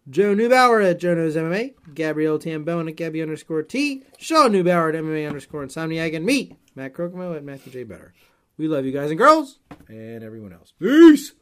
Joe 0.08 0.36
Neubauer 0.36 0.88
at 0.88 1.00
Joe 1.00 1.16
Knows 1.16 1.36
MMA, 1.36 1.74
Gabrielle 1.96 2.38
Tambone 2.38 2.90
at 2.90 2.96
Gabby 2.96 3.24
underscore 3.24 3.64
T, 3.64 4.04
Sean 4.20 4.52
Neubauer 4.52 4.90
at 4.94 5.04
MMA 5.04 5.28
underscore 5.28 5.66
Insomniac, 5.66 6.16
and 6.16 6.26
me, 6.26 6.58
Matt 6.76 6.94
Crocomo 6.94 7.36
at 7.36 7.44
Matthew 7.44 7.72
J. 7.74 7.84
Better. 7.84 8.14
We 8.58 8.68
love 8.68 8.86
you 8.86 8.92
guys 8.92 9.10
and 9.10 9.18
girls, 9.18 9.58
and 9.88 10.24
everyone 10.24 10.54
else. 10.54 10.74
Peace! 10.80 11.34